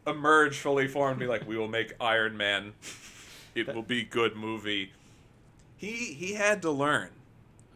emerge 0.07 0.59
fully 0.59 0.87
formed 0.87 1.19
be 1.19 1.27
like, 1.27 1.49
"We 1.49 1.57
will 1.57 1.69
make 1.69 1.95
Iron 2.01 2.37
Man. 2.37 2.75
It 3.55 3.75
will 3.75 3.83
be 3.83 4.05
good 4.05 4.37
movie." 4.37 4.93
He 5.77 6.15
he 6.15 6.35
had 6.35 6.63
to 6.63 6.71
learn. 6.71 7.11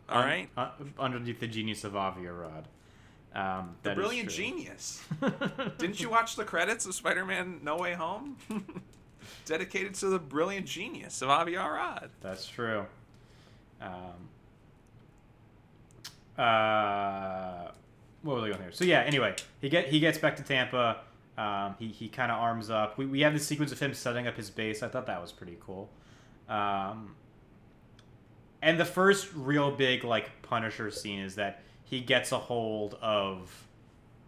All 0.08 0.22
right. 0.22 0.48
un- 0.56 0.64
right, 0.64 0.72
un- 0.80 0.94
underneath 0.98 1.40
the 1.40 1.46
genius 1.48 1.84
of 1.84 1.94
Avi 1.96 2.26
Arad. 2.26 2.66
Um, 3.34 3.76
the 3.82 3.94
brilliant 3.94 4.30
genius. 4.30 5.02
Didn't 5.78 6.00
you 6.00 6.08
watch 6.10 6.36
the 6.36 6.44
credits 6.44 6.86
of 6.86 6.94
Spider-Man: 6.94 7.60
No 7.62 7.76
Way 7.76 7.94
Home? 7.94 8.36
Dedicated 9.44 9.94
to 9.94 10.06
the 10.06 10.18
brilliant 10.18 10.66
genius 10.66 11.22
of 11.22 11.30
Avi 11.30 11.56
Arad. 11.56 12.10
That's 12.20 12.46
true. 12.46 12.86
Um, 13.80 14.28
uh, 16.36 17.70
what 18.22 18.36
was 18.36 18.44
I 18.44 18.48
going 18.48 18.62
here? 18.62 18.72
So 18.72 18.84
yeah. 18.84 19.00
Anyway, 19.00 19.34
he 19.60 19.68
get 19.68 19.88
he 19.88 20.00
gets 20.00 20.18
back 20.18 20.36
to 20.36 20.42
Tampa. 20.42 21.00
Um, 21.36 21.76
he 21.78 21.88
he 21.88 22.08
kind 22.08 22.32
of 22.32 22.38
arms 22.38 22.70
up. 22.70 22.98
We 22.98 23.06
we 23.06 23.20
have 23.20 23.32
the 23.32 23.40
sequence 23.40 23.72
of 23.72 23.78
him 23.78 23.94
setting 23.94 24.26
up 24.26 24.36
his 24.36 24.50
base. 24.50 24.82
I 24.82 24.88
thought 24.88 25.06
that 25.06 25.20
was 25.20 25.32
pretty 25.32 25.56
cool. 25.60 25.88
Um, 26.48 27.14
and 28.62 28.78
the 28.78 28.84
first 28.84 29.28
real 29.34 29.70
big 29.70 30.04
like 30.04 30.42
Punisher 30.42 30.90
scene 30.90 31.20
is 31.20 31.36
that 31.36 31.62
he 31.84 32.00
gets 32.00 32.32
a 32.32 32.38
hold 32.38 32.94
of 33.00 33.66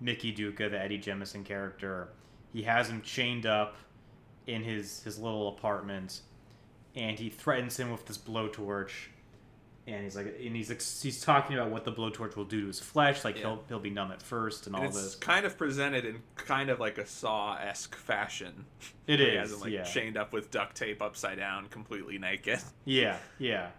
Mickey 0.00 0.32
Duka, 0.32 0.70
the 0.70 0.80
Eddie 0.80 0.98
Jemison 0.98 1.44
character. 1.44 2.08
He 2.52 2.62
has 2.62 2.88
him 2.88 3.02
chained 3.02 3.46
up 3.46 3.76
in 4.50 4.62
his 4.62 5.02
his 5.02 5.18
little 5.18 5.48
apartment, 5.48 6.20
and 6.96 7.18
he 7.18 7.30
threatens 7.30 7.76
him 7.76 7.90
with 7.90 8.06
this 8.06 8.18
blowtorch. 8.18 8.90
And 9.86 10.04
he's 10.04 10.14
like, 10.14 10.26
and 10.44 10.54
he's 10.54 11.02
he's 11.02 11.20
talking 11.20 11.56
about 11.56 11.70
what 11.70 11.84
the 11.84 11.92
blowtorch 11.92 12.36
will 12.36 12.44
do 12.44 12.60
to 12.60 12.66
his 12.68 12.78
flesh. 12.78 13.24
Like 13.24 13.36
Yeah. 13.36 13.42
he'll 13.42 13.64
he'll 13.68 13.78
be 13.80 13.90
numb 13.90 14.12
at 14.12 14.22
first, 14.22 14.66
and 14.66 14.76
all 14.76 14.84
it's 14.84 15.00
this. 15.02 15.14
kind 15.16 15.44
of 15.46 15.56
presented 15.58 16.04
in 16.04 16.20
kind 16.36 16.70
of 16.70 16.78
like 16.78 16.98
a 16.98 17.06
Saw 17.06 17.56
esque 17.56 17.96
fashion. 17.96 18.66
It 19.06 19.18
He 19.18 19.24
is, 19.26 19.38
has 19.40 19.52
him 19.52 19.60
like 19.60 19.72
yeah. 19.72 19.82
chained 19.84 20.16
up 20.16 20.32
with 20.32 20.50
duct 20.50 20.76
tape 20.76 21.00
upside 21.02 21.38
down, 21.38 21.66
completely 21.68 22.18
naked. 22.18 22.60
Yeah, 22.84 23.16
yeah. 23.38 23.70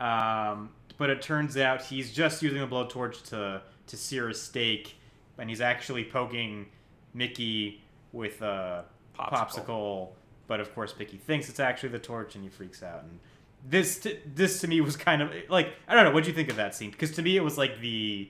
Um, 0.00 0.70
but 0.96 1.10
it 1.10 1.22
turns 1.22 1.56
out 1.56 1.82
he's 1.82 2.12
just 2.12 2.42
using 2.42 2.62
a 2.62 2.66
blowtorch 2.66 3.22
to 3.30 3.62
to 3.88 3.96
sear 3.96 4.28
a 4.30 4.34
steak, 4.34 4.96
and 5.38 5.48
he's 5.48 5.60
actually 5.60 6.04
poking 6.04 6.66
Mickey 7.14 7.82
with 8.12 8.40
a 8.42 8.84
Popsicle. 9.16 9.30
popsicle. 9.66 10.08
But 10.50 10.58
of 10.58 10.74
course, 10.74 10.96
Mickey 10.98 11.16
thinks 11.16 11.48
it's 11.48 11.60
actually 11.60 11.90
the 11.90 12.00
torch, 12.00 12.34
and 12.34 12.42
he 12.42 12.50
freaks 12.50 12.82
out. 12.82 13.04
And 13.04 13.20
this 13.64 14.00
to, 14.00 14.18
this 14.34 14.60
to 14.62 14.66
me 14.66 14.80
was 14.80 14.96
kind 14.96 15.22
of 15.22 15.30
like 15.48 15.74
I 15.86 15.94
don't 15.94 16.02
know. 16.02 16.10
What 16.10 16.24
do 16.24 16.30
you 16.30 16.34
think 16.34 16.50
of 16.50 16.56
that 16.56 16.74
scene? 16.74 16.90
Because 16.90 17.12
to 17.12 17.22
me, 17.22 17.36
it 17.36 17.44
was 17.44 17.56
like 17.56 17.78
the. 17.80 18.28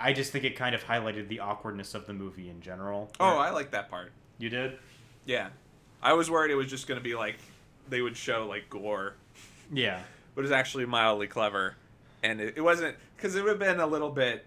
I 0.00 0.14
just 0.14 0.32
think 0.32 0.46
it 0.46 0.56
kind 0.56 0.74
of 0.74 0.82
highlighted 0.82 1.28
the 1.28 1.40
awkwardness 1.40 1.94
of 1.94 2.06
the 2.06 2.14
movie 2.14 2.48
in 2.48 2.62
general. 2.62 3.10
Oh, 3.20 3.36
I 3.36 3.50
like 3.50 3.72
that 3.72 3.90
part. 3.90 4.12
you 4.38 4.48
did? 4.48 4.78
Yeah, 5.26 5.48
I 6.02 6.14
was 6.14 6.30
worried 6.30 6.50
it 6.50 6.54
was 6.54 6.68
just 6.68 6.86
gonna 6.86 7.02
be 7.02 7.14
like 7.14 7.36
they 7.90 8.00
would 8.00 8.16
show 8.16 8.46
like 8.46 8.70
gore, 8.70 9.12
Yeah. 9.70 10.00
but 10.34 10.44
it's 10.46 10.52
actually 10.52 10.86
mildly 10.86 11.26
clever, 11.26 11.76
and 12.22 12.40
it, 12.40 12.54
it 12.56 12.62
wasn't 12.62 12.96
because 13.18 13.36
it 13.36 13.42
would 13.42 13.50
have 13.50 13.58
been 13.58 13.80
a 13.80 13.86
little 13.86 14.08
bit 14.10 14.46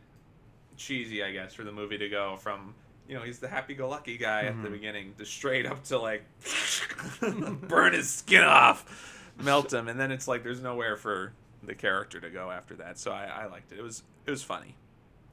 cheesy, 0.78 1.22
I 1.24 1.32
guess, 1.32 1.54
for 1.54 1.64
the 1.64 1.72
movie 1.72 2.00
to 2.00 2.10
go 2.10 2.38
from 2.38 2.74
you 3.12 3.18
know 3.18 3.24
he's 3.24 3.40
the 3.40 3.48
happy-go-lucky 3.50 4.18
guy 4.18 4.46
at 4.46 4.62
the 4.64 4.70
Mhm. 4.70 4.72
beginning 4.72 5.14
to 5.18 5.26
straight 5.26 5.66
up 5.66 5.84
to 5.84 6.00
like 6.00 6.24
burn 7.68 7.92
his 7.94 8.10
skin 8.10 8.44
off, 8.46 9.28
melt 9.38 9.74
him, 9.74 9.90
and 9.90 10.00
then 10.00 10.12
it's 10.12 10.30
like 10.30 10.44
there's 10.44 10.62
nowhere 10.62 10.96
for 10.96 11.34
the 11.62 11.76
character 11.76 12.22
to 12.22 12.30
go 12.30 12.50
after 12.50 12.74
that. 12.78 12.98
So 12.98 13.12
I, 13.12 13.26
I 13.26 13.46
liked 13.48 13.74
it. 13.74 13.80
It 13.80 13.82
was 13.82 14.04
it 14.26 14.32
was 14.32 14.44
funny. 14.44 14.76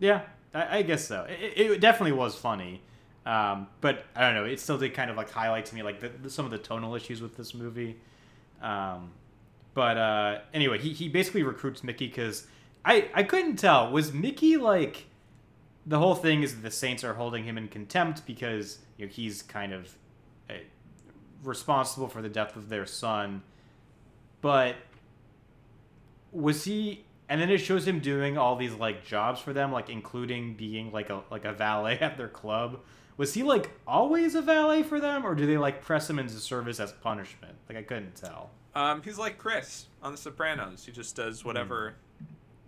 Yeah, 0.00 0.22
I, 0.52 0.78
I 0.78 0.82
guess 0.82 1.06
so. 1.06 1.24
It, 1.28 1.70
it 1.70 1.80
definitely 1.80 2.12
was 2.12 2.34
funny, 2.34 2.82
um, 3.24 3.68
but 3.80 4.04
I 4.16 4.22
don't 4.22 4.34
know. 4.34 4.44
It 4.44 4.58
still 4.58 4.76
did 4.78 4.92
kind 4.92 5.08
of 5.10 5.16
like 5.16 5.30
highlight 5.30 5.66
to 5.66 5.74
me 5.76 5.84
like 5.84 6.00
the, 6.00 6.08
the, 6.08 6.30
some 6.30 6.44
of 6.44 6.50
the 6.50 6.58
tonal 6.58 6.96
issues 6.96 7.22
with 7.22 7.36
this 7.36 7.54
movie. 7.54 7.96
Um, 8.60 9.12
but 9.74 9.96
uh, 9.96 10.38
anyway, 10.52 10.78
he, 10.78 10.92
he 10.92 11.08
basically 11.08 11.44
recruits 11.44 11.84
Mickey 11.84 12.08
because 12.08 12.48
I 12.84 13.08
I 13.14 13.22
couldn't 13.22 13.56
tell 13.56 13.90
was 13.92 14.12
Mickey 14.12 14.56
like 14.56 15.04
the 15.88 15.98
whole 15.98 16.14
thing 16.14 16.42
is 16.42 16.54
that 16.54 16.62
the 16.62 16.70
Saints 16.70 17.02
are 17.02 17.14
holding 17.14 17.44
him 17.44 17.58
in 17.58 17.66
contempt 17.68 18.26
because 18.26 18.78
you 18.96 19.06
know 19.06 19.12
he's 19.12 19.42
kind 19.42 19.72
of 19.72 19.96
uh, 20.48 20.54
responsible 21.42 22.08
for 22.08 22.22
the 22.22 22.28
death 22.28 22.54
of 22.56 22.68
their 22.68 22.86
son, 22.86 23.42
but 24.40 24.76
was 26.32 26.64
he 26.64 27.04
and 27.28 27.40
then 27.40 27.50
it 27.50 27.58
shows 27.58 27.86
him 27.86 28.00
doing 28.00 28.36
all 28.38 28.56
these 28.56 28.74
like 28.74 29.04
jobs 29.04 29.40
for 29.40 29.52
them 29.52 29.72
like 29.72 29.88
including 29.88 30.54
being 30.54 30.92
like 30.92 31.10
a 31.10 31.22
like 31.30 31.44
a 31.44 31.52
valet 31.52 31.98
at 32.02 32.16
their 32.18 32.28
club 32.28 32.80
was 33.16 33.34
he 33.34 33.42
like 33.42 33.70
always 33.86 34.34
a 34.34 34.42
valet 34.42 34.82
for 34.82 35.00
them 35.00 35.24
or 35.24 35.34
do 35.34 35.46
they 35.46 35.56
like 35.58 35.82
press 35.82 36.08
him 36.08 36.18
into 36.18 36.34
service 36.34 36.78
as 36.80 36.92
punishment 36.92 37.54
like 37.68 37.78
i 37.78 37.82
couldn't 37.82 38.14
tell 38.14 38.50
Um, 38.74 39.02
he's 39.02 39.18
like 39.18 39.38
Chris 39.38 39.86
on 40.02 40.12
The 40.12 40.18
Sopranos. 40.18 40.84
He 40.84 40.92
just 40.92 41.16
does 41.16 41.44
whatever 41.44 41.94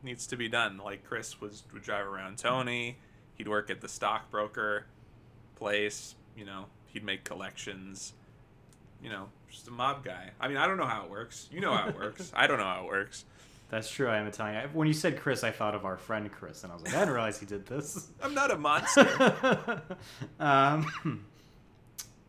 needs 0.03 0.27
to 0.29 0.37
be 0.37 0.49
done. 0.49 0.79
Like 0.79 1.05
Chris 1.05 1.41
was 1.41 1.63
would 1.73 1.83
drive 1.83 2.07
around 2.07 2.39
Tony. 2.39 2.97
He'd 3.41 3.49
work 3.49 3.71
at 3.71 3.81
the 3.81 3.89
stockbroker 3.89 4.85
place. 5.57 6.15
You 6.37 6.45
know, 6.45 6.67
he'd 6.89 7.03
make 7.03 7.25
collections. 7.25 8.13
You 9.03 9.09
know, 9.09 9.29
just 9.51 9.67
a 9.67 9.71
mob 9.71 10.05
guy. 10.05 10.33
I 10.39 10.47
mean, 10.47 10.59
I 10.59 10.67
don't 10.67 10.77
know 10.77 10.85
how 10.85 11.05
it 11.05 11.11
works. 11.11 11.49
You 11.51 11.63
know 11.63 11.73
how 11.75 11.89
it 11.89 11.97
works. 11.97 12.31
I 12.37 12.47
don't 12.47 12.59
know 12.59 12.65
how 12.65 12.83
it 12.85 12.87
works. 12.87 13.25
that's 13.71 13.91
true 13.91 14.09
i 14.09 14.19
am 14.19 14.27
italian 14.27 14.69
when 14.75 14.87
you 14.89 14.93
said 14.93 15.19
chris 15.19 15.43
i 15.45 15.51
thought 15.51 15.75
of 15.77 15.85
our 15.87 15.97
friend 15.97 16.31
chris 16.33 16.65
and 16.65 16.73
i 16.73 16.75
was 16.75 16.83
like 16.85 16.93
i 16.93 16.99
didn't 16.99 17.15
realize 17.15 17.39
he 17.41 17.47
did 17.47 17.65
this 17.67 18.09
I'm 18.23 18.35
not 18.35 18.51
a 18.51 18.59
monster. 18.69 19.09
um, 20.41 21.25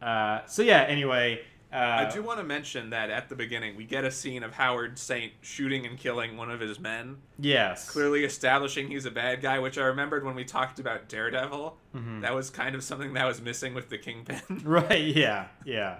uh, 0.01 0.45
so 0.45 0.61
yeah. 0.61 0.81
Anyway, 0.83 1.41
Uh, 1.73 2.05
I 2.07 2.09
do 2.11 2.21
want 2.21 2.37
to 2.39 2.43
mention 2.43 2.89
that 2.89 3.09
at 3.09 3.29
the 3.29 3.35
beginning 3.35 3.77
we 3.77 3.85
get 3.85 4.03
a 4.03 4.11
scene 4.11 4.43
of 4.43 4.53
Howard 4.53 4.99
Saint 4.99 5.31
shooting 5.41 5.85
and 5.85 5.97
killing 5.97 6.35
one 6.35 6.51
of 6.51 6.59
his 6.59 6.79
men, 6.79 7.17
Yes. 7.39 7.89
clearly 7.89 8.25
establishing 8.25 8.89
he's 8.89 9.05
a 9.05 9.11
bad 9.11 9.41
guy. 9.41 9.57
Which 9.59 9.77
I 9.77 9.83
remembered 9.83 10.25
when 10.25 10.35
we 10.35 10.43
talked 10.43 10.79
about 10.79 11.07
Daredevil. 11.07 11.77
Mhm. 11.95 12.21
That 12.21 12.33
was 12.35 12.49
kind 12.49 12.75
of 12.75 12.83
something 12.83 13.13
that 13.13 13.25
was 13.25 13.41
missing 13.41 13.73
with 13.73 13.89
the 13.89 13.97
Kingpin. 13.97 14.41
Right. 14.65 15.01
Yeah. 15.15 15.47
Yeah. 15.63 15.99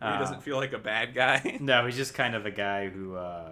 he 0.00 0.06
Uh, 0.06 0.18
doesn't 0.18 0.42
feel 0.42 0.56
like 0.58 0.72
a 0.72 0.78
bad 0.78 1.12
guy. 1.14 1.56
No, 1.60 1.86
he's 1.86 1.96
just 1.96 2.14
kind 2.14 2.34
of 2.36 2.46
a 2.46 2.50
guy 2.52 2.88
who 2.88 3.16
uh, 3.16 3.50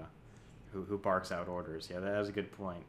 who 0.72 0.82
who 0.84 0.96
barks 0.98 1.32
out 1.32 1.48
orders. 1.48 1.88
Yeah, 1.90 2.00
that 2.00 2.18
was 2.18 2.28
a 2.28 2.32
good 2.32 2.52
point. 2.52 2.84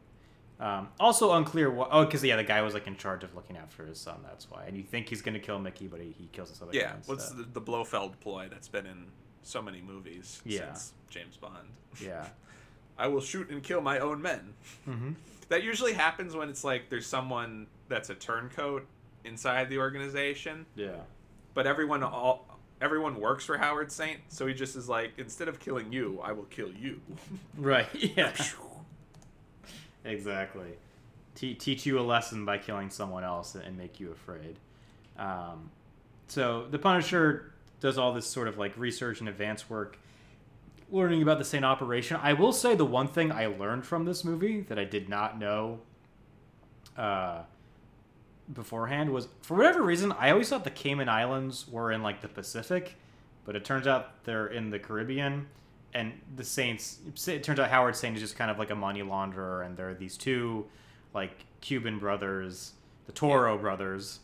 Um, 0.64 0.88
also 0.98 1.32
unclear 1.32 1.70
what. 1.70 1.88
Oh, 1.92 2.04
because 2.06 2.24
yeah, 2.24 2.36
the 2.36 2.44
guy 2.44 2.62
was 2.62 2.72
like 2.72 2.86
in 2.86 2.96
charge 2.96 3.22
of 3.22 3.34
looking 3.34 3.56
after 3.56 3.84
his 3.84 3.98
son. 3.98 4.16
That's 4.24 4.50
why. 4.50 4.64
And 4.66 4.76
you 4.76 4.82
think 4.82 5.08
he's 5.08 5.20
gonna 5.20 5.38
kill 5.38 5.58
Mickey, 5.58 5.86
but 5.86 6.00
he, 6.00 6.14
he 6.18 6.28
kills 6.32 6.48
this 6.50 6.62
other 6.62 6.72
guy. 6.72 6.78
yeah, 6.78 6.92
what's 7.06 7.28
the, 7.30 7.42
the 7.42 7.60
Blofeld 7.60 8.18
ploy 8.20 8.48
that's 8.50 8.68
been 8.68 8.86
in 8.86 9.06
so 9.42 9.60
many 9.60 9.82
movies 9.82 10.40
Yeah. 10.46 10.72
since 10.72 10.92
James 11.10 11.36
Bond? 11.36 11.68
Yeah. 12.02 12.24
I 12.98 13.08
will 13.08 13.20
shoot 13.20 13.50
and 13.50 13.62
kill 13.62 13.80
my 13.82 13.98
own 13.98 14.22
men. 14.22 14.54
Mm-hmm. 14.88 15.10
That 15.50 15.62
usually 15.62 15.92
happens 15.92 16.34
when 16.34 16.48
it's 16.48 16.64
like 16.64 16.88
there's 16.88 17.06
someone 17.06 17.66
that's 17.90 18.08
a 18.08 18.14
turncoat 18.14 18.86
inside 19.24 19.68
the 19.68 19.76
organization, 19.76 20.64
Yeah. 20.74 20.96
but 21.52 21.66
everyone 21.66 22.02
all 22.02 22.46
everyone 22.80 23.20
works 23.20 23.44
for 23.44 23.58
Howard 23.58 23.92
Saint, 23.92 24.20
so 24.28 24.46
he 24.46 24.54
just 24.54 24.74
is 24.74 24.88
like, 24.88 25.12
instead 25.18 25.48
of 25.48 25.60
killing 25.60 25.92
you, 25.92 26.18
I 26.24 26.32
will 26.32 26.44
kill 26.44 26.70
you. 26.72 27.00
Right. 27.58 27.86
Yeah. 27.94 28.32
Exactly. 30.04 30.72
Te- 31.34 31.54
teach 31.54 31.86
you 31.86 31.98
a 31.98 32.02
lesson 32.02 32.44
by 32.44 32.58
killing 32.58 32.90
someone 32.90 33.24
else 33.24 33.54
and 33.54 33.76
make 33.76 33.98
you 33.98 34.12
afraid. 34.12 34.58
Um, 35.18 35.70
so 36.28 36.66
the 36.70 36.78
Punisher 36.78 37.52
does 37.80 37.98
all 37.98 38.12
this 38.12 38.26
sort 38.26 38.48
of 38.48 38.58
like 38.58 38.76
research 38.76 39.20
and 39.20 39.28
advanced 39.28 39.68
work, 39.68 39.98
learning 40.90 41.22
about 41.22 41.38
the 41.38 41.44
Saint 41.44 41.64
operation. 41.64 42.18
I 42.22 42.32
will 42.34 42.52
say 42.52 42.74
the 42.74 42.84
one 42.84 43.08
thing 43.08 43.32
I 43.32 43.46
learned 43.46 43.84
from 43.86 44.04
this 44.04 44.24
movie 44.24 44.60
that 44.62 44.78
I 44.78 44.84
did 44.84 45.08
not 45.08 45.38
know 45.38 45.80
uh, 46.96 47.42
beforehand 48.52 49.10
was 49.10 49.28
for 49.42 49.56
whatever 49.56 49.82
reason 49.82 50.12
I 50.12 50.30
always 50.30 50.48
thought 50.48 50.64
the 50.64 50.70
Cayman 50.70 51.08
Islands 51.08 51.66
were 51.68 51.90
in 51.90 52.02
like 52.02 52.20
the 52.20 52.28
Pacific, 52.28 52.94
but 53.44 53.56
it 53.56 53.64
turns 53.64 53.86
out 53.86 54.24
they're 54.24 54.46
in 54.46 54.70
the 54.70 54.78
Caribbean. 54.78 55.46
And 55.94 56.12
the 56.34 56.44
Saints, 56.44 56.98
it 57.28 57.44
turns 57.44 57.60
out 57.60 57.70
Howard 57.70 57.94
Saint 57.94 58.16
is 58.16 58.22
just 58.22 58.36
kind 58.36 58.50
of 58.50 58.58
like 58.58 58.70
a 58.70 58.74
money 58.74 59.02
launderer, 59.02 59.64
and 59.64 59.76
there 59.76 59.88
are 59.90 59.94
these 59.94 60.16
two 60.16 60.66
like 61.14 61.46
Cuban 61.60 61.98
brothers, 62.00 62.72
the 63.06 63.12
Toro 63.12 63.56
brothers, 63.56 64.18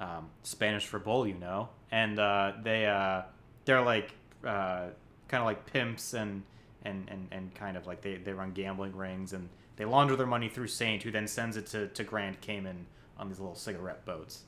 um, 0.00 0.30
Spanish 0.42 0.86
for 0.86 0.98
bull, 0.98 1.26
you 1.26 1.34
know, 1.34 1.68
and 1.92 2.18
uh, 2.18 2.52
they 2.62 2.86
uh, 2.86 3.22
they're 3.64 3.82
like 3.82 4.10
uh, 4.44 4.86
kind 5.28 5.40
of 5.40 5.44
like 5.44 5.64
pimps 5.72 6.14
and 6.14 6.42
and, 6.84 7.08
and, 7.08 7.28
and 7.30 7.54
kind 7.54 7.76
of 7.76 7.86
like 7.86 8.02
they, 8.02 8.16
they 8.16 8.32
run 8.32 8.52
gambling 8.52 8.96
rings 8.96 9.32
and 9.32 9.48
they 9.76 9.84
launder 9.84 10.16
their 10.16 10.26
money 10.26 10.48
through 10.48 10.66
Saint, 10.66 11.02
who 11.02 11.10
then 11.10 11.26
sends 11.26 11.56
it 11.56 11.66
to, 11.66 11.88
to 11.88 12.04
Grand 12.04 12.40
Cayman 12.40 12.86
on 13.18 13.28
these 13.28 13.38
little 13.38 13.54
cigarette 13.54 14.04
boats. 14.04 14.42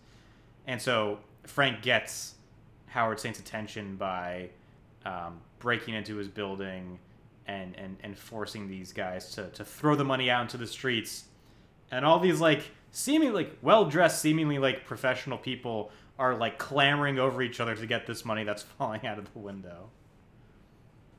And 0.66 0.81
so 0.81 1.20
Frank 1.45 1.83
gets 1.83 2.35
Howard 2.87 3.20
Saint's 3.20 3.39
attention 3.39 3.97
by 3.97 4.51
um, 5.05 5.40
breaking 5.59 5.94
into 5.94 6.16
his 6.16 6.28
building 6.28 6.98
and, 7.46 7.76
and, 7.76 7.96
and 8.02 8.16
forcing 8.18 8.68
these 8.68 8.92
guys 8.92 9.32
to, 9.34 9.48
to 9.50 9.64
throw 9.64 9.94
the 9.94 10.05
money 10.05 10.30
out 10.30 10.42
into 10.42 10.57
the 10.57 10.66
streets. 10.66 11.24
And 11.90 12.05
all 12.05 12.18
these 12.18 12.40
like 12.40 12.62
seemingly 12.90 13.44
like 13.44 13.59
well 13.62 13.84
dressed, 13.84 14.20
seemingly 14.20 14.59
like 14.59 14.84
professional 14.86 15.38
people 15.38 15.90
are 16.18 16.34
like 16.34 16.59
clamoring 16.59 17.18
over 17.18 17.42
each 17.42 17.61
other 17.61 17.74
to 17.76 17.86
get 17.86 18.07
this 18.07 18.24
money 18.24 18.44
that's 18.44 18.62
falling 18.78 19.07
out 19.07 19.18
of 19.18 19.32
the 19.32 19.38
window. 19.38 19.90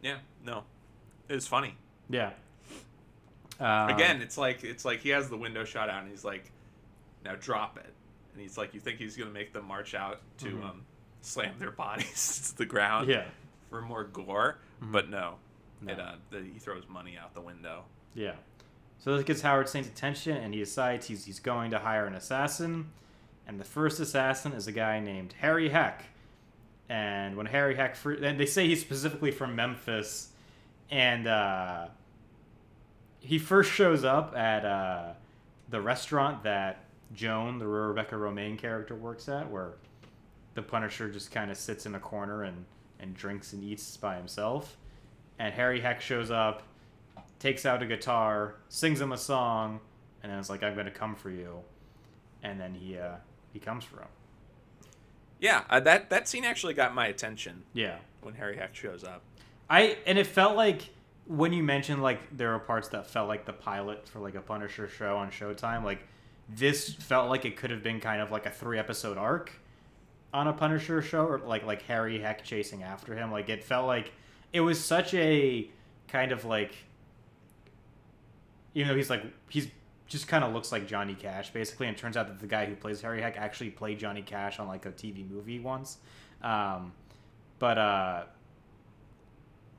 yeah, 0.01 0.17
no, 0.43 0.63
it's 1.29 1.47
funny. 1.47 1.75
Yeah. 2.09 2.31
Um, 3.59 3.89
Again, 3.89 4.21
it's 4.21 4.37
like 4.37 4.63
it's 4.63 4.83
like 4.85 4.99
he 4.99 5.09
has 5.09 5.29
the 5.29 5.37
window 5.37 5.63
shot 5.63 5.89
out, 5.89 6.01
and 6.01 6.09
he's 6.11 6.25
like, 6.25 6.51
"Now 7.23 7.35
drop 7.39 7.77
it," 7.77 7.93
and 8.33 8.41
he's 8.41 8.57
like, 8.57 8.73
"You 8.73 8.79
think 8.81 8.99
he's 8.99 9.15
gonna 9.15 9.31
make 9.31 9.53
them 9.53 9.65
march 9.65 9.93
out 9.95 10.19
to 10.39 10.47
Mhm. 10.47 10.63
um, 10.65 10.81
slam 11.21 11.53
their 11.57 11.71
bodies 11.71 12.49
to 12.51 12.57
the 12.57 12.65
ground 12.65 13.07
Yeah. 13.09 13.23
For 13.75 13.81
more 13.81 14.03
gore?" 14.05 14.57
Mhm. 14.81 14.91
But 14.91 15.09
no, 15.09 15.35
No. 15.81 15.91
it 15.93 15.99
uh, 15.99 16.15
the, 16.29 16.39
he 16.41 16.59
throws 16.59 16.83
money 16.87 17.17
out 17.17 17.33
the 17.33 17.41
window. 17.41 17.83
Yeah. 18.13 18.35
So 18.99 19.15
this 19.15 19.25
gets 19.25 19.41
Howard 19.41 19.67
Saint's 19.67 19.89
attention, 19.89 20.37
and 20.37 20.53
he 20.53 20.61
decides 20.61 21.07
he's, 21.07 21.25
he's 21.25 21.39
going 21.41 21.71
to 21.71 21.79
hire 21.79 22.05
an 22.05 22.15
assassin. 22.15 22.91
And 23.45 23.59
the 23.59 23.65
first 23.65 23.99
assassin 23.99 24.53
is 24.53 24.67
a 24.67 24.71
guy 24.71 24.99
named 25.01 25.33
Harry 25.41 25.69
Heck. 25.69 26.05
And 26.87 27.35
when 27.35 27.47
Harry 27.47 27.75
Heck, 27.75 27.97
and 28.05 28.39
they 28.39 28.45
say 28.45 28.67
he's 28.67 28.79
specifically 28.81 29.31
from 29.31 29.55
Memphis, 29.55 30.29
and 30.89 31.27
uh, 31.27 31.87
he 33.19 33.37
first 33.37 33.71
shows 33.71 34.03
up 34.05 34.35
at 34.35 34.63
uh, 34.65 35.13
the 35.69 35.81
restaurant 35.81 36.43
that 36.43 36.85
Joan, 37.13 37.59
the 37.59 37.67
Rebecca 37.67 38.15
Romijn 38.15 38.57
character, 38.57 38.95
works 38.95 39.27
at, 39.27 39.49
where 39.51 39.73
the 40.53 40.61
Punisher 40.61 41.09
just 41.11 41.31
kind 41.31 41.51
of 41.51 41.57
sits 41.57 41.85
in 41.85 41.95
a 41.95 41.99
corner 41.99 42.43
and, 42.43 42.65
and 42.99 43.15
drinks 43.15 43.53
and 43.53 43.63
eats 43.63 43.97
by 43.97 44.15
himself. 44.15 44.77
And 45.37 45.53
Harry 45.53 45.81
Heck 45.81 46.01
shows 46.01 46.31
up, 46.31 46.63
takes 47.39 47.65
out 47.65 47.83
a 47.83 47.85
guitar, 47.85 48.55
sings 48.69 49.01
him 49.01 49.11
a 49.11 49.17
song, 49.17 49.79
and 50.23 50.31
then 50.31 50.39
it's 50.39 50.49
like, 50.49 50.63
"I'm 50.63 50.75
gonna 50.75 50.91
come 50.91 51.15
for 51.15 51.29
you," 51.29 51.59
and 52.41 52.59
then 52.59 52.73
he 52.73 52.97
uh, 52.97 53.15
he 53.51 53.59
comes 53.59 53.83
for 53.83 53.97
him. 53.97 54.07
Yeah, 55.39 55.63
uh, 55.69 55.79
that 55.81 56.09
that 56.09 56.27
scene 56.27 56.45
actually 56.45 56.73
got 56.73 56.95
my 56.95 57.07
attention 57.07 57.63
Yeah, 57.73 57.97
when 58.21 58.35
Harry 58.35 58.55
Heck 58.57 58.75
shows 58.75 59.03
up. 59.03 59.21
I 59.69 59.97
and 60.05 60.17
it 60.17 60.27
felt 60.27 60.55
like 60.55 60.89
when 61.27 61.53
you 61.53 61.63
mentioned 61.63 62.01
like 62.01 62.19
there 62.35 62.51
were 62.51 62.59
parts 62.59 62.87
that 62.89 63.07
felt 63.07 63.27
like 63.27 63.45
the 63.45 63.53
pilot 63.53 64.07
for 64.07 64.19
like 64.19 64.35
a 64.35 64.41
Punisher 64.41 64.87
show 64.87 65.17
on 65.17 65.31
Showtime. 65.31 65.83
Like 65.83 66.07
this 66.47 66.93
felt 66.93 67.29
like 67.29 67.45
it 67.45 67.57
could 67.57 67.71
have 67.71 67.83
been 67.83 67.99
kind 67.99 68.21
of 68.21 68.31
like 68.31 68.45
a 68.45 68.51
three 68.51 68.77
episode 68.79 69.17
arc 69.17 69.51
on 70.35 70.47
a 70.47 70.53
Punisher 70.53 71.01
show, 71.01 71.25
or 71.25 71.39
like 71.39 71.65
like 71.65 71.81
Harry 71.83 72.19
Heck 72.19 72.43
chasing 72.43 72.83
after 72.83 73.15
him. 73.15 73.31
Like 73.31 73.47
it 73.47 73.63
felt 73.63 73.87
like 73.87 74.11
it 74.51 74.59
was 74.59 74.83
such 74.83 75.13
a 75.13 75.69
kind 76.09 76.33
of 76.33 76.43
like 76.43 76.73
even 78.73 78.89
though 78.89 78.95
he's 78.95 79.09
like 79.09 79.23
he's 79.49 79.69
just 80.07 80.27
kind 80.27 80.43
of 80.43 80.53
looks 80.53 80.71
like 80.73 80.87
Johnny 80.87 81.15
Cash 81.15 81.51
basically, 81.51 81.87
and 81.87 81.97
turns 81.97 82.17
out 82.17 82.27
that 82.27 82.39
the 82.39 82.47
guy 82.47 82.65
who 82.65 82.75
plays 82.75 83.01
Harry 83.01 83.21
Heck 83.21 83.37
actually 83.37 83.69
played 83.69 83.97
Johnny 83.97 84.21
Cash 84.21 84.59
on 84.59 84.67
like 84.67 84.85
a 84.85 84.91
TV 84.91 85.27
movie 85.27 85.59
once. 85.59 85.97
Um, 86.43 86.91
but 87.57 87.77
uh, 87.77 88.23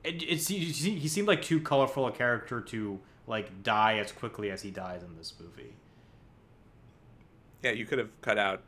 it, 0.03 0.23
it 0.23 0.39
he 0.47 1.07
seemed 1.07 1.27
like 1.27 1.43
too 1.43 1.61
colorful 1.61 2.07
a 2.07 2.11
character 2.11 2.61
to 2.61 2.99
like 3.27 3.61
die 3.61 3.99
as 3.99 4.11
quickly 4.11 4.49
as 4.49 4.63
he 4.63 4.71
dies 4.71 5.03
in 5.03 5.15
this 5.17 5.33
movie. 5.39 5.73
Yeah, 7.61 7.71
you 7.71 7.85
could 7.85 7.99
have 7.99 8.09
cut 8.21 8.39
out 8.39 8.63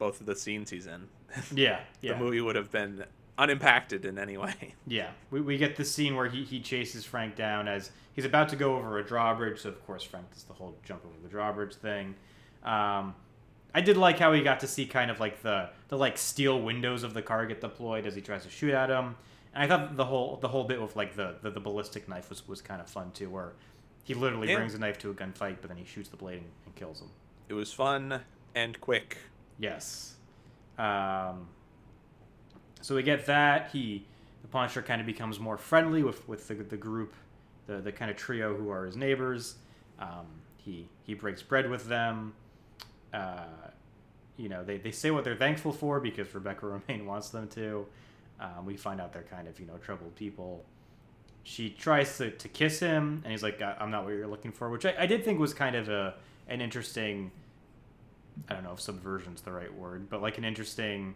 both 0.00 0.20
of 0.20 0.26
the 0.26 0.34
scenes 0.34 0.70
he's 0.70 0.86
in. 0.86 1.08
Yeah, 1.54 1.80
yeah, 2.00 2.12
The 2.12 2.18
movie 2.18 2.40
would 2.40 2.56
have 2.56 2.70
been 2.70 3.04
unimpacted 3.36 4.04
in 4.04 4.18
any 4.18 4.36
way. 4.36 4.74
yeah. 4.86 5.10
We, 5.30 5.40
we 5.40 5.58
get 5.58 5.76
this 5.76 5.92
scene 5.92 6.16
where 6.16 6.28
he, 6.28 6.44
he 6.44 6.60
chases 6.60 7.04
Frank 7.04 7.36
down 7.36 7.68
as 7.68 7.90
he's 8.14 8.24
about 8.24 8.48
to 8.50 8.56
go 8.56 8.76
over 8.76 8.98
a 8.98 9.04
drawbridge. 9.06 9.60
So 9.60 9.68
of 9.68 9.86
course 9.86 10.02
Frank 10.02 10.30
does 10.32 10.42
the 10.44 10.54
whole 10.54 10.76
jump 10.84 11.04
over 11.04 11.14
the 11.22 11.28
drawbridge 11.28 11.74
thing. 11.74 12.14
Um, 12.64 13.14
I 13.74 13.80
did 13.80 13.96
like 13.96 14.18
how 14.18 14.32
he 14.32 14.42
got 14.42 14.60
to 14.60 14.66
see 14.66 14.86
kind 14.86 15.10
of 15.10 15.20
like 15.20 15.42
the 15.42 15.70
the 15.88 15.96
like 15.96 16.18
steel 16.18 16.60
windows 16.60 17.02
of 17.02 17.14
the 17.14 17.22
car 17.22 17.46
get 17.46 17.60
deployed 17.60 18.06
as 18.06 18.14
he 18.14 18.20
tries 18.20 18.42
to 18.44 18.50
shoot 18.50 18.72
at 18.72 18.90
him. 18.90 19.14
And 19.54 19.62
I 19.62 19.66
thought 19.66 19.96
the 19.96 20.04
whole 20.04 20.36
the 20.36 20.48
whole 20.48 20.64
bit 20.64 20.80
with 20.80 20.96
like 20.96 21.14
the 21.14 21.36
the, 21.42 21.50
the 21.50 21.60
ballistic 21.60 22.08
knife 22.08 22.30
was, 22.30 22.46
was 22.48 22.60
kind 22.60 22.80
of 22.80 22.88
fun 22.88 23.12
too, 23.12 23.30
where 23.30 23.52
he 24.02 24.14
literally 24.14 24.52
brings 24.52 24.74
a 24.74 24.78
knife 24.78 24.98
to 24.98 25.10
a 25.10 25.14
gunfight, 25.14 25.58
but 25.60 25.68
then 25.68 25.76
he 25.76 25.84
shoots 25.84 26.08
the 26.08 26.16
blade 26.16 26.38
and, 26.38 26.50
and 26.64 26.74
kills 26.74 27.00
him. 27.00 27.10
It 27.48 27.54
was 27.54 27.72
fun 27.72 28.22
and 28.54 28.80
quick. 28.80 29.18
Yes. 29.58 30.14
Um, 30.78 31.48
so 32.80 32.94
we 32.94 33.02
get 33.02 33.26
that 33.26 33.70
he, 33.72 34.04
the 34.42 34.48
Punisher, 34.48 34.82
kind 34.82 35.00
of 35.00 35.06
becomes 35.06 35.38
more 35.40 35.56
friendly 35.58 36.02
with 36.02 36.26
with 36.28 36.48
the, 36.48 36.54
the 36.54 36.76
group, 36.76 37.14
the 37.66 37.78
the 37.78 37.92
kind 37.92 38.10
of 38.10 38.16
trio 38.16 38.54
who 38.56 38.70
are 38.70 38.86
his 38.86 38.96
neighbors. 38.96 39.56
Um, 39.98 40.26
he 40.56 40.88
he 41.02 41.14
breaks 41.14 41.42
bread 41.42 41.68
with 41.68 41.86
them. 41.86 42.34
Uh, 43.12 43.44
you 44.36 44.48
know, 44.48 44.62
they, 44.62 44.78
they 44.78 44.92
say 44.92 45.10
what 45.10 45.24
they're 45.24 45.34
thankful 45.34 45.72
for 45.72 45.98
because 45.98 46.32
Rebecca 46.32 46.64
Romijn 46.88 47.04
wants 47.04 47.30
them 47.30 47.48
to. 47.48 47.86
Um, 48.40 48.64
we 48.64 48.76
find 48.76 49.00
out 49.00 49.12
they're 49.12 49.22
kind 49.22 49.48
of 49.48 49.58
you 49.58 49.66
know 49.66 49.76
troubled 49.78 50.14
people. 50.14 50.64
She 51.42 51.70
tries 51.70 52.18
to, 52.18 52.30
to 52.30 52.48
kiss 52.48 52.78
him, 52.78 53.22
and 53.24 53.32
he's 53.32 53.42
like, 53.42 53.60
"I- 53.60 53.76
"I'm 53.80 53.90
not 53.90 54.04
what 54.04 54.10
you're 54.14 54.26
looking 54.28 54.52
for," 54.52 54.70
which 54.70 54.86
I, 54.86 54.94
I 55.00 55.06
did 55.06 55.24
think 55.24 55.40
was 55.40 55.52
kind 55.54 55.74
of 55.74 55.88
a 55.88 56.14
an 56.46 56.60
interesting 56.60 57.32
I 58.48 58.54
don't 58.54 58.64
know 58.64 58.72
if 58.72 58.80
subversion's 58.80 59.40
the 59.42 59.52
right 59.52 59.72
word, 59.72 60.08
but 60.10 60.22
like 60.22 60.38
an 60.38 60.44
interesting, 60.44 61.14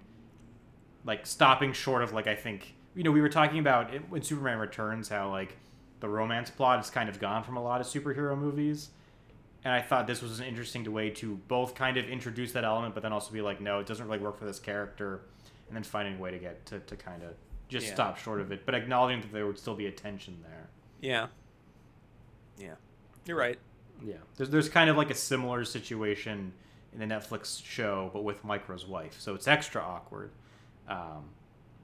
like 1.04 1.26
stopping 1.26 1.72
short 1.72 2.02
of 2.02 2.12
like 2.12 2.26
I 2.26 2.34
think 2.34 2.74
you 2.94 3.02
know 3.04 3.10
we 3.10 3.20
were 3.20 3.28
talking 3.28 3.58
about 3.58 3.92
it, 3.94 4.02
when 4.08 4.22
Superman 4.22 4.58
Returns 4.58 5.08
how 5.08 5.30
like 5.30 5.56
the 6.00 6.08
romance 6.08 6.50
plot 6.50 6.80
is 6.80 6.90
kind 6.90 7.08
of 7.08 7.18
gone 7.20 7.42
from 7.44 7.56
a 7.56 7.62
lot 7.62 7.80
of 7.80 7.86
superhero 7.86 8.36
movies, 8.36 8.90
and 9.64 9.72
I 9.72 9.80
thought 9.80 10.06
this 10.06 10.20
was 10.22 10.40
an 10.40 10.46
interesting 10.46 10.90
way 10.92 11.10
to 11.10 11.36
both 11.48 11.74
kind 11.74 11.96
of 11.96 12.06
introduce 12.08 12.52
that 12.52 12.64
element, 12.64 12.94
but 12.94 13.02
then 13.02 13.12
also 13.12 13.32
be 13.32 13.40
like 13.40 13.60
no, 13.60 13.78
it 13.80 13.86
doesn't 13.86 14.06
really 14.06 14.18
work 14.18 14.38
for 14.38 14.44
this 14.44 14.58
character, 14.58 15.20
and 15.68 15.76
then 15.76 15.82
finding 15.84 16.16
a 16.16 16.20
way 16.20 16.30
to 16.30 16.38
get 16.38 16.64
to, 16.66 16.80
to 16.80 16.96
kind 16.96 17.22
of 17.22 17.34
just 17.68 17.86
Yeah. 17.86 17.94
stop 17.94 18.18
short 18.18 18.40
of 18.40 18.52
it, 18.52 18.66
but 18.66 18.74
acknowledging 18.74 19.22
that 19.22 19.32
there 19.32 19.46
would 19.46 19.58
still 19.58 19.74
be 19.74 19.86
a 19.86 19.92
tension 19.92 20.38
there. 20.42 20.68
Yeah. 21.00 21.28
Yeah. 22.58 22.74
You're 23.24 23.38
right. 23.38 23.58
Yeah, 24.04 24.16
there's 24.36 24.50
there's 24.50 24.68
kind 24.68 24.90
of 24.90 24.96
like 24.96 25.10
a 25.10 25.14
similar 25.14 25.64
situation 25.64 26.52
in 26.93 26.99
the 26.99 27.14
Netflix 27.14 27.64
show, 27.64 28.11
but 28.12 28.24
with 28.24 28.45
Micro's 28.45 28.86
wife, 28.86 29.16
so 29.18 29.34
it's 29.34 29.49
extra 29.49 29.80
awkward. 29.80 30.30
Um, 30.88 31.24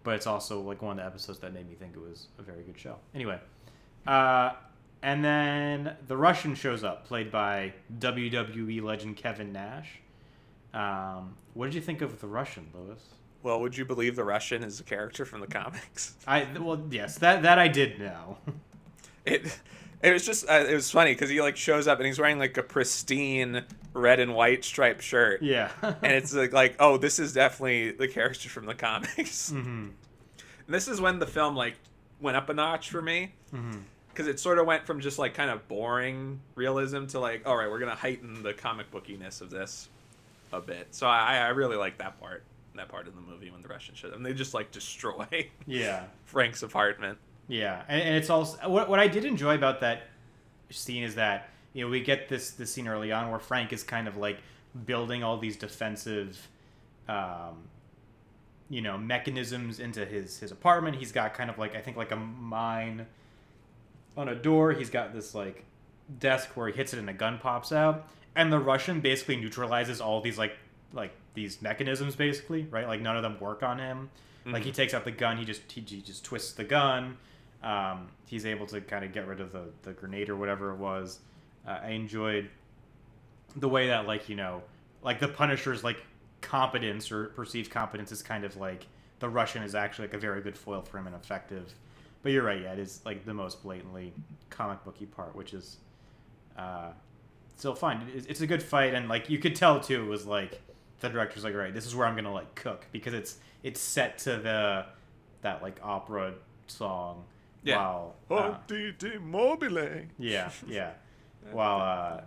but 0.02 0.14
it's 0.14 0.26
also 0.26 0.60
like 0.60 0.80
one 0.82 0.92
of 0.92 1.04
the 1.04 1.06
episodes 1.06 1.38
that 1.40 1.52
made 1.52 1.68
me 1.68 1.74
think 1.74 1.94
it 1.94 2.00
was 2.00 2.28
a 2.38 2.42
very 2.42 2.62
good 2.62 2.78
show. 2.78 2.96
Anyway, 3.14 3.38
uh, 4.06 4.52
and 5.02 5.24
then 5.24 5.96
the 6.06 6.16
Russian 6.16 6.54
shows 6.54 6.82
up, 6.82 7.06
played 7.06 7.30
by 7.30 7.72
WWE 7.98 8.82
legend 8.82 9.16
Kevin 9.16 9.52
Nash. 9.52 10.00
Um, 10.74 11.36
what 11.54 11.66
did 11.66 11.74
you 11.74 11.80
think 11.80 12.02
of 12.02 12.20
the 12.20 12.26
Russian, 12.26 12.68
Lewis? 12.74 13.00
Well, 13.42 13.60
would 13.60 13.76
you 13.76 13.84
believe 13.84 14.16
the 14.16 14.24
Russian 14.24 14.64
is 14.64 14.80
a 14.80 14.84
character 14.84 15.24
from 15.24 15.40
the 15.40 15.46
comics? 15.46 16.16
I 16.26 16.46
well, 16.58 16.82
yes, 16.90 17.18
that 17.18 17.42
that 17.42 17.58
I 17.58 17.68
did 17.68 17.98
know. 17.98 18.38
It 19.24 19.58
it 20.02 20.12
was 20.12 20.24
just 20.24 20.48
uh, 20.48 20.64
it 20.68 20.74
was 20.74 20.90
funny 20.90 21.12
because 21.12 21.30
he 21.30 21.40
like 21.40 21.56
shows 21.56 21.88
up 21.88 21.98
and 21.98 22.06
he's 22.06 22.18
wearing 22.18 22.38
like 22.38 22.56
a 22.56 22.62
pristine 22.62 23.64
red 23.94 24.20
and 24.20 24.34
white 24.34 24.64
striped 24.64 25.02
shirt, 25.02 25.42
yeah, 25.42 25.70
and 25.82 26.12
it's 26.12 26.34
like, 26.34 26.52
like 26.52 26.76
oh 26.78 26.96
this 26.96 27.18
is 27.18 27.32
definitely 27.32 27.92
the 27.92 28.08
character 28.08 28.48
from 28.48 28.66
the 28.66 28.74
comics. 28.74 29.50
hmm 29.52 29.88
And 30.66 30.74
this 30.74 30.88
is 30.88 31.00
when 31.00 31.18
the 31.18 31.26
film 31.26 31.56
like 31.56 31.76
went 32.20 32.36
up 32.36 32.48
a 32.48 32.54
notch 32.54 32.90
for 32.90 33.00
me 33.02 33.32
because 34.12 34.26
it 34.26 34.40
sort 34.40 34.58
of 34.58 34.66
went 34.66 34.84
from 34.84 35.00
just 35.00 35.18
like 35.18 35.34
kind 35.34 35.50
of 35.50 35.66
boring 35.68 36.40
realism 36.54 37.06
to 37.06 37.20
like 37.20 37.46
all 37.46 37.56
right 37.56 37.70
we're 37.70 37.78
gonna 37.78 37.94
heighten 37.94 38.42
the 38.42 38.52
comic 38.52 38.90
bookiness 38.90 39.40
of 39.40 39.50
this 39.50 39.88
a 40.52 40.60
bit. 40.60 40.88
So 40.92 41.06
I 41.06 41.36
I 41.36 41.48
really 41.48 41.76
like 41.76 41.98
that 41.98 42.20
part 42.20 42.42
that 42.76 42.88
part 42.88 43.08
of 43.08 43.14
the 43.14 43.20
movie 43.20 43.50
when 43.50 43.60
the 43.60 43.68
Russian 43.68 43.94
showed 43.94 44.10
up 44.10 44.16
and 44.16 44.24
they 44.24 44.32
just 44.32 44.54
like 44.54 44.70
destroy 44.70 45.48
yeah. 45.66 46.04
Frank's 46.24 46.62
apartment. 46.62 47.18
Yeah, 47.48 47.82
and, 47.88 48.02
and 48.02 48.16
it's 48.16 48.30
also 48.30 48.68
what, 48.68 48.88
what 48.88 49.00
I 49.00 49.08
did 49.08 49.24
enjoy 49.24 49.54
about 49.54 49.80
that 49.80 50.02
scene 50.70 51.02
is 51.02 51.14
that 51.14 51.48
you 51.72 51.84
know 51.84 51.90
we 51.90 52.00
get 52.00 52.28
this 52.28 52.50
this 52.50 52.72
scene 52.72 52.86
early 52.86 53.10
on 53.10 53.30
where 53.30 53.40
Frank 53.40 53.72
is 53.72 53.82
kind 53.82 54.06
of 54.06 54.16
like 54.16 54.38
building 54.84 55.22
all 55.22 55.38
these 55.38 55.56
defensive, 55.56 56.48
um, 57.08 57.68
you 58.68 58.82
know, 58.82 58.98
mechanisms 58.98 59.80
into 59.80 60.04
his 60.04 60.38
his 60.38 60.52
apartment. 60.52 60.96
He's 60.96 61.10
got 61.10 61.34
kind 61.34 61.48
of 61.48 61.58
like 61.58 61.74
I 61.74 61.80
think 61.80 61.96
like 61.96 62.12
a 62.12 62.16
mine 62.16 63.06
on 64.16 64.28
a 64.28 64.34
door. 64.34 64.72
He's 64.72 64.90
got 64.90 65.14
this 65.14 65.34
like 65.34 65.64
desk 66.18 66.50
where 66.54 66.68
he 66.68 66.74
hits 66.74 66.92
it 66.92 66.98
and 66.98 67.08
a 67.08 67.14
gun 67.14 67.38
pops 67.38 67.72
out, 67.72 68.08
and 68.36 68.52
the 68.52 68.58
Russian 68.58 69.00
basically 69.00 69.36
neutralizes 69.36 70.02
all 70.02 70.20
these 70.20 70.36
like 70.36 70.56
like 70.92 71.12
these 71.32 71.62
mechanisms 71.62 72.14
basically, 72.14 72.66
right? 72.70 72.86
Like 72.86 73.00
none 73.00 73.16
of 73.16 73.22
them 73.22 73.40
work 73.40 73.62
on 73.62 73.78
him. 73.78 74.10
Like 74.50 74.62
he 74.62 74.72
takes 74.72 74.94
out 74.94 75.04
the 75.04 75.10
gun, 75.10 75.36
he 75.36 75.44
just 75.44 75.70
he, 75.70 75.82
he 75.82 76.00
just 76.00 76.24
twists 76.24 76.52
the 76.52 76.64
gun. 76.64 77.18
Um, 77.62 78.08
he's 78.26 78.46
able 78.46 78.66
to 78.66 78.80
kind 78.80 79.04
of 79.04 79.12
get 79.12 79.26
rid 79.26 79.40
of 79.40 79.52
the, 79.52 79.64
the 79.82 79.92
grenade 79.92 80.28
or 80.28 80.36
whatever 80.36 80.70
it 80.70 80.76
was. 80.76 81.20
Uh, 81.66 81.78
I 81.82 81.90
enjoyed 81.90 82.48
the 83.56 83.68
way 83.68 83.88
that 83.88 84.06
like 84.06 84.28
you 84.28 84.36
know 84.36 84.62
like 85.02 85.20
the 85.20 85.28
Punisher's 85.28 85.82
like 85.82 86.02
competence 86.40 87.10
or 87.10 87.26
perceived 87.28 87.70
competence 87.70 88.12
is 88.12 88.22
kind 88.22 88.44
of 88.44 88.56
like 88.56 88.86
the 89.18 89.28
Russian 89.28 89.62
is 89.62 89.74
actually 89.74 90.08
like 90.08 90.14
a 90.14 90.18
very 90.18 90.40
good 90.40 90.56
foil 90.56 90.82
for 90.82 90.98
him 90.98 91.06
and 91.06 91.16
effective. 91.16 91.74
But 92.22 92.32
you're 92.32 92.42
right, 92.42 92.60
yeah, 92.62 92.72
it 92.72 92.78
is 92.78 93.00
like 93.04 93.24
the 93.24 93.34
most 93.34 93.62
blatantly 93.62 94.12
comic 94.50 94.84
booky 94.84 95.06
part, 95.06 95.34
which 95.36 95.54
is 95.54 95.78
uh, 96.56 96.90
still 97.56 97.74
fun. 97.74 98.06
It's, 98.14 98.26
it's 98.26 98.40
a 98.40 98.46
good 98.46 98.62
fight, 98.62 98.94
and 98.94 99.08
like 99.08 99.30
you 99.30 99.38
could 99.38 99.54
tell 99.54 99.80
too, 99.80 100.02
it 100.02 100.06
was 100.06 100.26
like 100.26 100.60
the 101.00 101.08
director's 101.08 101.44
like, 101.44 101.54
right, 101.54 101.72
this 101.72 101.86
is 101.86 101.94
where 101.94 102.06
I'm 102.06 102.16
gonna 102.16 102.32
like 102.32 102.54
cook 102.54 102.86
because 102.92 103.14
it's 103.14 103.38
it's 103.62 103.80
set 103.80 104.18
to 104.18 104.36
the 104.36 104.86
that 105.42 105.62
like 105.62 105.78
opera 105.82 106.34
song. 106.66 107.24
Yeah. 107.62 107.76
While, 107.76 108.14
Oh, 108.30 108.36
uh, 108.36 108.58
mobile. 109.20 109.88
yeah, 110.18 110.50
yeah. 110.68 110.92
While 111.50 111.80
uh, 111.80 112.20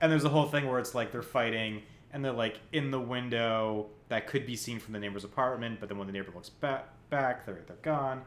and 0.00 0.10
there's 0.12 0.24
a 0.24 0.28
whole 0.28 0.46
thing 0.46 0.66
where 0.68 0.78
it's 0.78 0.94
like 0.94 1.12
they're 1.12 1.22
fighting 1.22 1.82
and 2.12 2.24
they're 2.24 2.32
like 2.32 2.60
in 2.72 2.90
the 2.90 3.00
window 3.00 3.86
that 4.08 4.26
could 4.26 4.46
be 4.46 4.56
seen 4.56 4.78
from 4.78 4.92
the 4.92 4.98
neighbor's 5.00 5.24
apartment, 5.24 5.80
but 5.80 5.88
then 5.88 5.98
when 5.98 6.06
the 6.06 6.12
neighbor 6.12 6.30
looks 6.34 6.50
back, 6.50 6.86
back 7.10 7.46
they're 7.46 7.60
they're 7.66 7.76
gone. 7.82 8.22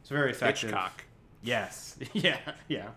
It's 0.00 0.10
very 0.10 0.30
effective. 0.30 0.70
Hitchcock. 0.70 1.04
Yes. 1.42 1.96
Yeah. 2.12 2.38
Yeah. 2.68 2.88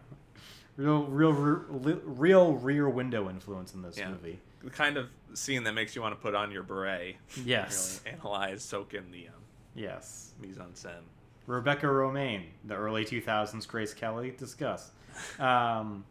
Real, 0.77 1.03
real, 1.05 1.31
real, 1.31 2.01
real 2.03 2.53
rear 2.53 2.89
window 2.89 3.29
influence 3.29 3.73
in 3.73 3.81
this 3.81 3.97
Yeah. 3.97 4.09
movie. 4.09 4.39
The 4.63 4.69
kind 4.71 4.97
of 4.97 5.07
scene 5.33 5.63
that 5.63 5.73
makes 5.73 5.95
you 5.95 6.01
want 6.01 6.15
to 6.15 6.21
put 6.21 6.35
on 6.35 6.51
your 6.51 6.63
beret. 6.63 7.15
Yes. 7.45 8.01
Really 8.03 8.17
analyze, 8.17 8.61
soak 8.63 8.93
in 8.93 9.09
the 9.11 9.27
um, 9.27 9.33
Yes. 9.73 10.33
mise 10.41 10.57
en 10.57 10.73
scène. 10.73 11.03
Rebecca 11.47 11.85
Romijn, 11.85 12.43
the 12.63 12.75
early 12.75 13.05
2000s 13.05 13.67
Grace 13.67 13.93
Kelly, 13.93 14.33
discuss. 14.37 14.91
Um, 15.39 16.05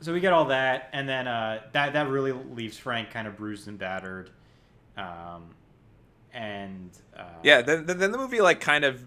so 0.00 0.12
we 0.12 0.20
get 0.20 0.32
all 0.32 0.46
that, 0.46 0.88
and 0.92 1.08
then 1.08 1.28
uh, 1.28 1.60
that 1.72 1.92
that 1.92 2.08
really 2.08 2.32
leaves 2.32 2.76
Frank 2.76 3.10
kind 3.10 3.28
of 3.28 3.36
bruised 3.36 3.68
and 3.68 3.78
battered. 3.78 4.30
Um, 4.96 5.54
and 6.32 6.90
uh, 7.16 7.24
Yeah, 7.42 7.62
then, 7.62 7.86
then 7.86 8.10
the 8.10 8.18
movie 8.18 8.40
like 8.40 8.60
kind 8.60 8.84
of 8.84 9.04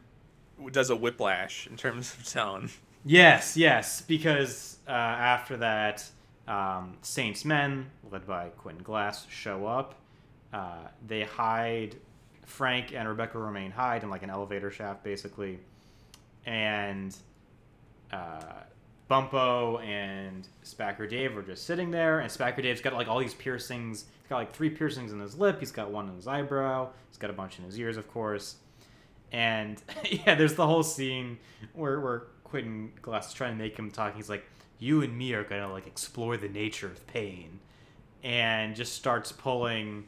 does 0.72 0.90
a 0.90 0.96
whiplash 0.96 1.68
in 1.68 1.76
terms 1.76 2.14
of 2.14 2.26
tone. 2.32 2.70
Yes, 3.04 3.56
yes, 3.58 4.02
because 4.02 4.78
uh, 4.88 4.92
after 4.92 5.58
that, 5.58 6.04
um, 6.48 6.98
Saints 7.02 7.46
Men, 7.46 7.92
led 8.12 8.26
by 8.26 8.50
Quentin 8.58 8.84
Glass, 8.84 9.28
show 9.30 9.66
up. 9.68 9.96
Uh, 10.54 10.88
they 11.06 11.24
hide, 11.24 11.98
Frank 12.46 12.94
and 12.94 13.08
Rebecca 13.08 13.38
Romijn 13.38 13.72
hide 13.72 14.04
in 14.04 14.10
like 14.10 14.24
an 14.24 14.30
elevator 14.30 14.72
shaft, 14.72 15.04
basically. 15.04 15.60
And 16.46 17.16
uh, 18.12 18.40
Bumpo 19.10 19.84
and 19.84 20.48
Spacker 20.64 21.10
Dave 21.10 21.38
are 21.38 21.44
just 21.44 21.66
sitting 21.66 21.92
there, 21.92 22.20
and 22.20 22.32
Spacker 22.32 22.62
Dave's 22.62 22.82
got 22.82 22.94
like 22.94 23.08
all 23.08 23.20
these 23.20 23.34
piercings. 23.34 24.06
He's 24.22 24.30
got 24.30 24.38
like 24.38 24.54
three 24.54 24.70
piercings 24.70 25.12
in 25.12 25.20
his 25.20 25.38
lip, 25.38 25.60
he's 25.60 25.72
got 25.72 25.92
one 25.92 26.10
in 26.10 26.16
his 26.16 26.28
eyebrow, 26.28 26.90
he's 27.10 27.18
got 27.18 27.30
a 27.30 27.34
bunch 27.34 27.60
in 27.60 27.66
his 27.66 27.80
ears, 27.80 27.98
of 27.98 28.08
course. 28.08 28.56
And 29.32 29.82
yeah, 30.10 30.36
there's 30.36 30.56
the 30.56 30.66
whole 30.66 30.84
scene 30.84 31.38
where 31.74 32.00
where 32.00 32.24
Quentin 32.44 32.92
Glass 33.02 33.28
is 33.28 33.34
trying 33.34 33.52
to 33.52 33.62
make 33.62 33.78
him 33.78 33.92
talk. 33.92 34.16
He's 34.16 34.30
like, 34.30 34.46
"You 34.80 35.02
and 35.02 35.16
me 35.16 35.34
are 35.34 35.44
gonna 35.44 35.72
like 35.72 35.88
explore 35.88 36.38
the 36.38 36.50
nature 36.50 36.88
of 36.88 37.06
pain," 37.08 37.60
and 38.24 38.76
just 38.76 38.94
starts 38.94 39.32
pulling 39.32 40.08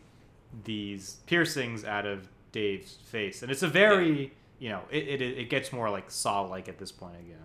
these 0.64 1.18
piercings 1.26 1.84
out 1.84 2.06
of 2.06 2.28
Dave's 2.52 2.93
face, 2.95 3.41
and 3.43 3.52
it's 3.52 3.64
a 3.64 3.68
very 3.68 4.32
you 4.60 4.70
know 4.70 4.82
it, 4.89 5.08
it 5.08 5.22
it 5.22 5.50
gets 5.50 5.72
more 5.72 5.89
like 5.89 6.10
Saw 6.10 6.41
like 6.41 6.68
at 6.68 6.78
this 6.78 6.91
point 6.91 7.16
again. 7.20 7.38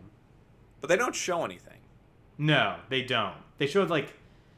But 0.81 0.89
they 0.89 0.97
don't 0.97 1.15
show 1.15 1.45
anything. 1.45 1.79
No, 2.39 2.77
they 2.89 3.03
don't. 3.03 3.35
They 3.59 3.67
showed 3.67 3.91
like 3.91 4.13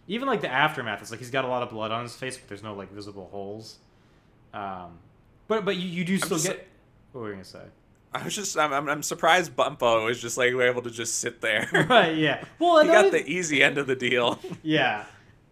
even 0.07 0.29
like 0.29 0.41
the 0.41 0.51
aftermath. 0.51 1.03
It's 1.03 1.11
like 1.11 1.21
he's 1.21 1.31
got 1.31 1.45
a 1.45 1.49
lot 1.49 1.63
of 1.63 1.71
blood 1.71 1.91
on 1.91 2.03
his 2.03 2.15
face, 2.15 2.37
but 2.37 2.49
there's 2.49 2.63
no 2.63 2.75
like 2.75 2.91
visible 2.93 3.29
holes. 3.31 3.79
Um, 4.53 4.99
but 5.49 5.65
but 5.65 5.77
you, 5.77 5.89
you 5.89 6.05
do 6.05 6.19
still 6.19 6.39
get. 6.39 6.67
What 7.13 7.23
were 7.23 7.29
you 7.29 7.35
gonna 7.35 7.45
say? 7.45 7.63
I 8.13 8.23
was 8.23 8.35
just 8.35 8.57
I'm, 8.57 8.73
I'm, 8.73 8.89
I'm 8.89 9.03
surprised 9.03 9.57
Bumpo 9.57 10.05
was 10.05 10.23
just 10.23 10.39
like 10.39 10.53
able 10.53 10.83
to 10.83 10.91
just 10.91 11.19
sit 11.19 11.41
there. 11.41 11.69
right. 11.91 12.17
Yeah. 12.17 12.45
Well, 12.61 12.81
he 12.83 12.87
got 12.87 13.07
only- 13.07 13.23
the 13.23 13.29
easy 13.29 13.63
end 13.63 13.77
of 13.77 13.87
the 13.87 13.97
deal. 13.97 14.39
Yeah. 14.63 15.05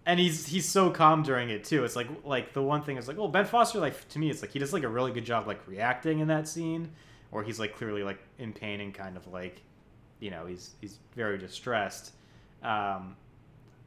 And 0.05 0.19
he's 0.19 0.47
he's 0.49 0.69
so 0.69 0.91
calm 0.91 1.23
during 1.23 1.51
it 1.51 1.65
too. 1.65 1.85
It's 1.85 1.95
like 1.95 2.09
like 2.25 2.53
the 2.53 2.63
one 2.63 2.83
thing 2.83 2.97
is 2.97 3.07
like, 3.07 3.17
well, 3.17 3.29
Ben 3.29 3.45
Foster 3.45 3.79
like 3.79 4.09
to 4.09 4.19
me 4.19 4.31
it's 4.31 4.43
like 4.43 4.51
he 4.51 4.59
does 4.59 4.73
like 4.73 4.83
a 4.83 4.89
really 4.89 5.13
good 5.13 5.25
job 5.25 5.47
like 5.47 5.67
reacting 5.69 6.19
in 6.19 6.29
that 6.29 6.49
scene, 6.49 6.91
or 7.31 7.43
he's 7.45 7.61
like 7.61 7.77
clearly 7.77 8.03
like 8.03 8.19
in 8.39 8.53
pain 8.53 8.81
and 8.81 8.93
kind 8.93 9.17
of 9.17 9.27
like, 9.29 9.63
you 10.19 10.31
know, 10.31 10.47
he's 10.47 10.75
he's 10.81 10.99
very 11.15 11.39
distressed. 11.39 12.13
Um, 12.65 13.17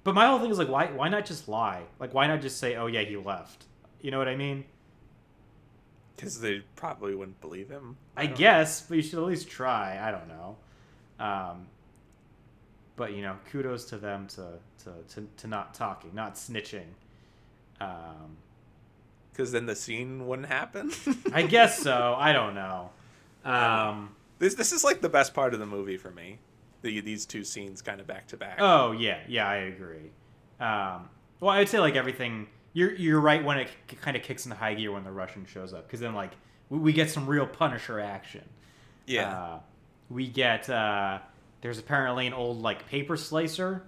but 0.06 0.16
my 0.16 0.28
whole 0.28 0.40
thing 0.40 0.52
is 0.52 0.58
like, 0.58 0.70
why 0.70 0.86
why 0.88 1.10
not 1.10 1.26
just 1.26 1.50
lie? 1.50 1.84
Like, 2.00 2.14
why 2.14 2.28
not 2.28 2.40
just 2.42 2.60
say, 2.60 2.76
oh 2.78 2.88
yeah, 2.88 3.02
he 3.02 3.18
left? 3.18 3.66
You 4.02 4.12
know 4.12 4.18
what 4.18 4.30
I 4.30 4.36
mean? 4.38 4.64
Because 6.16 6.40
they 6.40 6.64
probably 6.78 7.14
wouldn't 7.14 7.42
believe 7.42 7.70
him. 7.70 7.98
I 8.16 8.28
don't- 8.28 8.38
guess, 8.38 8.82
but 8.84 8.96
you 8.96 9.04
should 9.04 9.20
at 9.20 9.26
least 9.26 9.50
try. 9.50 10.00
I 10.02 10.12
don't 10.12 10.28
know. 10.30 10.56
Um, 11.20 11.68
but 12.96 13.14
you 13.14 13.22
know, 13.22 13.36
kudos 13.52 13.86
to 13.86 13.98
them 13.98 14.28
to 14.28 14.60
to, 14.84 14.92
to, 15.16 15.28
to 15.38 15.48
not 15.48 15.74
talking, 15.74 16.12
not 16.14 16.36
snitching. 16.36 16.86
Um, 17.82 18.38
Because 19.32 19.52
then 19.52 19.66
the 19.66 19.76
scene 19.76 20.28
wouldn't 20.28 20.48
happen. 20.48 20.92
I 21.34 21.42
guess 21.44 21.80
so. 21.80 22.16
I 22.18 22.32
don't 22.34 22.56
know. 22.56 22.90
Um, 23.44 24.16
this 24.40 24.56
this 24.56 24.72
is 24.72 24.84
like 24.84 25.02
the 25.02 25.10
best 25.10 25.34
part 25.34 25.54
of 25.54 25.60
the 25.60 25.66
movie 25.66 25.98
for 25.98 26.12
me. 26.12 26.40
The, 26.82 27.02
these 27.02 27.26
two 27.26 27.44
scenes 27.44 27.82
kind 27.82 28.00
of 28.00 28.08
back 28.08 28.28
to 28.28 28.38
back. 28.38 28.58
oh 28.60 28.92
yeah, 28.92 29.20
yeah, 29.28 29.48
I 29.48 29.56
agree. 29.58 30.12
Um, 30.60 31.10
well, 31.40 31.52
I'd 31.52 31.70
say 31.70 31.80
like 31.80 31.96
everything. 31.96 32.48
You're 32.74 32.94
you're 32.96 33.20
right 33.22 33.44
when 33.44 33.58
it 33.58 33.70
k- 33.88 33.98
kind 34.02 34.16
of 34.18 34.24
kicks 34.24 34.46
into 34.46 34.58
high 34.58 34.74
gear 34.74 34.92
when 34.92 35.04
the 35.04 35.12
Russian 35.12 35.46
shows 35.46 35.74
up 35.74 35.88
because 35.88 36.00
then 36.02 36.14
like 36.14 36.32
we, 36.70 36.78
we 36.80 36.94
get 36.94 37.10
some 37.10 37.26
real 37.28 37.46
Punisher 37.48 38.00
action. 38.00 38.44
yeah. 39.06 39.32
Uh, 39.38 39.60
we 40.10 40.28
get 40.28 40.70
uh, 40.70 41.20
there's 41.62 41.80
apparently 41.80 42.28
an 42.28 42.34
old 42.34 42.62
like 42.62 42.88
paper 42.88 43.18
slicer 43.18 43.84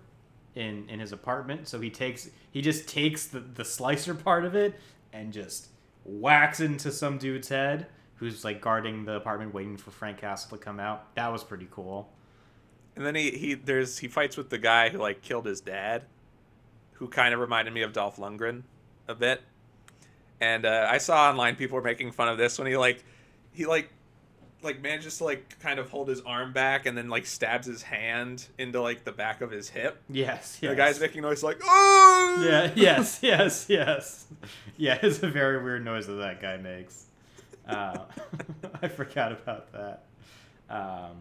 in 0.56 0.88
in 0.90 1.00
his 1.00 1.12
apartment, 1.12 1.68
so 1.68 1.80
he 1.80 1.90
takes 1.90 2.30
he 2.52 2.62
just 2.62 2.88
takes 2.88 3.28
the 3.28 3.40
the 3.40 3.66
slicer 3.66 4.16
part 4.16 4.46
of 4.46 4.56
it 4.56 4.80
and 5.14 5.32
just 5.32 5.68
whacks 6.06 6.60
into 6.60 6.92
some 6.92 7.18
dude's 7.18 7.50
head 7.50 7.88
who's 8.16 8.44
like 8.44 8.62
guarding 8.62 9.06
the 9.06 9.14
apartment 9.14 9.54
waiting 9.54 9.78
for 9.78 9.92
Frank 9.92 10.20
Castle 10.20 10.58
to 10.58 10.64
come 10.64 10.80
out. 10.80 11.14
That 11.16 11.32
was 11.32 11.44
pretty 11.44 11.68
cool. 11.72 12.10
And 12.96 13.06
then 13.06 13.16
he 13.16 13.32
he 13.32 13.54
there's 13.54 14.00
he 14.00 14.08
fights 14.08 14.38
with 14.38 14.50
the 14.50 14.58
guy 14.58 14.90
who 14.90 14.98
like 14.98 15.22
killed 15.22 15.46
his 15.46 15.62
dad, 15.62 16.04
who 16.94 17.08
kind 17.08 17.34
of 17.34 17.40
reminded 17.40 17.74
me 17.74 17.84
of 17.84 17.94
Dolph 17.94 18.18
Lundgren 18.18 18.64
a 19.08 19.14
bit. 19.14 19.42
And 20.42 20.66
uh, 20.66 20.88
I 20.90 20.98
saw 20.98 21.30
online 21.30 21.56
people 21.56 21.76
were 21.76 21.84
making 21.84 22.12
fun 22.12 22.28
of 22.28 22.38
this 22.38 22.58
when 22.58 22.68
he 22.68 22.76
like 22.76 23.04
he 23.52 23.66
like 23.66 23.90
like 24.64 24.82
manages 24.82 25.18
to 25.20 25.24
like 25.24 25.60
kind 25.60 25.80
of 25.80 25.90
hold 25.90 26.08
his 26.10 26.22
arm 26.22 26.52
back 26.52 26.86
and 26.86 26.98
then 26.98 27.10
like 27.10 27.26
stabs 27.26 27.68
his 27.68 27.84
hand 27.84 28.48
into 28.58 28.82
like 28.82 29.04
the 29.04 29.12
back 29.12 29.42
of 29.42 29.52
his 29.52 29.70
hip. 29.70 30.02
Yes, 30.10 30.58
yes. 30.62 30.72
The 30.72 30.76
guy's 30.76 31.00
making 31.00 31.22
noise 31.22 31.44
like 31.44 31.60
oh 31.64 32.46
Yeah, 32.48 32.72
yes, 32.76 33.20
yes, 33.22 33.68
yes. 33.70 34.26
Yeah, 34.78 34.98
it's 35.02 35.22
a 35.24 35.28
very 35.28 35.64
weird 35.64 35.86
noise 35.86 36.08
that 36.08 36.14
that 36.14 36.42
guy 36.42 36.58
makes. 36.58 37.06
Uh, 37.68 38.00
I 38.82 38.88
forgot 38.88 39.32
about 39.32 39.72
that. 39.74 40.04
Um, 40.70 41.18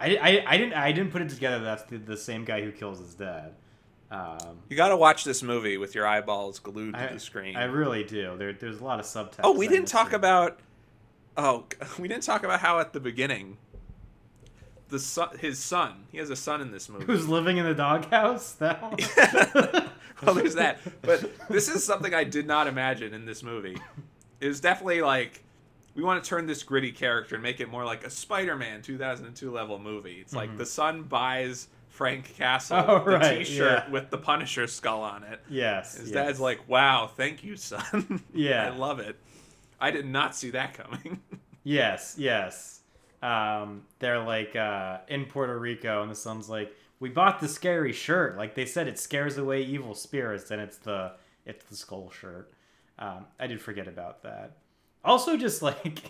I, 0.00 0.16
I, 0.16 0.44
I 0.46 0.56
didn't 0.58 0.74
I 0.74 0.92
didn't 0.92 1.10
put 1.10 1.22
it 1.22 1.28
together. 1.30 1.64
That's 1.64 1.82
the, 1.84 1.96
the 1.98 2.16
same 2.16 2.44
guy 2.44 2.62
who 2.62 2.70
kills 2.72 2.98
his 3.00 3.14
dad. 3.14 3.54
Um, 4.10 4.58
You 4.68 4.76
got 4.76 4.88
to 4.88 4.96
watch 4.96 5.24
this 5.24 5.42
movie 5.42 5.76
with 5.76 5.94
your 5.94 6.06
eyeballs 6.06 6.60
glued 6.60 6.94
to 6.94 7.10
I, 7.10 7.12
the 7.12 7.20
screen. 7.20 7.56
I 7.56 7.64
really 7.64 8.04
do. 8.04 8.36
There, 8.38 8.52
there's 8.54 8.80
a 8.80 8.84
lot 8.84 9.00
of 9.00 9.04
subtext. 9.04 9.40
oh, 9.44 9.52
we 9.52 9.68
didn't 9.68 9.88
talk 9.88 10.12
about. 10.12 10.60
Oh, 11.38 11.64
we 11.98 12.08
didn't 12.08 12.24
talk 12.24 12.42
about 12.44 12.60
how 12.60 12.80
at 12.80 12.92
the 12.92 13.00
beginning, 13.00 13.56
the 14.88 14.98
son, 14.98 15.38
his 15.38 15.58
son, 15.58 16.04
he 16.10 16.18
has 16.18 16.28
a 16.30 16.36
son 16.36 16.60
in 16.60 16.72
this 16.72 16.88
movie. 16.88 17.04
who's 17.04 17.28
living 17.28 17.56
in 17.58 17.64
the 17.64 17.74
doghouse. 17.74 18.52
That 18.54 18.82
one. 18.82 18.96
well, 20.22 20.34
there's 20.34 20.56
that. 20.56 20.80
But 21.02 21.30
this 21.48 21.68
is 21.68 21.84
something 21.84 22.12
I 22.12 22.24
did 22.24 22.46
not 22.46 22.66
imagine 22.66 23.14
in 23.14 23.24
this 23.24 23.42
movie. 23.42 23.76
It 24.40 24.48
was 24.48 24.60
definitely 24.60 25.00
like 25.02 25.44
we 25.94 26.02
want 26.02 26.22
to 26.22 26.28
turn 26.28 26.46
this 26.46 26.62
gritty 26.62 26.92
character 26.92 27.34
and 27.36 27.42
make 27.42 27.60
it 27.60 27.68
more 27.68 27.84
like 27.84 28.04
a 28.04 28.10
Spider-Man 28.10 28.82
2002 28.82 29.50
level 29.50 29.78
movie. 29.78 30.18
It's 30.20 30.34
like 30.34 30.56
the 30.56 30.66
son 30.66 31.02
buys 31.04 31.68
Frank 31.88 32.36
Castle 32.36 32.78
Mm-hmm. 32.78 32.90
Oh, 32.90 33.04
the 33.04 33.18
right, 33.18 33.38
T-shirt 33.38 33.84
yeah. 33.86 33.90
with 33.90 34.10
the 34.10 34.18
Punisher 34.18 34.66
skull 34.68 35.02
on 35.02 35.24
it. 35.24 35.40
yes. 35.50 35.96
His 35.96 36.10
yes. 36.10 36.14
dad's 36.14 36.40
like, 36.40 36.68
"Wow, 36.68 37.10
thank 37.16 37.42
you, 37.44 37.56
son." 37.56 38.22
Yeah. 38.34 38.66
I 38.72 38.76
love 38.76 39.00
it. 39.00 39.16
I 39.80 39.90
did 39.90 40.06
not 40.06 40.34
see 40.34 40.50
that 40.50 40.74
coming. 40.74 41.20
Yes, 41.64 42.14
yes. 42.16 42.80
Um, 43.20 43.82
they're 43.98 44.22
like 44.22 44.56
uh, 44.56 44.98
in 45.08 45.26
Puerto 45.26 45.58
Rico, 45.58 46.00
and 46.00 46.10
the 46.10 46.14
son's 46.14 46.48
like, 46.48 46.74
"We 46.98 47.10
bought 47.10 47.40
the 47.40 47.48
scary 47.48 47.92
shirt. 47.92 48.38
Like 48.38 48.54
they 48.54 48.64
said, 48.64 48.88
it 48.88 48.98
scares 48.98 49.36
away 49.36 49.62
evil 49.64 49.94
spirits, 49.94 50.50
and 50.50 50.62
it's 50.62 50.78
the 50.78 51.12
it's 51.44 51.66
the 51.66 51.76
skull 51.76 52.10
shirt." 52.10 52.50
Um, 52.98 53.26
I 53.38 53.48
did 53.48 53.60
forget 53.60 53.86
about 53.86 54.22
that. 54.22 54.56
Also, 55.04 55.36
just 55.36 55.60
like 55.68 56.00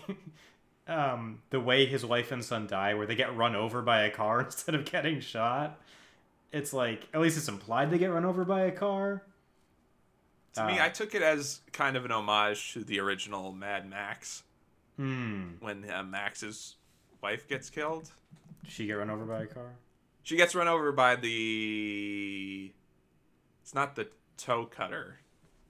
um, 0.87 1.41
the 1.49 1.59
way 1.59 1.85
his 1.85 2.05
wife 2.05 2.31
and 2.31 2.45
son 2.45 2.65
die, 2.67 2.93
where 2.93 3.07
they 3.07 3.15
get 3.15 3.35
run 3.35 3.53
over 3.53 3.81
by 3.81 4.03
a 4.03 4.11
car 4.11 4.39
instead 4.45 4.75
of 4.75 4.85
getting 4.85 5.19
shot. 5.19 5.77
It's 6.53 6.71
like 6.71 7.07
at 7.13 7.19
least 7.19 7.37
it's 7.37 7.49
implied 7.49 7.91
they 7.91 7.97
get 7.97 8.13
run 8.13 8.23
over 8.23 8.45
by 8.45 8.61
a 8.61 8.71
car. 8.71 9.23
To 10.55 10.65
me, 10.65 10.79
Uh, 10.79 10.85
I 10.85 10.89
took 10.89 11.13
it 11.15 11.21
as 11.21 11.61
kind 11.71 11.95
of 11.97 12.05
an 12.05 12.11
homage 12.11 12.73
to 12.73 12.83
the 12.83 12.99
original 12.99 13.51
Mad 13.51 13.89
Max 13.89 14.43
Hmm. 14.97 15.51
when 15.61 15.89
uh, 15.89 16.03
Max's 16.03 16.75
wife 17.21 17.47
gets 17.47 17.69
killed. 17.69 18.11
She 18.67 18.85
get 18.85 18.93
run 18.93 19.09
over 19.09 19.25
by 19.25 19.43
a 19.43 19.47
car? 19.47 19.75
She 20.23 20.35
gets 20.35 20.53
run 20.53 20.67
over 20.67 20.91
by 20.91 21.15
the. 21.15 22.71
It's 23.63 23.73
not 23.73 23.95
the 23.95 24.07
toe 24.37 24.65
cutter, 24.65 25.19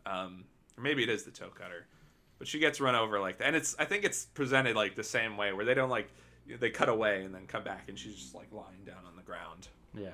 um, 0.05 0.45
or 0.77 0.84
maybe 0.84 1.03
it 1.03 1.09
is 1.09 1.23
the 1.23 1.32
toe 1.32 1.49
cutter, 1.49 1.86
but 2.38 2.47
she 2.47 2.59
gets 2.59 2.80
run 2.82 2.95
over 2.95 3.19
like 3.19 3.38
that, 3.39 3.47
and 3.47 3.55
it's. 3.55 3.75
I 3.80 3.86
think 3.86 4.03
it's 4.03 4.25
presented 4.25 4.75
like 4.75 4.95
the 4.95 5.03
same 5.03 5.38
way, 5.38 5.53
where 5.53 5.65
they 5.65 5.73
don't 5.73 5.89
like 5.89 6.09
they 6.47 6.69
cut 6.71 6.89
away 6.89 7.23
and 7.23 7.34
then 7.34 7.45
come 7.45 7.63
back, 7.63 7.88
and 7.89 7.97
she's 7.99 8.15
just 8.15 8.34
like 8.36 8.51
lying 8.51 8.84
down 8.86 9.05
on 9.07 9.15
the 9.15 9.21
ground. 9.21 9.67
Yeah. 9.93 10.09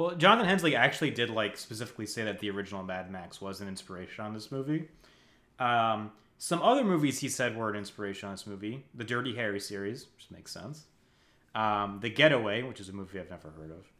Well, 0.00 0.14
Jonathan 0.14 0.48
Hensleigh 0.48 0.76
actually 0.76 1.10
did 1.10 1.28
like 1.28 1.58
specifically 1.58 2.06
say 2.06 2.24
that 2.24 2.38
the 2.38 2.48
original 2.48 2.82
Mad 2.82 3.10
Max 3.10 3.38
was 3.38 3.60
an 3.60 3.68
inspiration 3.68 4.24
on 4.24 4.32
this 4.32 4.50
movie. 4.50 4.88
Um, 5.58 6.12
some 6.38 6.62
other 6.62 6.84
movies 6.84 7.18
he 7.18 7.28
said 7.28 7.54
were 7.54 7.68
an 7.68 7.76
inspiration 7.76 8.30
on 8.30 8.32
this 8.32 8.46
movie: 8.46 8.86
the 8.94 9.04
Dirty 9.04 9.34
Harry 9.34 9.60
series, 9.60 10.06
which 10.16 10.30
makes 10.30 10.52
sense. 10.52 10.86
Um, 11.54 11.98
the 12.00 12.08
Getaway, 12.08 12.62
which 12.62 12.80
is 12.80 12.88
a 12.88 12.94
movie 12.94 13.20
I've 13.20 13.28
never 13.28 13.50
heard 13.50 13.72
of. 13.72 13.90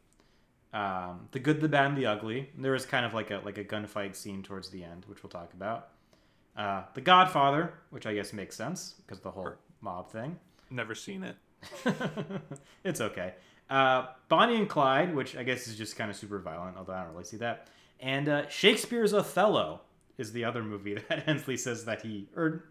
Um, 0.73 1.27
the 1.33 1.39
Good, 1.39 1.61
the 1.61 1.69
Bad, 1.69 1.91
and 1.91 1.97
the 1.97 2.07
Ugly. 2.07 2.49
There 2.57 2.71
was 2.71 2.87
kind 2.87 3.05
of 3.05 3.13
like 3.13 3.29
a 3.29 3.39
like 3.45 3.59
a 3.59 3.63
gunfight 3.63 4.15
scene 4.15 4.41
towards 4.41 4.71
the 4.71 4.83
end, 4.83 5.05
which 5.05 5.21
we'll 5.21 5.29
talk 5.29 5.53
about. 5.53 5.89
Uh, 6.57 6.81
the 6.95 7.01
Godfather, 7.01 7.75
which 7.91 8.07
I 8.07 8.15
guess 8.15 8.33
makes 8.33 8.55
sense 8.55 8.95
because 9.05 9.19
the 9.19 9.29
whole 9.29 9.53
mob 9.81 10.09
thing. 10.09 10.39
Never 10.71 10.95
seen 10.95 11.21
it. 11.21 11.35
it's 12.83 13.01
okay. 13.01 13.35
Uh, 13.71 14.07
Bonnie 14.27 14.57
and 14.57 14.67
Clyde, 14.69 15.15
which 15.15 15.35
I 15.37 15.43
guess 15.43 15.67
is 15.67 15.77
just 15.77 15.95
kind 15.95 16.09
of 16.11 16.15
super 16.17 16.37
violent, 16.39 16.75
although 16.77 16.93
I 16.93 17.03
don't 17.03 17.13
really 17.13 17.23
see 17.23 17.37
that. 17.37 17.67
And 17.99 18.27
uh, 18.29 18.47
Shakespeare's 18.49 19.13
Othello 19.13 19.81
is 20.17 20.31
the 20.33 20.43
other 20.43 20.61
movie 20.63 20.95
that 21.09 21.23
Hensleigh 21.23 21.57
says 21.57 21.85
that 21.85 22.01
he 22.01 22.27
or 22.35 22.65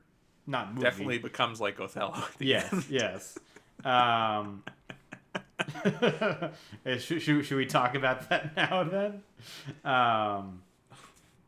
not 0.47 0.75
movie. 0.75 0.83
Definitely 0.85 1.19
becomes 1.19 1.61
like 1.61 1.81
Othello. 1.81 2.15
at 2.17 2.39
the 2.39 2.47
Yes, 2.47 2.73
end. 2.73 2.85
yes. 2.91 3.39
Um, 3.85 4.63
should, 6.99 7.23
should, 7.23 7.45
should 7.47 7.57
we 7.57 7.67
talk 7.67 7.95
about 7.95 8.29
that 8.29 8.57
now 8.57 8.85
then? 8.85 9.23
Um, 9.85 10.63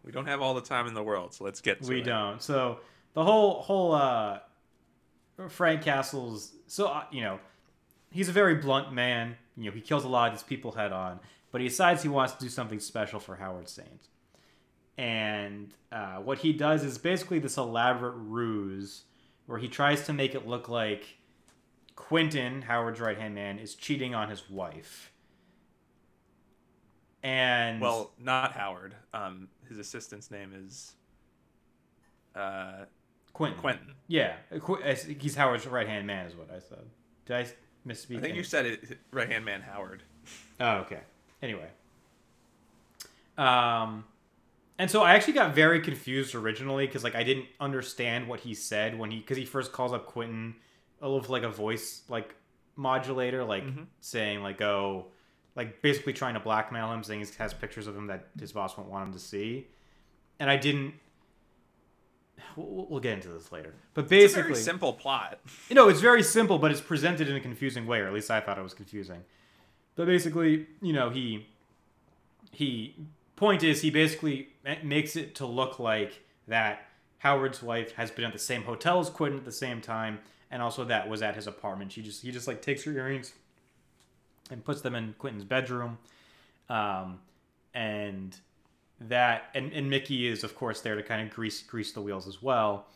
We 0.05 0.13
don't 0.13 0.27
have 0.27 0.41
all 0.41 0.55
the 0.55 0.61
time 0.63 0.87
in 0.87 0.95
the 0.95 1.03
world, 1.03 1.35
so 1.35 1.45
let's 1.45 1.61
get 1.61 1.83
to 1.83 1.89
we 1.89 2.01
it. 2.01 2.05
don't. 2.05 2.41
So 2.43 2.81
the 3.15 3.23
whole 3.25 3.61
whole 3.63 3.93
uh, 3.95 4.39
Frank 5.49 5.83
Castle's 5.83 6.53
so 6.67 6.87
uh, 6.89 7.05
you 7.11 7.21
know 7.23 7.39
he's 8.13 8.29
a 8.29 8.33
very 8.33 8.57
blunt 8.57 8.93
man. 8.93 9.37
You 9.57 9.67
know 9.67 9.73
he 9.73 9.81
kills 9.81 10.05
a 10.05 10.09
lot 10.09 10.33
of 10.33 10.39
these 10.39 10.45
people 10.45 10.73
head 10.73 10.93
on, 10.93 11.21
but 11.51 11.61
he 11.61 11.69
decides 11.69 12.03
he 12.03 12.09
wants 12.09 12.35
to 12.35 12.41
do 12.41 12.49
something 12.49 12.81
special 12.81 13.19
for 13.21 13.37
Howard 13.37 13.69
Saint. 13.69 14.09
And 14.99 15.73
uh, 15.91 16.17
what 16.17 16.39
he 16.39 16.53
does 16.53 16.85
is 16.85 16.99
basically 16.99 17.39
this 17.39 17.57
elaborate 17.57 18.15
ruse 18.17 19.05
where 19.47 19.59
he 19.59 19.69
tries 19.69 20.07
to 20.07 20.13
make 20.13 20.35
it 20.35 20.47
look 20.47 20.69
like 20.69 21.17
Quentin, 21.97 22.63
Howard's 22.63 23.01
right 23.01 23.19
hand 23.19 23.35
man, 23.35 23.59
is 23.59 23.75
cheating 23.75 24.15
on 24.15 24.29
his 24.29 24.49
wife. 24.51 25.13
And 27.23 27.81
Well, 27.81 28.11
not 28.19 28.53
Howard. 28.53 28.95
Um, 29.15 29.49
his 29.69 29.79
assistant's 29.79 30.31
name 30.31 30.53
is 30.55 30.95
uh, 32.35 32.85
Quentin. 33.33 33.61
Quentin. 33.61 33.95
Yeah, 34.09 34.35
uh, 34.51 34.95
he's 35.19 35.37
Howard's 35.37 35.67
right 35.67 35.87
hand 35.87 36.07
man, 36.07 36.27
is 36.27 36.35
what 36.35 36.51
I 36.51 36.59
said. 36.59 36.85
Did 37.27 37.37
I 37.37 37.47
misspeak? 37.87 38.19
I 38.19 38.21
think 38.21 38.37
you 38.37 38.45
said 38.45 38.67
it. 38.67 38.99
Right 39.11 39.29
hand 39.31 39.45
man 39.45 39.63
Howard. 39.63 40.03
Oh, 40.61 40.77
okay. 40.79 41.01
Anyway, 41.43 41.69
um, 43.39 44.05
and 44.79 44.91
so 44.91 45.03
I 45.03 45.15
actually 45.15 45.35
got 45.35 45.55
very 45.55 45.81
confused 45.81 46.35
originally 46.35 46.87
because 46.87 47.05
like 47.05 47.15
I 47.15 47.23
didn't 47.23 47.47
understand 47.61 48.29
what 48.29 48.41
he 48.41 48.55
said 48.55 48.99
when 48.99 49.11
he 49.11 49.19
because 49.19 49.37
he 49.37 49.45
first 49.45 49.73
calls 49.73 49.93
up 49.93 50.07
Quentin, 50.07 50.55
a 51.01 51.09
little 51.09 51.31
like 51.33 51.43
a 51.43 51.49
voice 51.51 52.03
like 52.09 52.35
modulator, 52.77 53.45
like 53.45 53.65
Mhm. 53.65 53.87
saying 54.01 54.43
like 54.43 54.61
oh, 54.61 55.07
like 55.57 55.83
basically 55.83 56.13
trying 56.13 56.35
to 56.35 56.41
blackmail 56.41 56.93
him, 56.93 57.03
saying 57.03 57.21
he 57.21 57.27
has 57.39 57.53
pictures 57.55 57.87
of 57.87 57.97
him 57.97 58.07
that 58.07 58.29
his 58.39 58.53
boss 58.53 58.77
won't 58.77 58.89
want 58.91 59.07
him 59.09 59.13
to 59.13 59.19
see, 59.21 59.67
and 60.39 60.49
I 60.51 60.57
didn't. 60.57 60.95
We'll, 62.57 62.87
we'll 62.89 63.01
get 63.01 63.15
into 63.15 63.29
this 63.29 63.51
later, 63.53 63.75
but 63.95 64.03
It's 64.05 64.13
a 64.13 64.15
basically, 64.15 64.43
very 64.43 64.55
simple 64.57 64.93
plot. 64.93 65.41
you 65.69 65.75
know, 65.75 65.89
it's 65.89 66.01
very 66.01 66.23
simple, 66.23 66.59
but 66.59 66.71
it's 66.71 66.81
presented 66.81 67.29
in 67.29 67.37
a 67.37 67.41
confusing 67.41 67.87
way, 67.87 68.01
or 68.01 68.07
at 68.07 68.13
least 68.13 68.31
I 68.31 68.41
thought 68.41 68.59
it 68.59 68.63
was 68.63 68.75
confusing. 68.75 69.23
But 69.95 70.07
basically, 70.07 70.67
you 70.81 70.93
know, 70.93 71.11
he 71.11 71.47
he 72.51 72.95
point 73.37 73.63
is 73.63 73.83
he 73.83 73.91
basically 73.91 74.49
makes 74.83 75.17
it 75.17 75.35
to 75.37 75.47
look 75.47 75.79
like 75.79 76.23
that 76.49 76.87
Howard's 77.19 77.63
wife 77.63 77.93
has 77.93 78.11
been 78.11 78.25
at 78.25 78.33
the 78.33 78.39
same 78.39 78.65
hotel 78.65 79.01
as 79.01 79.11
Quentin 79.11 79.39
at 79.39 79.45
the 79.45 79.53
same 79.53 79.81
time, 79.81 80.19
and 80.51 80.63
also 80.63 80.85
that 80.85 81.09
was 81.09 81.23
at 81.23 81.35
his 81.35 81.47
apartment. 81.47 81.93
She 81.93 82.03
just 82.03 82.23
he 82.23 82.31
just 82.31 82.47
like 82.47 82.63
takes 82.63 82.85
her 82.85 82.93
earrings 82.93 83.33
and 84.51 84.65
puts 84.65 84.81
them 84.81 84.95
in 84.95 85.15
Quentin's 85.19 85.45
bedroom, 85.45 85.99
um, 86.69 87.21
and 87.75 88.37
that 89.09 89.51
and, 89.55 89.73
and 89.73 89.89
Mickey 89.89 90.27
is 90.27 90.45
of 90.45 90.55
course 90.57 90.81
there 90.81 90.97
to 90.97 91.03
kind 91.03 91.27
of 91.27 91.35
grease 91.35 91.63
grease 91.63 91.93
the 91.93 92.01
wheels 92.01 92.27
as 92.27 92.43
well. 92.43 92.87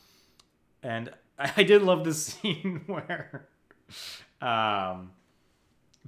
And 0.83 1.11
I, 1.39 1.53
I 1.59 1.63
did 1.63 1.83
love 1.83 2.05
this 2.05 2.25
scene 2.27 2.83
where, 2.87 3.49
um, 4.41 5.13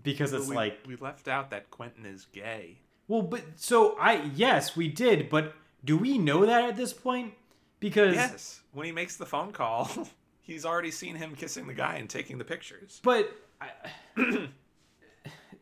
because 0.02 0.32
it's 0.32 0.48
we, 0.48 0.56
like 0.56 0.78
we 0.86 0.96
left 0.96 1.28
out 1.28 1.50
that 1.50 1.70
Quentin 1.70 2.06
is 2.06 2.26
gay. 2.32 2.78
well, 3.08 3.22
but 3.22 3.42
so 3.56 3.96
I 3.98 4.30
yes 4.34 4.76
we 4.76 4.88
did, 4.88 5.28
but 5.28 5.54
do 5.84 5.96
we 5.96 6.18
know 6.18 6.46
that 6.46 6.64
at 6.64 6.76
this 6.76 6.92
point? 6.92 7.34
Because 7.80 8.14
Yes, 8.16 8.60
when 8.72 8.86
he 8.86 8.92
makes 8.92 9.16
the 9.16 9.26
phone 9.26 9.52
call, 9.52 9.88
he's 10.42 10.64
already 10.64 10.90
seen 10.90 11.14
him 11.14 11.34
kissing 11.34 11.66
the 11.66 11.74
guy 11.74 11.96
and 11.96 12.10
taking 12.10 12.38
the 12.38 12.44
pictures. 12.44 13.00
But 13.04 13.32
I, 13.60 13.68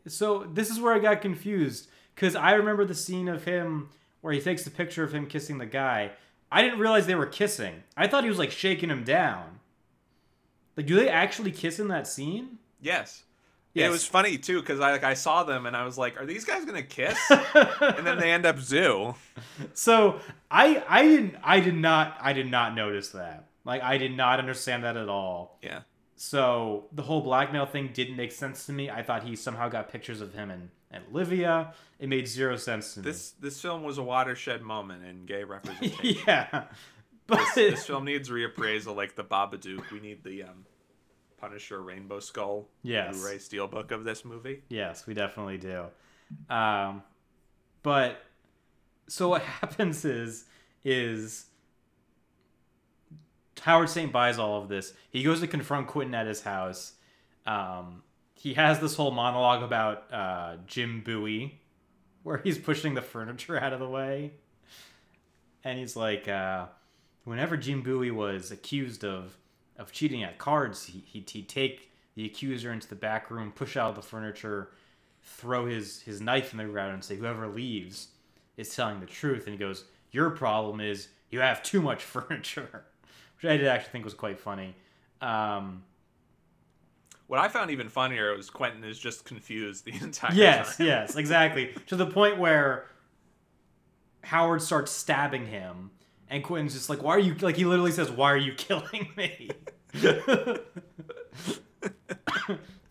so 0.09 0.45
this 0.53 0.71
is 0.71 0.81
where 0.81 0.95
I 0.95 0.99
got 0.99 1.21
confused 1.21 1.89
because 2.15 2.35
I 2.35 2.53
remember 2.53 2.85
the 2.85 2.95
scene 2.95 3.29
of 3.29 3.45
him 3.45 3.91
where 4.27 4.35
he 4.35 4.41
takes 4.41 4.65
the 4.65 4.71
picture 4.73 5.05
of 5.05 5.15
him 5.15 5.25
kissing 5.25 5.59
the 5.59 5.67
guy, 5.67 6.11
I 6.51 6.61
didn't 6.61 6.81
realize 6.81 7.07
they 7.07 7.15
were 7.15 7.27
kissing. 7.27 7.85
I 7.97 8.09
thought 8.09 8.25
he 8.25 8.29
was 8.29 8.41
like 8.41 8.51
shaking 8.51 8.91
him 8.91 9.05
down. 9.05 9.61
Like, 10.77 10.87
do 10.87 10.97
they 10.97 11.09
actually 11.09 11.53
kiss 11.53 11.79
in 11.79 11.87
that 11.89 12.09
scene? 12.09 12.59
Yes. 12.81 13.23
Yes. 13.73 13.87
It 13.87 13.93
was 13.93 14.05
funny 14.05 14.37
too 14.37 14.59
because 14.59 14.81
I 14.81 14.91
like 14.91 15.05
I 15.05 15.15
saw 15.15 15.45
them 15.45 15.65
and 15.65 15.77
I 15.77 15.85
was 15.85 15.97
like, 15.97 16.21
"Are 16.21 16.27
these 16.27 16.45
guys 16.45 16.65
gonna 16.65 16.83
kiss?" 16.83 17.17
and 17.31 18.05
then 18.05 18.19
they 18.19 18.33
end 18.33 18.47
up 18.47 18.59
zoo. 18.59 19.15
So 19.75 20.19
I 20.51 20.83
I 20.89 21.03
didn't 21.03 21.37
I 21.45 21.61
did 21.61 21.77
not 21.77 22.19
I 22.21 22.33
did 22.33 22.51
not 22.51 22.75
notice 22.75 23.11
that. 23.11 23.47
Like 23.65 23.85
I 23.85 23.97
did 23.97 24.17
not 24.17 24.41
understand 24.41 24.83
that 24.83 24.97
at 24.97 25.09
all. 25.09 25.61
Yeah. 25.63 25.83
So 26.17 26.87
the 26.93 27.03
whole 27.03 27.21
blackmail 27.21 27.67
thing 27.67 27.91
didn't 27.93 28.17
make 28.17 28.33
sense 28.33 28.67
to 28.67 28.73
me. 28.73 28.91
I 28.91 29.05
thought 29.05 29.23
he 29.23 29.37
somehow 29.37 29.69
got 29.69 29.89
pictures 29.89 30.21
of 30.21 30.35
him 30.35 30.51
and, 30.51 30.71
and 30.97 31.05
Olivia. 31.15 31.75
It 31.99 32.09
made 32.09 32.27
zero 32.29 32.57
sense 32.57 32.95
to 32.95 33.01
This 33.01 33.31
this 33.33 33.61
film 33.61 33.83
was 33.83 33.99
a 33.99 34.03
watershed 34.03 34.63
moment 34.63 35.05
in 35.05 35.27
gay 35.27 35.45
representation. 35.45 36.23
yeah. 36.27 36.65
But 37.27 37.39
this, 37.39 37.55
this 37.55 37.87
film 37.87 38.05
needs 38.05 38.29
reappraisal, 38.29 38.95
like 38.95 39.17
the 39.17 39.25
Babadook. 39.25 39.91
We 39.91 40.01
need 40.01 40.23
the 40.23 40.45
um, 40.45 40.65
Punisher 41.39 41.83
Rainbow 41.83 42.21
Skull 42.21 42.69
Yes. 42.83 43.17
Blu-ray 43.17 43.39
Steelbook 43.39 43.91
of 43.91 44.05
this 44.05 44.25
movie. 44.25 44.63
Yes, 44.69 45.07
we 45.07 45.15
definitely 45.15 45.59
do. 45.59 45.87
Um, 46.49 47.03
but 47.83 48.23
so 49.09 49.29
what 49.29 49.43
happens 49.61 50.05
is 50.05 50.45
is 50.85 51.47
Howard 53.63 53.89
Saint 53.89 54.13
buys 54.13 54.39
all 54.39 54.63
of 54.63 54.69
this. 54.69 54.93
He 55.11 55.23
goes 55.23 55.41
to 55.41 55.47
confront 55.47 55.89
Quentin 55.89 56.15
at 56.15 56.27
his 56.27 56.43
house. 56.43 56.93
Um, 57.47 58.03
he 58.37 58.55
has 58.55 58.79
this 58.81 58.95
whole 58.95 59.11
monologue 59.11 59.63
about 59.63 60.13
uh, 60.13 60.57
Jim 60.67 61.03
Bowie, 61.05 61.61
where 62.23 62.39
he's 62.39 62.59
pushing 62.59 62.95
the 62.95 63.03
furniture 63.03 63.59
out 63.59 63.73
of 63.73 63.81
the 63.81 63.89
way, 63.89 64.33
and 65.65 65.79
he's 65.79 65.97
like, 65.97 66.29
uh, 66.29 66.67
whenever 67.25 67.57
Jim 67.57 67.83
Bowie 67.83 68.11
was 68.11 68.51
accused 68.51 69.05
of 69.05 69.37
of 69.79 69.93
cheating 69.93 70.23
at 70.23 70.39
cards, 70.39 70.87
he, 70.87 71.03
he'd, 71.07 71.29
he'd 71.29 71.49
take 71.49 71.91
the 72.15 72.25
accuser 72.25 72.73
into 72.73 72.89
the 72.89 72.95
back 72.95 73.31
room, 73.31 73.53
push 73.53 73.77
out 73.77 73.95
the 73.95 74.03
furniture, 74.03 74.71
throw 75.23 75.67
his, 75.67 76.01
his 76.03 76.21
knife 76.21 76.53
in 76.53 76.59
the 76.59 76.65
ground, 76.65 76.95
and 76.95 77.05
say, 77.05 77.17
Whoever 77.17 77.47
leaves 77.47 78.09
is 78.57 78.75
telling 78.75 79.01
the 79.01 79.07
truth. 79.07 79.45
And 79.45 79.53
he 79.53 79.59
goes, 79.59 79.85
Your 80.13 80.31
problem 80.31 80.81
is 80.81 81.09
you 81.31 81.41
have 81.41 81.63
too 81.63 81.83
much 81.83 82.03
furniture, 82.05 82.85
which 83.37 83.51
I 83.51 83.57
did 83.57 83.67
actually 83.67 83.93
think 83.93 84.05
was 84.05 84.15
quite 84.15 84.41
funny. 84.41 84.75
Um, 85.21 85.85
What 87.27 87.41
I 87.41 87.49
found 87.49 87.71
even 87.71 87.89
funnier 87.89 88.35
was 88.37 88.51
Quentin 88.51 88.85
is 88.85 88.99
just 88.99 89.25
confused 89.25 89.85
the 89.85 89.93
entire 90.01 90.33
yes, 90.35 90.77
time. 90.77 90.87
yes, 90.87 91.11
yes, 91.11 91.17
exactly. 91.17 91.75
To 91.87 91.97
the 91.97 92.07
point 92.07 92.39
where 92.39 92.87
Howard 94.23 94.63
starts 94.63 94.93
stabbing 94.93 95.47
him, 95.47 95.91
and 96.29 96.43
Quentin's 96.43 96.75
just 96.75 96.89
like, 96.89 97.03
"Why 97.03 97.15
are 97.15 97.19
you?" 97.19 97.35
Like 97.35 97.57
he 97.57 97.65
literally 97.65 97.93
says, 97.93 98.11
"Why 98.11 98.33
are 98.33 98.37
you 98.37 98.53
killing 98.57 99.09
me?" 99.17 99.51
but 99.93 100.65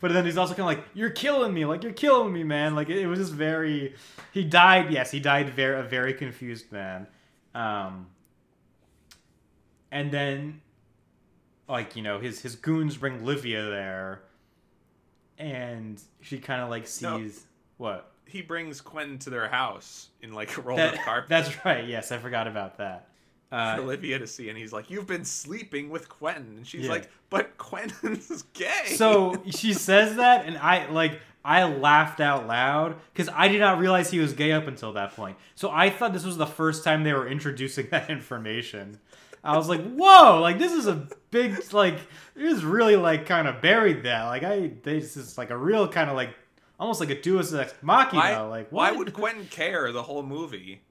then 0.02 0.26
he's 0.26 0.38
also 0.38 0.54
kind 0.54 0.62
of 0.62 0.78
like, 0.78 0.84
"You're 0.94 1.10
killing 1.10 1.54
me! 1.54 1.66
Like 1.66 1.84
you're 1.84 1.94
killing 1.94 2.34
me, 2.34 2.44
man!" 2.44 2.76
Like 2.76 2.90
it, 2.90 2.98
it 2.98 3.08
was 3.08 3.20
just 3.20 3.34
very. 3.34 3.96
He 4.32 4.44
died. 4.44 4.92
Yes, 4.92 5.12
he 5.12 5.20
died. 5.20 5.50
Very 5.50 5.80
a 5.80 5.84
very 5.84 6.14
confused 6.14 6.72
man. 6.72 7.08
Um, 7.54 8.08
and 9.92 10.12
then, 10.12 10.62
like 11.68 11.96
you 11.96 12.02
know, 12.04 12.20
his 12.20 12.42
his 12.42 12.56
goons 12.56 12.98
bring 12.98 13.26
Livia 13.26 13.64
there, 13.66 14.22
and 15.38 16.02
she 16.22 16.40
kind 16.40 16.62
of 16.62 16.70
like 16.70 16.84
No. 17.02 17.20
sees 17.20 17.46
what 17.78 18.12
He 18.28 18.42
brings 18.42 18.82
Quentin 18.82 19.20
to 19.20 19.30
their 19.30 19.48
house 19.50 20.10
in 20.22 20.34
like 20.34 20.58
a 20.58 20.62
rolled 20.62 20.80
that, 20.80 20.96
up 20.96 21.02
carpet 21.06 21.30
that's 21.30 21.66
right. 21.66 21.86
Yes, 21.88 22.12
I 22.12 22.18
forgot 22.18 22.48
about 22.48 22.78
that. 22.78 23.08
for 23.50 23.56
Uh, 23.58 23.78
Olivia 23.78 24.18
to 24.20 24.26
see, 24.28 24.50
and 24.50 24.58
he's 24.58 24.74
like, 24.74 24.90
"You've 24.90 25.06
been 25.08 25.24
sleeping 25.26 25.90
with 25.90 26.10
Quentin," 26.10 26.58
and 26.58 26.68
she's 26.68 26.86
Yeah. 26.86 26.92
like, 26.92 27.10
"But 27.30 27.58
Quentin's 27.58 28.42
gay." 28.54 28.96
so 28.96 29.42
she 29.52 29.74
says 29.74 30.16
that, 30.18 30.46
and 30.46 30.58
I 30.58 30.90
like 30.90 31.20
I 31.44 31.64
laughed 31.66 32.20
out 32.22 32.48
loud 32.48 32.96
because 33.14 33.30
I 33.32 33.48
did 33.48 33.60
not 33.60 33.78
realize 33.78 34.10
he 34.10 34.18
was 34.20 34.34
gay 34.34 34.52
up 34.52 34.66
until 34.68 34.94
that 34.94 35.16
point. 35.16 35.38
So 35.54 35.70
I 35.70 35.92
thought 35.92 36.12
this 36.12 36.26
was 36.26 36.38
the 36.38 36.48
first 36.48 36.84
time 36.84 37.04
they 37.04 37.14
were 37.14 37.28
introducing 37.28 37.88
that 37.92 38.10
information. 38.10 39.00
I 39.46 39.58
was 39.58 39.70
like, 39.70 39.82
"Whoa! 39.94 40.42
Like 40.42 40.58
this 40.58 40.72
is 40.72 40.88
a 40.88 41.08
big 41.30 41.74
like 41.74 42.00
it 42.36 42.44
is 42.44 42.66
really 42.66 42.96
like 42.96 43.26
kind 43.26 43.48
of 43.48 43.62
buried 43.62 44.04
that. 44.04 44.24
Like 44.24 44.44
I 44.44 44.72
this 44.84 45.16
is 45.16 45.38
like 45.38 45.52
a 45.52 45.58
real 45.58 45.88
kind 45.88 46.10
of 46.10 46.16
like 46.16 46.32
almost 46.80 47.00
like 47.00 47.10
a 47.12 47.22
Deus 47.22 47.54
Ex 47.54 47.74
Machina. 47.82 48.22
why, 48.22 48.40
like 48.42 48.70
why 48.70 48.92
would 48.92 49.14
Quentin 49.14 49.46
care 49.48 49.92
the 49.92 50.04
whole 50.04 50.24
movie 50.24 50.82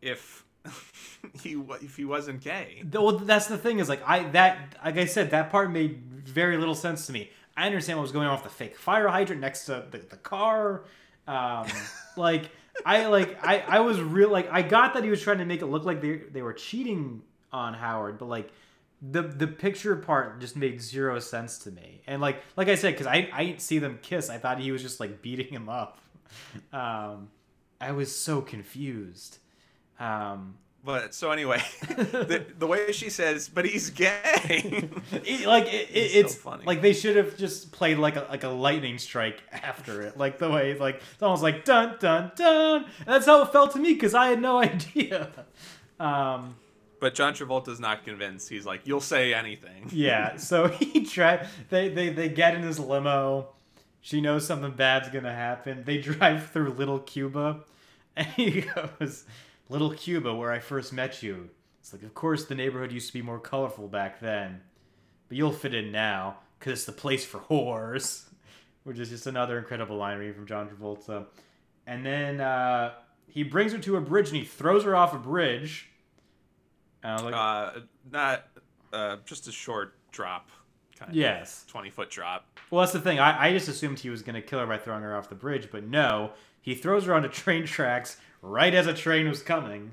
if 0.00 0.44
he 1.42 1.60
if 1.82 1.96
he 1.96 2.04
wasn't 2.04 2.40
gay? 2.40 2.84
Well, 2.92 3.18
that's 3.18 3.46
the 3.46 3.58
thing 3.58 3.80
is 3.80 3.88
like 3.88 4.02
I 4.06 4.28
that 4.30 4.76
like 4.84 4.96
I 4.96 5.06
said 5.06 5.30
that 5.30 5.50
part 5.50 5.72
made 5.72 6.02
very 6.24 6.56
little 6.56 6.74
sense 6.74 7.06
to 7.06 7.12
me. 7.12 7.30
I 7.56 7.66
understand 7.66 7.98
what 7.98 8.02
was 8.02 8.12
going 8.12 8.26
on 8.26 8.34
with 8.34 8.44
the 8.44 8.50
fake 8.50 8.76
fire 8.76 9.08
hydrant 9.08 9.40
next 9.40 9.66
to 9.66 9.86
the, 9.90 9.98
the 9.98 10.16
car. 10.16 10.84
Um, 11.26 11.66
like 12.16 12.50
I 12.86 13.06
like 13.06 13.38
I 13.44 13.58
I 13.60 13.80
was 13.80 14.00
real 14.00 14.30
like 14.30 14.48
I 14.52 14.62
got 14.62 14.94
that 14.94 15.04
he 15.04 15.10
was 15.10 15.20
trying 15.20 15.38
to 15.38 15.44
make 15.44 15.62
it 15.62 15.66
look 15.66 15.84
like 15.84 16.00
they 16.00 16.16
they 16.16 16.42
were 16.42 16.52
cheating 16.52 17.22
on 17.54 17.74
Howard, 17.74 18.18
but 18.18 18.26
like 18.26 18.50
the 19.00 19.22
the 19.22 19.46
picture 19.46 19.96
part 19.96 20.40
just 20.40 20.56
made 20.56 20.80
zero 20.82 21.18
sense 21.20 21.58
to 21.60 21.70
me. 21.70 22.00
And 22.06 22.20
like 22.20 22.42
like 22.56 22.68
I 22.68 22.74
said, 22.74 22.92
because 22.94 23.06
I 23.06 23.28
I 23.32 23.44
didn't 23.46 23.60
see 23.62 23.78
them 23.78 23.98
kiss, 24.02 24.28
I 24.30 24.38
thought 24.38 24.58
he 24.58 24.72
was 24.72 24.82
just 24.82 24.98
like 25.00 25.22
beating 25.22 25.48
him 25.48 25.68
up. 25.68 25.98
Um, 26.72 27.28
I 27.80 27.92
was 27.92 28.10
so 28.14 28.40
confused. 28.40 29.38
Um, 30.00 30.56
But 30.84 31.14
so 31.14 31.30
anyway, 31.30 31.62
the, 32.30 32.44
the 32.58 32.66
way 32.66 32.92
she 32.92 33.08
says, 33.08 33.48
"But 33.48 33.64
he's 33.64 33.90
gay." 33.90 34.10
It- 35.12 35.46
like 35.46 35.66
it, 35.72 35.88
it, 35.90 35.94
It's 35.94 36.12
so 36.12 36.18
it's 36.20 36.34
funny. 36.34 36.64
like 36.66 36.80
they 36.82 36.92
should 36.92 37.16
have 37.16 37.36
just 37.38 37.72
played 37.72 37.98
like 37.98 38.16
a 38.16 38.26
like 38.34 38.44
a 38.44 38.48
lightning 38.66 38.98
strike 38.98 39.38
after 39.52 40.02
it, 40.02 40.16
like 40.18 40.38
the 40.38 40.50
way 40.50 40.76
like 40.78 40.96
it's 41.14 41.22
almost 41.22 41.42
like 41.42 41.64
dun 41.64 41.96
dun 42.00 42.32
dun. 42.36 42.84
And 43.06 43.06
that's 43.14 43.26
how 43.26 43.42
it 43.42 43.52
felt 43.52 43.72
to 43.74 43.78
me 43.78 43.94
because 43.94 44.14
I 44.14 44.26
had 44.32 44.40
no 44.42 44.58
idea. 44.58 45.30
Um, 46.00 46.56
but 47.04 47.12
John 47.12 47.34
Travolta's 47.34 47.78
not 47.78 48.02
convinced. 48.02 48.48
He's 48.48 48.64
like, 48.64 48.86
"You'll 48.86 49.02
say 49.02 49.34
anything." 49.34 49.90
yeah, 49.92 50.36
so 50.38 50.68
he 50.80 51.04
tried. 51.04 51.46
They 51.68 51.90
they 51.90 52.08
they 52.08 52.30
get 52.30 52.54
in 52.54 52.62
his 52.62 52.78
limo. 52.80 53.48
She 54.00 54.22
knows 54.22 54.46
something 54.46 54.70
bad's 54.70 55.10
gonna 55.10 55.34
happen. 55.34 55.84
They 55.84 55.98
drive 56.12 56.46
through 56.46 56.70
Little 56.70 57.00
Cuba, 57.00 57.60
and 58.16 58.26
he 58.28 58.62
goes, 58.62 59.24
"Little 59.68 59.90
Cuba, 59.90 60.34
where 60.34 60.50
I 60.50 60.60
first 60.60 60.94
met 60.94 61.22
you." 61.22 61.50
It's 61.78 61.92
like, 61.92 62.04
of 62.04 62.14
course, 62.14 62.46
the 62.46 62.54
neighborhood 62.54 62.90
used 62.90 63.08
to 63.08 63.12
be 63.12 63.20
more 63.20 63.38
colorful 63.38 63.86
back 63.86 64.20
then, 64.20 64.62
but 65.28 65.36
you'll 65.36 65.52
fit 65.52 65.74
in 65.74 65.92
now 65.92 66.38
because 66.58 66.72
it's 66.72 66.86
the 66.86 66.92
place 66.92 67.22
for 67.22 67.40
whores. 67.40 68.24
Which 68.84 68.98
is 68.98 69.10
just 69.10 69.26
another 69.26 69.58
incredible 69.58 69.96
line 69.98 70.16
reading 70.16 70.36
from 70.36 70.46
John 70.46 70.70
Travolta. 70.70 71.26
And 71.86 72.04
then 72.04 72.40
uh, 72.40 72.92
he 73.26 73.42
brings 73.42 73.72
her 73.72 73.78
to 73.78 73.96
a 73.96 74.00
bridge 74.00 74.28
and 74.28 74.38
he 74.38 74.44
throws 74.44 74.84
her 74.84 74.96
off 74.96 75.12
a 75.12 75.18
bridge. 75.18 75.90
And 77.04 77.12
I 77.12 77.14
was 77.14 77.22
like, 77.22 77.34
Uh, 77.34 77.80
not 78.10 78.46
uh, 78.92 79.16
just 79.24 79.46
a 79.46 79.52
short 79.52 79.94
drop, 80.10 80.50
kind 80.98 81.10
of 81.10 81.16
yes. 81.16 81.64
twenty 81.68 81.90
foot 81.90 82.10
drop. 82.10 82.46
Well, 82.70 82.80
that's 82.80 82.92
the 82.92 83.00
thing. 83.00 83.20
I, 83.20 83.48
I 83.48 83.52
just 83.52 83.68
assumed 83.68 84.00
he 84.00 84.10
was 84.10 84.22
going 84.22 84.34
to 84.34 84.42
kill 84.42 84.58
her 84.58 84.66
by 84.66 84.78
throwing 84.78 85.02
her 85.02 85.16
off 85.16 85.28
the 85.28 85.34
bridge, 85.36 85.68
but 85.70 85.84
no. 85.84 86.32
He 86.60 86.74
throws 86.74 87.04
her 87.04 87.14
onto 87.14 87.28
train 87.44 87.66
tracks 87.66 88.16
right 88.42 88.74
as 88.74 88.86
a 88.86 88.94
train 88.94 89.28
was 89.28 89.42
coming, 89.42 89.92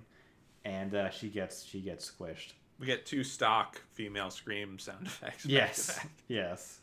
and 0.64 0.95
uh, 0.95 1.09
she 1.09 1.28
gets 1.28 1.64
she 1.66 1.82
gets 1.82 2.09
squished. 2.09 2.53
We 2.80 2.88
get 2.88 3.05
two 3.05 3.24
stock 3.24 3.80
female 3.93 4.32
scream 4.32 4.80
sound 4.80 5.05
effects. 5.05 5.45
Yes, 5.45 5.99
yes. 6.28 6.80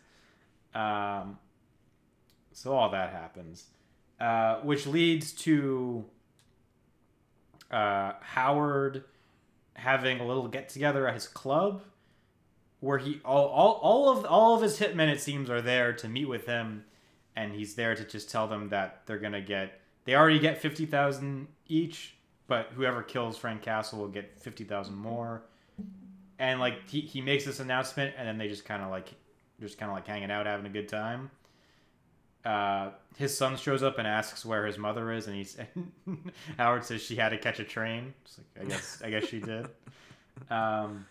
Um, 0.74 1.38
so 2.52 2.74
all 2.76 2.90
that 2.90 3.10
happens, 3.10 3.64
uh, 4.20 4.56
which 4.56 4.86
leads 4.86 5.32
to 5.32 6.04
uh, 7.70 8.12
Howard 8.20 9.04
having 9.78 10.20
a 10.20 10.26
little 10.26 10.48
get 10.48 10.68
together 10.68 11.06
at 11.08 11.14
his 11.14 11.26
club, 11.26 11.82
where 12.80 12.98
he 12.98 13.20
all, 13.24 13.46
all 13.46 13.72
all 13.74 14.08
of 14.10 14.24
all 14.24 14.54
of 14.54 14.62
his 14.62 14.78
hitmen 14.78 15.08
it 15.08 15.20
seems 15.20 15.48
are 15.48 15.62
there 15.62 15.92
to 15.94 16.08
meet 16.08 16.26
with 16.26 16.46
him, 16.46 16.84
and 17.36 17.52
he's 17.52 17.74
there 17.74 17.94
to 17.94 18.04
just 18.04 18.30
tell 18.30 18.46
them 18.46 18.68
that 18.68 19.02
they're 19.06 19.18
gonna 19.18 19.40
get 19.40 19.80
they 20.04 20.14
already 20.14 20.38
get 20.38 20.58
fifty 20.58 20.86
thousand 20.86 21.48
each, 21.66 22.16
but 22.46 22.70
whoever 22.74 23.02
kills 23.02 23.36
Frank 23.36 23.62
Castle 23.62 24.00
will 24.00 24.08
get 24.08 24.38
fifty 24.40 24.64
thousand 24.64 24.96
more. 24.96 25.42
And 26.40 26.60
like 26.60 26.88
he, 26.88 27.00
he 27.00 27.20
makes 27.20 27.44
this 27.44 27.58
announcement 27.58 28.14
and 28.16 28.28
then 28.28 28.38
they 28.38 28.48
just 28.48 28.64
kind 28.64 28.82
of 28.82 28.90
like 28.90 29.12
just 29.60 29.76
kind 29.76 29.90
of 29.90 29.96
like 29.96 30.06
hanging 30.06 30.30
out 30.30 30.46
having 30.46 30.66
a 30.66 30.70
good 30.70 30.88
time 30.88 31.30
uh, 32.48 32.90
his 33.16 33.36
son 33.36 33.56
shows 33.56 33.82
up 33.82 33.98
and 33.98 34.06
asks 34.06 34.44
where 34.44 34.64
his 34.64 34.78
mother 34.78 35.12
is 35.12 35.26
and 35.26 35.36
he's 35.36 35.58
howard 36.56 36.84
says 36.84 37.02
she 37.02 37.16
had 37.16 37.28
to 37.30 37.38
catch 37.38 37.60
a 37.60 37.64
train. 37.64 38.14
It's 38.24 38.38
like 38.38 38.66
i 38.66 38.68
guess 38.68 39.02
i 39.04 39.10
guess 39.10 39.26
she 39.26 39.40
did. 39.40 39.68
Um, 40.50 41.04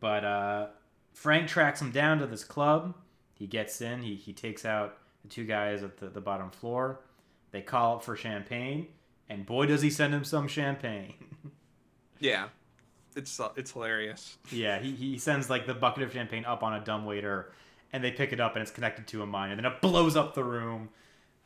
but 0.00 0.24
uh, 0.24 0.66
frank 1.12 1.46
tracks 1.46 1.82
him 1.82 1.90
down 1.90 2.18
to 2.20 2.26
this 2.26 2.42
club. 2.42 2.94
He 3.34 3.46
gets 3.46 3.82
in 3.82 4.02
he, 4.02 4.14
he 4.14 4.32
takes 4.32 4.64
out 4.64 4.96
the 5.22 5.28
two 5.28 5.44
guys 5.44 5.82
at 5.82 5.98
the, 5.98 6.08
the 6.08 6.22
bottom 6.22 6.50
floor. 6.50 7.00
They 7.50 7.60
call 7.60 7.96
up 7.96 8.02
for 8.02 8.16
champagne 8.16 8.86
and 9.28 9.44
boy 9.44 9.66
does 9.66 9.82
he 9.82 9.90
send 9.90 10.14
him 10.14 10.24
some 10.24 10.48
champagne. 10.48 11.14
Yeah. 12.22 12.48
It's 13.16 13.40
uh, 13.40 13.48
it's 13.56 13.72
hilarious. 13.72 14.36
Yeah, 14.50 14.78
he, 14.78 14.92
he 14.92 15.18
sends 15.18 15.50
like 15.50 15.66
the 15.66 15.74
bucket 15.74 16.02
of 16.04 16.12
champagne 16.12 16.44
up 16.44 16.62
on 16.62 16.74
a 16.74 16.84
dumbwaiter, 16.84 17.50
and 17.92 18.02
they 18.04 18.10
pick 18.10 18.32
it 18.32 18.40
up 18.40 18.54
and 18.54 18.62
it's 18.62 18.70
connected 18.70 19.06
to 19.08 19.22
a 19.22 19.26
mine, 19.26 19.50
and 19.50 19.58
then 19.58 19.70
it 19.70 19.80
blows 19.80 20.16
up 20.16 20.34
the 20.34 20.44
room. 20.44 20.88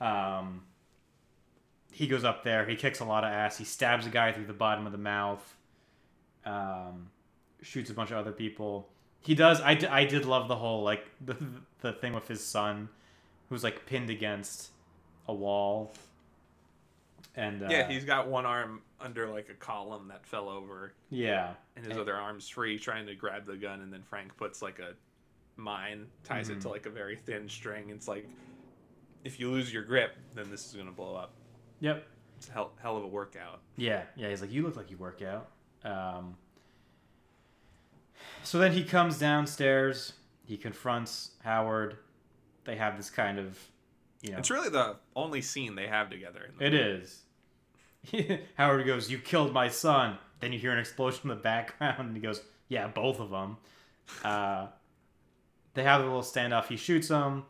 Um, 0.01 0.63
he 1.93 2.07
goes 2.07 2.25
up 2.25 2.43
there, 2.45 2.67
he 2.67 2.75
kicks 2.77 3.01
a 3.01 3.05
lot 3.05 3.25
of 3.25 3.31
ass, 3.31 3.57
he 3.59 3.65
stabs 3.65 4.07
a 4.07 4.11
guy 4.11 4.33
through 4.33 4.47
the 4.47 4.53
bottom 4.53 4.85
of 4.87 4.93
the 4.93 4.99
mouth, 4.99 5.57
um, 6.45 7.11
shoots 7.63 7.89
a 7.91 7.95
bunch 7.95 8.11
of 8.11 8.17
other 8.17 8.33
people. 8.33 8.89
He 9.21 9.35
does. 9.35 9.61
I, 9.61 9.75
d- 9.75 9.87
I 9.87 10.05
did 10.05 10.27
love 10.27 10.49
the 10.49 10.57
whole 10.57 10.83
like 10.83 11.07
the 11.25 11.37
the 11.81 11.93
thing 11.93 12.13
with 12.13 12.29
his 12.29 12.45
son, 12.45 12.89
who's 13.49 13.65
like 13.65 13.87
pinned 13.87 14.11
against 14.11 14.71
a 15.29 15.35
wall. 15.35 15.95
And 17.37 17.63
uh, 17.63 17.69
yeah, 17.71 17.89
he's 17.89 18.05
got 18.05 18.29
one 18.29 18.47
arm 18.47 18.83
under 19.01 19.29
like 19.29 19.49
a 19.49 19.55
column 19.55 20.09
that 20.09 20.25
fell 20.27 20.49
over, 20.49 20.93
yeah 21.11 21.55
and 21.77 21.85
his 21.85 21.93
And- 21.93 22.01
other 22.01 22.15
arm's 22.15 22.49
free, 22.49 22.79
trying 22.79 23.07
to 23.07 23.15
grab 23.15 23.47
the 23.47 23.57
gun. 23.57 23.81
And 23.81 23.93
then 23.93 24.03
Frank 24.03 24.37
puts 24.37 24.61
like 24.63 24.79
a 24.79 24.95
mine, 25.57 26.07
ties 26.25 26.49
it 26.49 26.61
to 26.63 26.69
like 26.69 26.87
a 26.87 26.91
very 26.91 27.17
thin 27.17 27.49
string. 27.49 27.91
It's 27.91 28.09
like 28.09 28.29
if 29.25 29.41
you 29.41 29.51
lose 29.51 29.73
your 29.73 29.83
grip, 29.83 30.17
then 30.35 30.51
this 30.51 30.67
is 30.67 30.75
gonna 30.75 30.91
blow 30.93 31.15
up. 31.15 31.33
yep 31.81 32.07
It's 32.37 32.49
a 32.49 32.53
hell, 32.53 32.73
hell 32.83 32.97
of 32.97 33.05
a 33.05 33.09
workout. 33.09 33.61
Yeah, 33.77 34.03
yeah. 34.17 34.29
He's 34.31 34.41
like, 34.41 34.53
you 34.53 34.63
look 34.63 34.77
like 34.77 34.91
you 34.91 34.97
work 34.97 35.23
out. 35.23 35.49
Um, 35.85 36.37
so 38.43 38.59
then 38.59 38.73
he 38.73 38.85
comes 38.85 39.19
downstairs. 39.19 40.13
He 40.45 40.57
confronts 40.57 41.31
Howard. 41.43 41.97
They 42.65 42.77
have 42.77 42.97
this 42.97 43.11
kind 43.11 43.39
of, 43.39 43.59
you 44.23 44.33
know, 44.33 44.39
It's 44.39 44.51
really 44.51 44.69
the 44.69 44.97
only 45.17 45.41
scene 45.43 45.75
they 45.75 45.87
have 45.87 46.11
together. 46.11 46.47
In 46.51 46.59
the 46.59 46.67
it 46.67 46.75
is. 46.75 47.23
Howard 48.57 48.87
goes, 48.87 49.11
"You 49.11 49.19
killed 49.19 49.53
my 49.53 49.69
son." 49.69 50.19
Then 50.41 50.53
you 50.53 50.59
hear 50.59 50.73
an 50.73 50.79
explosion 50.79 51.23
in 51.25 51.29
the 51.29 51.37
background, 51.43 52.01
and 52.01 52.15
he 52.17 52.21
goes, 52.21 52.43
"Yeah, 52.69 52.87
both 52.89 53.19
of 53.21 53.31
them." 53.31 53.57
Uh, 54.23 54.67
they 55.75 55.83
have 55.85 56.01
a 56.01 56.05
little 56.05 56.23
standoff. 56.23 56.67
He 56.67 56.77
shoots 56.77 57.09
him. 57.09 57.45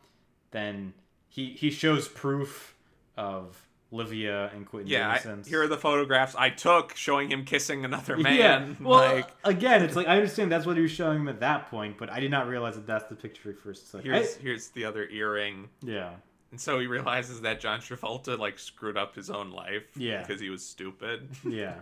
Then 0.51 0.95
he 1.29 1.51
he 1.51 1.71
shows 1.71 2.09
proof 2.09 2.75
of 3.17 3.61
Livia 3.91 4.51
and 4.55 4.67
Quentin. 4.67 4.91
Yeah, 4.91 5.09
I, 5.25 5.49
here 5.49 5.63
are 5.63 5.69
the 5.69 5.77
photographs 5.77 6.35
I 6.37 6.51
took 6.51 6.97
showing 6.97 7.31
him 7.31 7.45
kissing 7.45 7.85
another 7.85 8.17
man. 8.19 8.37
Yeah. 8.81 8.87
Well, 8.87 9.15
like 9.17 9.29
again, 9.45 9.83
it's 9.85 9.95
like 9.97 10.09
I 10.09 10.17
understand 10.17 10.51
that's 10.51 10.67
what 10.67 10.77
he 10.77 10.83
was 10.83 10.91
showing 10.91 11.21
him 11.21 11.29
at 11.29 11.41
that 11.41 11.71
point, 11.71 11.97
but 11.99 12.11
I 12.11 12.19
did 12.21 12.31
not 12.31 12.49
realize 12.49 12.75
that 12.75 12.87
that's 12.87 13.05
the 13.05 13.15
picture 13.15 13.51
he 13.53 13.57
first 13.57 13.91
took. 13.91 14.03
here's 14.03 14.37
I- 14.37 14.41
here's 14.41 14.69
the 14.69 14.85
other 14.85 15.09
earring. 15.09 15.69
yeah, 15.83 16.11
And 16.51 16.61
so 16.61 16.79
he 16.81 16.87
realizes 16.87 17.41
that 17.43 17.61
John 17.61 17.81
Travolta 17.81 18.37
like 18.39 18.59
screwed 18.59 18.97
up 18.97 19.15
his 19.15 19.31
own 19.31 19.51
life 19.53 19.85
Yeah. 19.97 20.21
because 20.23 20.41
he 20.41 20.51
was 20.51 20.65
stupid. 20.65 21.29
yeah. 21.49 21.75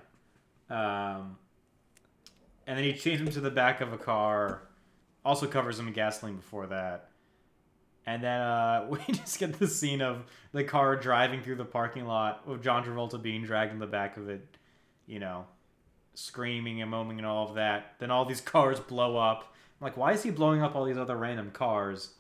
Um, 0.71 1.37
and 2.67 2.79
then 2.79 2.85
he 2.85 2.93
chains 2.95 3.21
him 3.21 3.29
to 3.31 3.41
the 3.41 3.51
back 3.51 3.81
of 3.81 3.93
a 3.93 3.99
car. 3.99 4.63
Also 5.25 5.47
covers 5.47 5.79
him 5.79 5.87
in 5.89 5.93
gasoline 5.95 6.37
before 6.37 6.67
that. 6.69 7.09
And 8.07 8.23
then 8.23 8.41
uh, 8.41 8.87
we 8.91 8.99
just 9.15 9.39
get 9.39 9.59
the 9.59 9.69
scene 9.69 10.03
of 10.03 10.25
the 10.53 10.65
car 10.65 10.97
driving 10.97 11.43
through 11.43 11.57
the 11.57 11.65
parking 11.65 12.07
lot 12.07 12.47
with 12.47 12.63
John 12.63 12.85
Travolta 12.85 13.21
being 13.23 13.45
dragged 13.45 13.73
in 13.73 13.79
the 13.79 13.87
back 13.87 14.17
of 14.17 14.29
it, 14.29 14.45
you 15.07 15.19
know, 15.21 15.47
screaming 16.15 16.83
and 16.83 16.91
moaning 16.91 17.19
and 17.19 17.27
all 17.27 17.49
of 17.49 17.55
that. 17.55 17.95
Then 17.99 18.11
all 18.11 18.25
these 18.25 18.41
cars 18.41 18.81
blow 18.81 19.17
up. 19.17 19.55
I'm 19.81 19.85
like, 19.85 19.97
why 19.97 20.13
is 20.13 20.23
he 20.23 20.31
blowing 20.31 20.63
up 20.63 20.75
all 20.75 20.85
these 20.85 20.99
other 20.99 21.17
random 21.17 21.51
cars? 21.53 22.11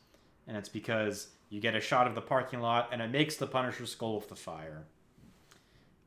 And 0.46 0.56
it's 0.56 0.68
because 0.68 1.28
you 1.50 1.60
get 1.60 1.74
a 1.74 1.80
shot 1.80 2.06
of 2.06 2.14
the 2.14 2.20
parking 2.20 2.60
lot 2.60 2.88
and 2.92 3.02
it 3.02 3.10
makes 3.10 3.36
the 3.36 3.46
Punisher 3.46 3.86
skull 3.86 4.16
with 4.16 4.28
the 4.28 4.36
fire. 4.36 4.84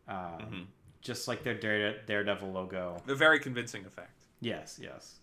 Um, 0.08 0.16
Mhm. 0.40 0.66
Just 1.02 1.28
like 1.28 1.44
their 1.44 1.54
Dare- 1.54 2.02
Daredevil 2.08 2.52
logo. 2.52 3.02
A 3.08 3.14
very 3.14 3.40
convincing 3.40 3.86
effect 3.86 4.26
Yes, 4.42 4.80
yes. 4.82 5.20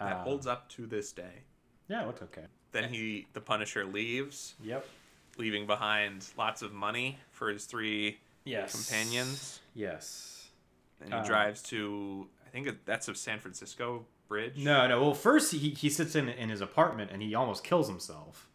That 0.00 0.16
Uh, 0.16 0.22
holds 0.24 0.46
up 0.46 0.68
to 0.70 0.86
this 0.86 1.12
day. 1.12 1.44
Yeah, 1.88 2.02
it 2.02 2.06
looks 2.06 2.22
okay. 2.22 2.46
Then 2.72 2.92
he, 2.92 3.26
the 3.32 3.40
Punisher, 3.40 3.84
leaves, 3.84 4.54
Yep. 4.62 4.86
leaving 5.36 5.66
behind 5.66 6.28
lots 6.36 6.62
of 6.62 6.72
money 6.72 7.18
for 7.32 7.50
his 7.50 7.66
three 7.66 8.18
Yes. 8.44 8.72
companions. 8.72 9.60
Yes. 9.74 10.50
And 11.00 11.12
he 11.12 11.18
Uh, 11.20 11.24
drives 11.24 11.62
to, 11.64 12.28
I 12.46 12.50
think 12.50 12.84
that's 12.84 13.08
a 13.08 13.14
San 13.14 13.38
Francisco 13.40 14.06
bridge. 14.28 14.56
No, 14.58 14.86
no. 14.86 15.00
Well, 15.02 15.14
first 15.14 15.52
he, 15.52 15.70
he 15.70 15.88
sits 15.90 16.14
in 16.14 16.28
in 16.28 16.48
his 16.50 16.60
apartment 16.60 17.10
and 17.10 17.22
he 17.22 17.34
almost 17.34 17.64
kills 17.64 17.88
himself. 17.88 18.48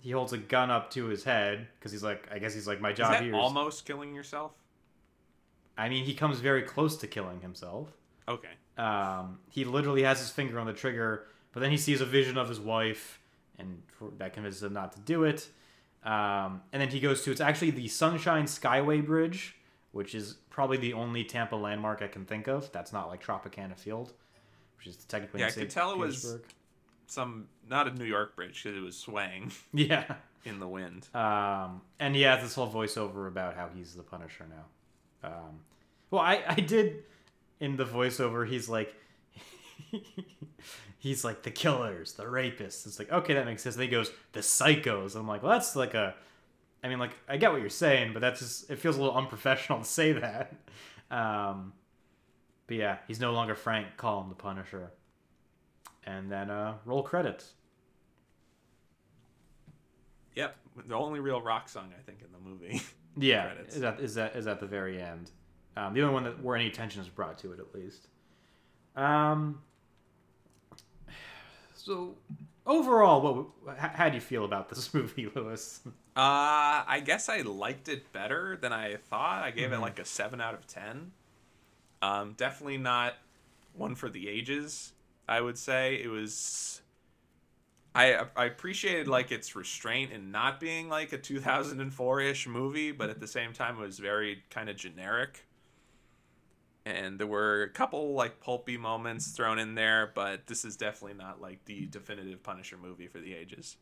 He 0.00 0.10
holds 0.10 0.32
a 0.32 0.38
gun 0.38 0.70
up 0.70 0.90
to 0.90 1.06
his 1.06 1.24
head 1.24 1.68
because 1.78 1.90
he's 1.90 2.02
like, 2.02 2.28
I 2.30 2.38
guess 2.38 2.52
he's 2.54 2.66
like, 2.66 2.80
my 2.80 2.90
Is 2.92 2.98
job 2.98 3.12
that 3.12 3.22
here. 3.22 3.34
is-" 3.34 3.40
almost 3.40 3.84
killing 3.86 4.14
yourself? 4.14 4.52
I 5.76 5.88
mean, 5.88 6.04
he 6.04 6.14
comes 6.14 6.40
very 6.40 6.62
close 6.62 6.96
to 6.98 7.06
killing 7.06 7.40
himself. 7.40 7.90
Okay. 8.28 8.52
Um, 8.76 9.38
he 9.50 9.64
literally 9.64 10.02
has 10.02 10.18
his 10.20 10.30
finger 10.30 10.58
on 10.58 10.66
the 10.66 10.72
trigger, 10.72 11.26
but 11.52 11.60
then 11.60 11.70
he 11.70 11.76
sees 11.76 12.00
a 12.00 12.04
vision 12.06 12.36
of 12.36 12.48
his 12.48 12.58
wife, 12.60 13.20
and 13.58 13.82
for, 13.98 14.10
that 14.18 14.32
convinces 14.34 14.62
him 14.62 14.72
not 14.72 14.92
to 14.92 15.00
do 15.00 15.24
it. 15.24 15.48
Um, 16.04 16.60
and 16.72 16.82
then 16.82 16.88
he 16.88 17.00
goes 17.00 17.22
to 17.22 17.30
it's 17.30 17.40
actually 17.40 17.70
the 17.70 17.88
Sunshine 17.88 18.44
Skyway 18.44 19.04
Bridge, 19.04 19.56
which 19.92 20.14
is 20.14 20.34
probably 20.50 20.76
the 20.76 20.92
only 20.92 21.24
Tampa 21.24 21.56
landmark 21.56 22.02
I 22.02 22.08
can 22.08 22.24
think 22.24 22.46
of. 22.48 22.70
That's 22.72 22.92
not 22.92 23.08
like 23.08 23.24
Tropicana 23.24 23.76
Field, 23.78 24.12
which 24.76 24.86
is 24.88 24.96
technically 25.04 25.40
Yeah, 25.40 25.46
I 25.46 25.50
could 25.52 25.70
tell 25.70 25.92
it 25.92 25.98
was- 25.98 26.38
Some, 27.06 27.48
not 27.70 27.86
a 27.86 27.92
New 27.94 28.04
York 28.04 28.34
bridge 28.36 28.62
because 28.62 28.76
it 28.76 28.82
was 28.82 28.96
swaying 28.96 29.52
Yeah. 29.72 30.16
in 30.44 30.58
the 30.58 30.68
wind. 30.68 31.08
Um, 31.14 31.80
and 32.00 32.14
he 32.14 32.22
has 32.22 32.42
this 32.42 32.54
whole 32.54 32.68
voiceover 32.70 33.28
about 33.28 33.54
how 33.54 33.68
he's 33.74 33.94
the 33.94 34.02
Punisher 34.02 34.46
now. 34.50 35.28
Um, 35.28 35.60
well, 36.10 36.20
I, 36.22 36.42
I 36.46 36.54
did 36.56 37.04
in 37.64 37.76
the 37.76 37.84
voiceover. 37.84 38.46
He's 38.46 38.68
like, 38.68 38.94
he's 40.98 41.24
like 41.24 41.42
the 41.42 41.50
killers, 41.50 42.12
the 42.12 42.24
rapists. 42.24 42.86
It's 42.86 42.98
like 42.98 43.10
okay, 43.10 43.34
that 43.34 43.46
makes 43.46 43.62
sense. 43.62 43.76
Then 43.76 43.86
he 43.86 43.90
goes 43.90 44.10
the 44.32 44.40
psychos. 44.40 45.16
I'm 45.16 45.26
like, 45.26 45.42
well, 45.42 45.52
that's 45.52 45.74
like 45.74 45.94
a. 45.94 46.14
I 46.82 46.88
mean, 46.88 46.98
like 46.98 47.16
I 47.28 47.38
get 47.38 47.50
what 47.50 47.62
you're 47.62 47.70
saying, 47.70 48.12
but 48.12 48.20
that's 48.20 48.40
just 48.40 48.70
it 48.70 48.78
feels 48.78 48.96
a 48.96 49.00
little 49.02 49.16
unprofessional 49.16 49.78
to 49.80 49.84
say 49.84 50.12
that. 50.12 50.54
Um, 51.10 51.72
but 52.66 52.76
yeah, 52.76 52.98
he's 53.08 53.20
no 53.20 53.32
longer 53.32 53.54
Frank. 53.54 53.96
Call 53.96 54.22
him 54.22 54.28
the 54.28 54.34
Punisher. 54.34 54.90
And 56.06 56.30
then 56.30 56.50
uh, 56.50 56.74
roll 56.84 57.02
credits. 57.02 57.52
Yep. 60.34 60.56
The 60.88 60.94
only 60.94 61.20
real 61.20 61.40
rock 61.40 61.68
song, 61.68 61.94
I 61.98 62.02
think, 62.02 62.18
in 62.20 62.28
the 62.32 62.50
movie. 62.50 62.82
Yeah, 63.16 63.52
is 63.68 63.80
that 63.80 64.00
is 64.00 64.16
that 64.16 64.34
is 64.34 64.48
at 64.48 64.58
the 64.58 64.66
very 64.66 65.00
end. 65.00 65.30
Um, 65.76 65.94
the 65.94 66.02
only 66.02 66.14
one 66.14 66.24
that 66.24 66.42
where 66.42 66.56
any 66.56 66.66
attention 66.68 67.00
is 67.02 67.08
brought 67.08 67.38
to 67.38 67.52
it, 67.52 67.60
at 67.60 67.74
least. 67.74 68.08
Um. 68.96 69.62
So, 71.74 72.16
overall, 72.66 73.52
what 73.62 73.78
how, 73.78 73.88
how 73.88 74.08
do 74.08 74.14
you 74.14 74.20
feel 74.20 74.44
about 74.44 74.68
this 74.68 74.92
movie, 74.94 75.30
Lewis? 75.34 75.80
Uh, 76.16 76.86
I 76.86 77.02
guess 77.04 77.28
I 77.28 77.40
liked 77.40 77.88
it 77.88 78.12
better 78.12 78.56
than 78.56 78.72
I 78.72 78.96
thought. 78.96 79.42
I 79.42 79.50
gave 79.50 79.72
Mm-hmm. 79.72 79.72
it 79.72 79.80
like 79.80 79.98
a 79.98 80.04
seven 80.04 80.40
out 80.40 80.54
of 80.54 80.66
ten. 80.66 81.12
Um, 82.02 82.34
definitely 82.34 82.78
not 82.78 83.14
one 83.72 83.94
for 83.96 84.10
the 84.10 84.28
ages. 84.28 84.92
I 85.28 85.40
would 85.40 85.58
say 85.58 85.96
it 85.96 86.08
was. 86.08 86.82
I 87.94 88.26
I 88.36 88.44
appreciated 88.46 89.08
like 89.08 89.30
its 89.32 89.54
restraint 89.56 90.12
in 90.12 90.30
not 90.30 90.60
being 90.60 90.88
like 90.88 91.12
a 91.12 91.18
2004 91.18 92.20
ish 92.20 92.46
movie, 92.46 92.92
but 92.92 93.10
at 93.10 93.20
the 93.20 93.26
same 93.28 93.52
time 93.52 93.76
it 93.78 93.80
was 93.80 93.98
very 93.98 94.42
kind 94.50 94.68
of 94.68 94.76
generic. 94.76 95.46
And 96.86 97.18
there 97.18 97.26
were 97.26 97.62
a 97.62 97.70
couple 97.70 98.12
like 98.12 98.40
pulpy 98.40 98.76
moments 98.76 99.28
thrown 99.28 99.58
in 99.58 99.74
there, 99.74 100.12
but 100.14 100.46
this 100.46 100.64
is 100.64 100.76
definitely 100.76 101.16
not 101.16 101.40
like 101.40 101.64
the 101.64 101.86
definitive 101.86 102.42
Punisher 102.42 102.76
movie 102.76 103.06
for 103.06 103.18
the 103.18 103.34
ages. 103.34 103.76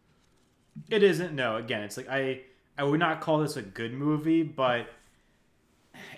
It 0.89 1.03
isn't. 1.03 1.35
No, 1.35 1.57
again, 1.57 1.83
it's 1.83 1.97
like 1.97 2.09
I 2.09 2.43
I 2.79 2.85
would 2.85 3.01
not 3.01 3.21
call 3.21 3.39
this 3.39 3.57
a 3.57 3.63
good 3.63 3.93
movie, 3.93 4.43
but 4.43 4.87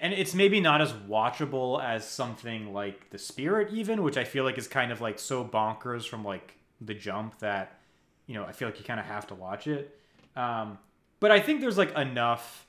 and 0.01 0.13
it's 0.13 0.35
maybe 0.35 0.61
not 0.61 0.81
as 0.81 0.93
watchable 0.93 1.83
as 1.83 2.07
something 2.07 2.73
like 2.73 3.11
The 3.11 3.19
Spirit, 3.19 3.73
even, 3.73 4.03
which 4.03 4.17
I 4.17 4.25
feel 4.25 4.45
like 4.45 4.59
is 4.59 4.69
kind 4.69 4.93
of 4.93 5.01
like 5.01 5.19
so 5.19 5.45
bonkers 5.45 6.07
from 6.07 6.25
like 6.25 6.57
the 6.81 6.95
jump 6.95 7.39
that 7.39 7.79
you 8.27 8.35
know 8.35 8.45
I 8.45 8.53
feel 8.53 8.69
like 8.69 8.79
you 8.79 8.85
kind 8.85 9.01
of 9.01 9.07
have 9.07 9.27
to 9.29 9.35
watch 9.35 9.67
it. 9.67 9.99
Um, 10.37 10.79
but 11.19 11.31
I 11.31 11.41
think 11.41 11.61
there's 11.61 11.79
like 11.79 11.97
enough 11.97 12.67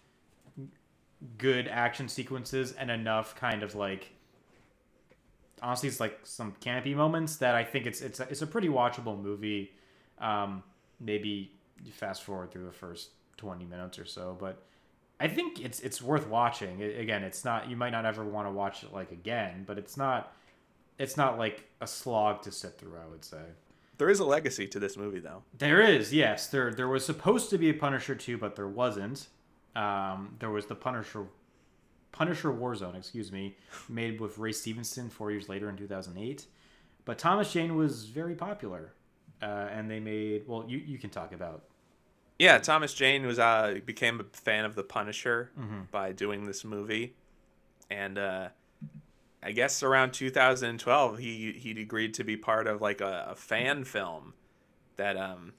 good 1.38 1.68
action 1.68 2.08
sequences 2.08 2.74
and 2.74 2.90
enough 2.92 3.36
kind 3.36 3.64
of 3.64 3.76
like 3.76 4.12
honestly 5.62 5.90
it's 5.90 6.00
like 6.00 6.20
some 6.24 6.54
campy 6.62 6.96
moments 6.96 7.38
that 7.38 7.56
I 7.56 7.64
think 7.64 7.86
it's 7.86 8.02
it's 8.02 8.20
a, 8.20 8.24
it's 8.30 8.42
a 8.42 8.48
pretty 8.48 8.70
watchable 8.70 9.22
movie. 9.22 9.72
Um, 10.20 10.64
maybe 11.00 11.52
fast 11.92 12.24
forward 12.24 12.52
through 12.52 12.66
the 12.66 12.72
first 12.72 13.10
20 13.38 13.66
minutes 13.66 14.00
or 14.00 14.06
so, 14.06 14.36
but 14.40 14.64
I 15.20 15.28
think 15.28 15.64
it's 15.64 15.80
it's 15.80 16.02
worth 16.02 16.28
watching. 16.28 16.82
I 16.82 16.86
again, 16.86 17.24
it's 17.24 17.46
not 17.46 17.70
you 17.70 17.76
might 17.76 17.92
not 17.92 18.06
ever 18.06 18.24
want 18.24 18.48
to 18.48 18.52
watch 18.52 18.84
it 18.84 18.94
like 18.94 19.12
again, 19.12 19.64
but 19.66 19.78
it's 19.78 19.98
not 19.98 20.34
it's 20.98 21.18
not 21.18 21.38
like 21.38 21.66
a 21.82 21.88
slog 21.88 22.42
to 22.44 22.52
sit 22.52 22.78
through, 22.78 22.98
I 22.98 23.10
would 23.10 23.24
say. 23.24 23.42
There 23.98 24.10
is 24.10 24.20
a 24.20 24.26
legacy 24.26 24.68
to 24.68 24.80
this 24.80 24.98
movie, 24.98 25.20
though. 25.20 25.44
There 25.58 25.82
is, 25.82 26.14
yes. 26.14 26.48
There 26.48 26.72
there 26.72 26.88
was 26.88 27.06
supposed 27.06 27.50
to 27.52 27.58
be 27.58 27.70
a 27.70 27.74
Punisher 27.74 28.16
2, 28.16 28.38
but 28.38 28.56
there 28.56 28.68
wasn't. 28.68 29.28
Um, 29.76 30.36
there 30.40 30.50
was 30.50 30.66
the 30.68 30.76
Punisher 30.76 31.26
Punisher 32.12 32.52
Warzone, 32.54 32.96
excuse 32.96 33.32
me, 33.32 33.56
made 33.90 34.22
with 34.22 34.38
Ray 34.38 34.54
Stevenson 34.54 35.10
four 35.10 35.32
years 35.32 35.50
later 35.50 35.70
in 35.70 35.76
2008. 35.76 36.46
But 37.04 37.18
Thomas 37.20 37.52
Jane 37.52 37.76
was 37.76 38.06
very 38.06 38.36
popular, 38.36 38.94
uh, 39.42 39.46
and 39.46 39.92
they 39.92 40.00
made. 40.00 40.48
Well, 40.48 40.66
you 40.68 40.78
you 40.78 40.98
can 40.98 41.10
talk 41.10 41.34
about. 41.34 41.64
Yeah, 42.40 42.58
Thomas 42.58 42.94
Jane 42.94 43.26
was 43.26 43.38
uh 43.40 43.80
became 43.86 44.20
a 44.20 44.24
fan 44.36 44.66
of 44.66 44.76
the 44.76 44.84
Punisher 44.84 45.52
Mm-hmm. 45.60 45.82
by 45.92 46.12
doing 46.14 46.46
this 46.46 46.64
movie, 46.66 47.16
and 47.92 48.18
uh, 48.18 48.50
I 49.44 49.52
guess 49.52 49.84
around 49.84 50.14
2012 50.14 51.18
he 51.20 51.52
he 51.54 51.72
agreed 51.82 52.14
to 52.16 52.24
be 52.24 52.38
part 52.38 52.66
of 52.68 52.82
like 52.82 53.02
a, 53.02 53.28
a 53.32 53.36
fan 53.36 53.84
film 53.84 54.34
that 54.98 55.16
um 55.18 55.54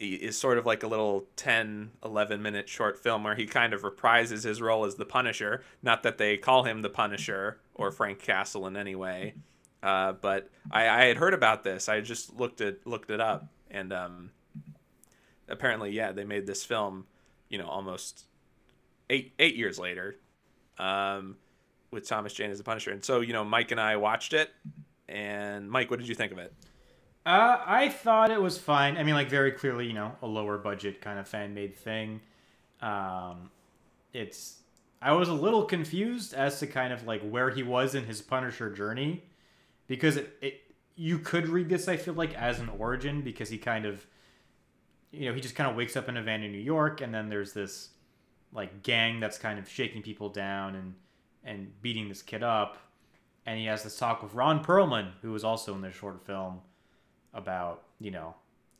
is 0.00 0.36
sort 0.36 0.58
of 0.58 0.66
like 0.66 0.82
a 0.82 0.86
little 0.86 1.26
10 1.36 1.92
11 2.04 2.42
minute 2.42 2.68
short 2.68 2.98
film 2.98 3.24
where 3.24 3.34
he 3.34 3.46
kind 3.46 3.72
of 3.72 3.82
reprises 3.82 4.44
his 4.44 4.60
role 4.60 4.84
as 4.84 4.96
the 4.96 5.04
Punisher. 5.04 5.62
Not 5.82 6.02
that 6.02 6.18
they 6.18 6.36
call 6.36 6.64
him 6.64 6.82
the 6.82 6.90
Punisher 6.90 7.60
or 7.74 7.90
Frank 7.90 8.18
Castle 8.18 8.66
in 8.66 8.76
any 8.76 8.94
way, 8.94 9.34
uh, 9.82 10.12
but 10.12 10.50
I, 10.70 10.88
I 10.88 11.04
had 11.06 11.16
heard 11.16 11.34
about 11.34 11.64
this. 11.64 11.88
I 11.88 12.00
just 12.00 12.34
looked 12.38 12.60
it 12.60 12.86
looked 12.86 13.10
it 13.10 13.20
up 13.20 13.46
and 13.70 13.92
um 13.92 14.30
apparently, 15.48 15.90
yeah, 15.90 16.12
they 16.12 16.24
made 16.24 16.46
this 16.46 16.64
film, 16.64 17.06
you 17.48 17.58
know, 17.58 17.66
almost 17.66 18.24
eight 19.10 19.32
eight 19.38 19.56
years 19.56 19.78
later, 19.78 20.16
um, 20.78 21.36
with 21.90 22.08
Thomas 22.08 22.32
Jane 22.32 22.50
as 22.50 22.58
the 22.58 22.64
Punisher. 22.64 22.90
And 22.90 23.04
so, 23.04 23.20
you 23.20 23.32
know, 23.32 23.44
Mike 23.44 23.70
and 23.70 23.80
I 23.80 23.96
watched 23.96 24.32
it. 24.32 24.50
And 25.08 25.70
Mike, 25.70 25.90
what 25.90 25.98
did 25.98 26.08
you 26.08 26.14
think 26.14 26.32
of 26.32 26.38
it? 26.38 26.52
Uh, 27.26 27.58
I 27.64 27.88
thought 27.88 28.30
it 28.30 28.40
was 28.40 28.58
fine. 28.58 28.98
I 28.98 29.02
mean, 29.02 29.14
like 29.14 29.30
very 29.30 29.52
clearly, 29.52 29.86
you 29.86 29.94
know, 29.94 30.12
a 30.20 30.26
lower 30.26 30.58
budget 30.58 31.00
kind 31.00 31.18
of 31.18 31.26
fan 31.26 31.54
made 31.54 31.76
thing. 31.76 32.20
Um, 32.82 33.50
it's. 34.12 34.60
I 35.00 35.12
was 35.12 35.28
a 35.28 35.34
little 35.34 35.64
confused 35.64 36.34
as 36.34 36.58
to 36.60 36.66
kind 36.66 36.92
of 36.92 37.06
like 37.06 37.22
where 37.22 37.50
he 37.50 37.62
was 37.62 37.94
in 37.94 38.04
his 38.04 38.22
Punisher 38.22 38.70
journey, 38.70 39.22
because 39.86 40.16
it, 40.16 40.36
it 40.40 40.60
you 40.96 41.18
could 41.18 41.48
read 41.48 41.68
this 41.68 41.88
I 41.88 41.96
feel 41.96 42.14
like 42.14 42.34
as 42.34 42.60
an 42.60 42.68
origin 42.78 43.20
because 43.22 43.48
he 43.48 43.58
kind 43.58 43.84
of, 43.86 44.06
you 45.10 45.26
know, 45.28 45.34
he 45.34 45.40
just 45.40 45.54
kind 45.54 45.68
of 45.68 45.76
wakes 45.76 45.96
up 45.96 46.08
in 46.08 46.16
a 46.16 46.22
van 46.22 46.42
in 46.42 46.52
New 46.52 46.58
York 46.58 47.00
and 47.00 47.12
then 47.12 47.28
there's 47.28 47.52
this 47.52 47.90
like 48.52 48.82
gang 48.82 49.18
that's 49.20 49.36
kind 49.38 49.58
of 49.58 49.68
shaking 49.68 50.02
people 50.02 50.28
down 50.28 50.74
and 50.74 50.94
and 51.42 51.72
beating 51.82 52.08
this 52.08 52.22
kid 52.22 52.42
up, 52.42 52.78
and 53.44 53.58
he 53.58 53.66
has 53.66 53.82
this 53.82 53.98
talk 53.98 54.22
with 54.22 54.34
Ron 54.34 54.64
Perlman 54.64 55.12
who 55.22 55.32
was 55.32 55.44
also 55.44 55.74
in 55.74 55.82
this 55.82 55.94
short 55.94 56.24
film 56.26 56.60
about 57.34 57.82
you 58.00 58.10
know 58.10 58.34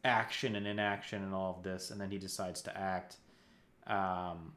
action 0.05 0.57
and 0.57 0.67
inaction 0.67 1.23
and 1.23 1.35
all 1.35 1.55
of 1.57 1.63
this 1.63 1.91
and 1.91 2.01
then 2.01 2.11
he 2.11 2.19
decides 2.19 2.61
to 2.63 2.77
act 2.77 3.17
um, 3.87 4.53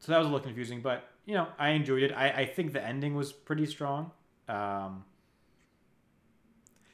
so 0.00 0.12
that 0.12 0.18
was 0.18 0.26
a 0.26 0.30
little 0.30 0.44
confusing 0.44 0.80
but 0.80 1.08
you 1.26 1.34
know 1.34 1.46
i 1.58 1.70
enjoyed 1.70 2.02
it 2.02 2.12
i, 2.12 2.30
I 2.30 2.46
think 2.46 2.72
the 2.72 2.82
ending 2.84 3.14
was 3.14 3.32
pretty 3.32 3.66
strong 3.66 4.10
um, 4.48 5.04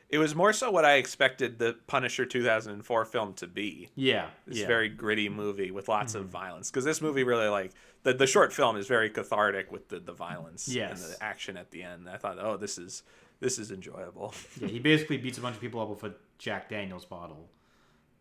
It 0.09 0.19
was 0.19 0.35
more 0.35 0.53
so 0.53 0.71
what 0.71 0.85
I 0.85 0.95
expected 0.95 1.59
the 1.59 1.77
Punisher 1.87 2.27
2004 2.27 3.05
film 3.07 3.33
to 3.35 3.47
be. 3.47 3.89
yeah 3.95 4.29
This 4.47 4.59
yeah. 4.59 4.67
very 4.67 4.89
gritty 4.91 5.29
movie 5.29 5.71
with 5.71 5.89
lots 5.89 6.15
of 6.15 6.27
violence. 6.29 6.71
Because 6.71 6.85
this 6.85 7.01
movie 7.01 7.25
really 7.25 7.49
like 7.49 7.73
the 8.03 8.13
the 8.13 8.27
short 8.27 8.53
film 8.53 8.77
is 8.77 8.87
very 8.87 9.09
cathartic 9.11 9.73
with 9.73 9.89
the 9.89 10.01
the 10.01 10.13
violence 10.13 10.69
Yes. 10.69 11.03
and 11.03 11.13
the 11.15 11.23
action 11.23 11.57
at 11.57 11.71
the 11.71 11.83
end. 11.83 12.09
I 12.11 12.17
thought, 12.19 12.39
oh, 12.39 12.57
this 12.59 12.77
is 12.77 13.03
this 13.43 13.59
is 13.59 13.71
enjoyable. 13.71 14.33
yeah 14.61 14.69
he 14.69 14.79
basically 14.79 15.17
beats 15.19 15.37
a 15.39 15.41
bunch 15.41 15.55
of 15.57 15.61
people 15.61 15.81
up 15.81 15.89
with 15.91 16.05
a 16.05 16.15
jack 16.39 16.69
daniels 16.69 17.05
bottle 17.05 17.49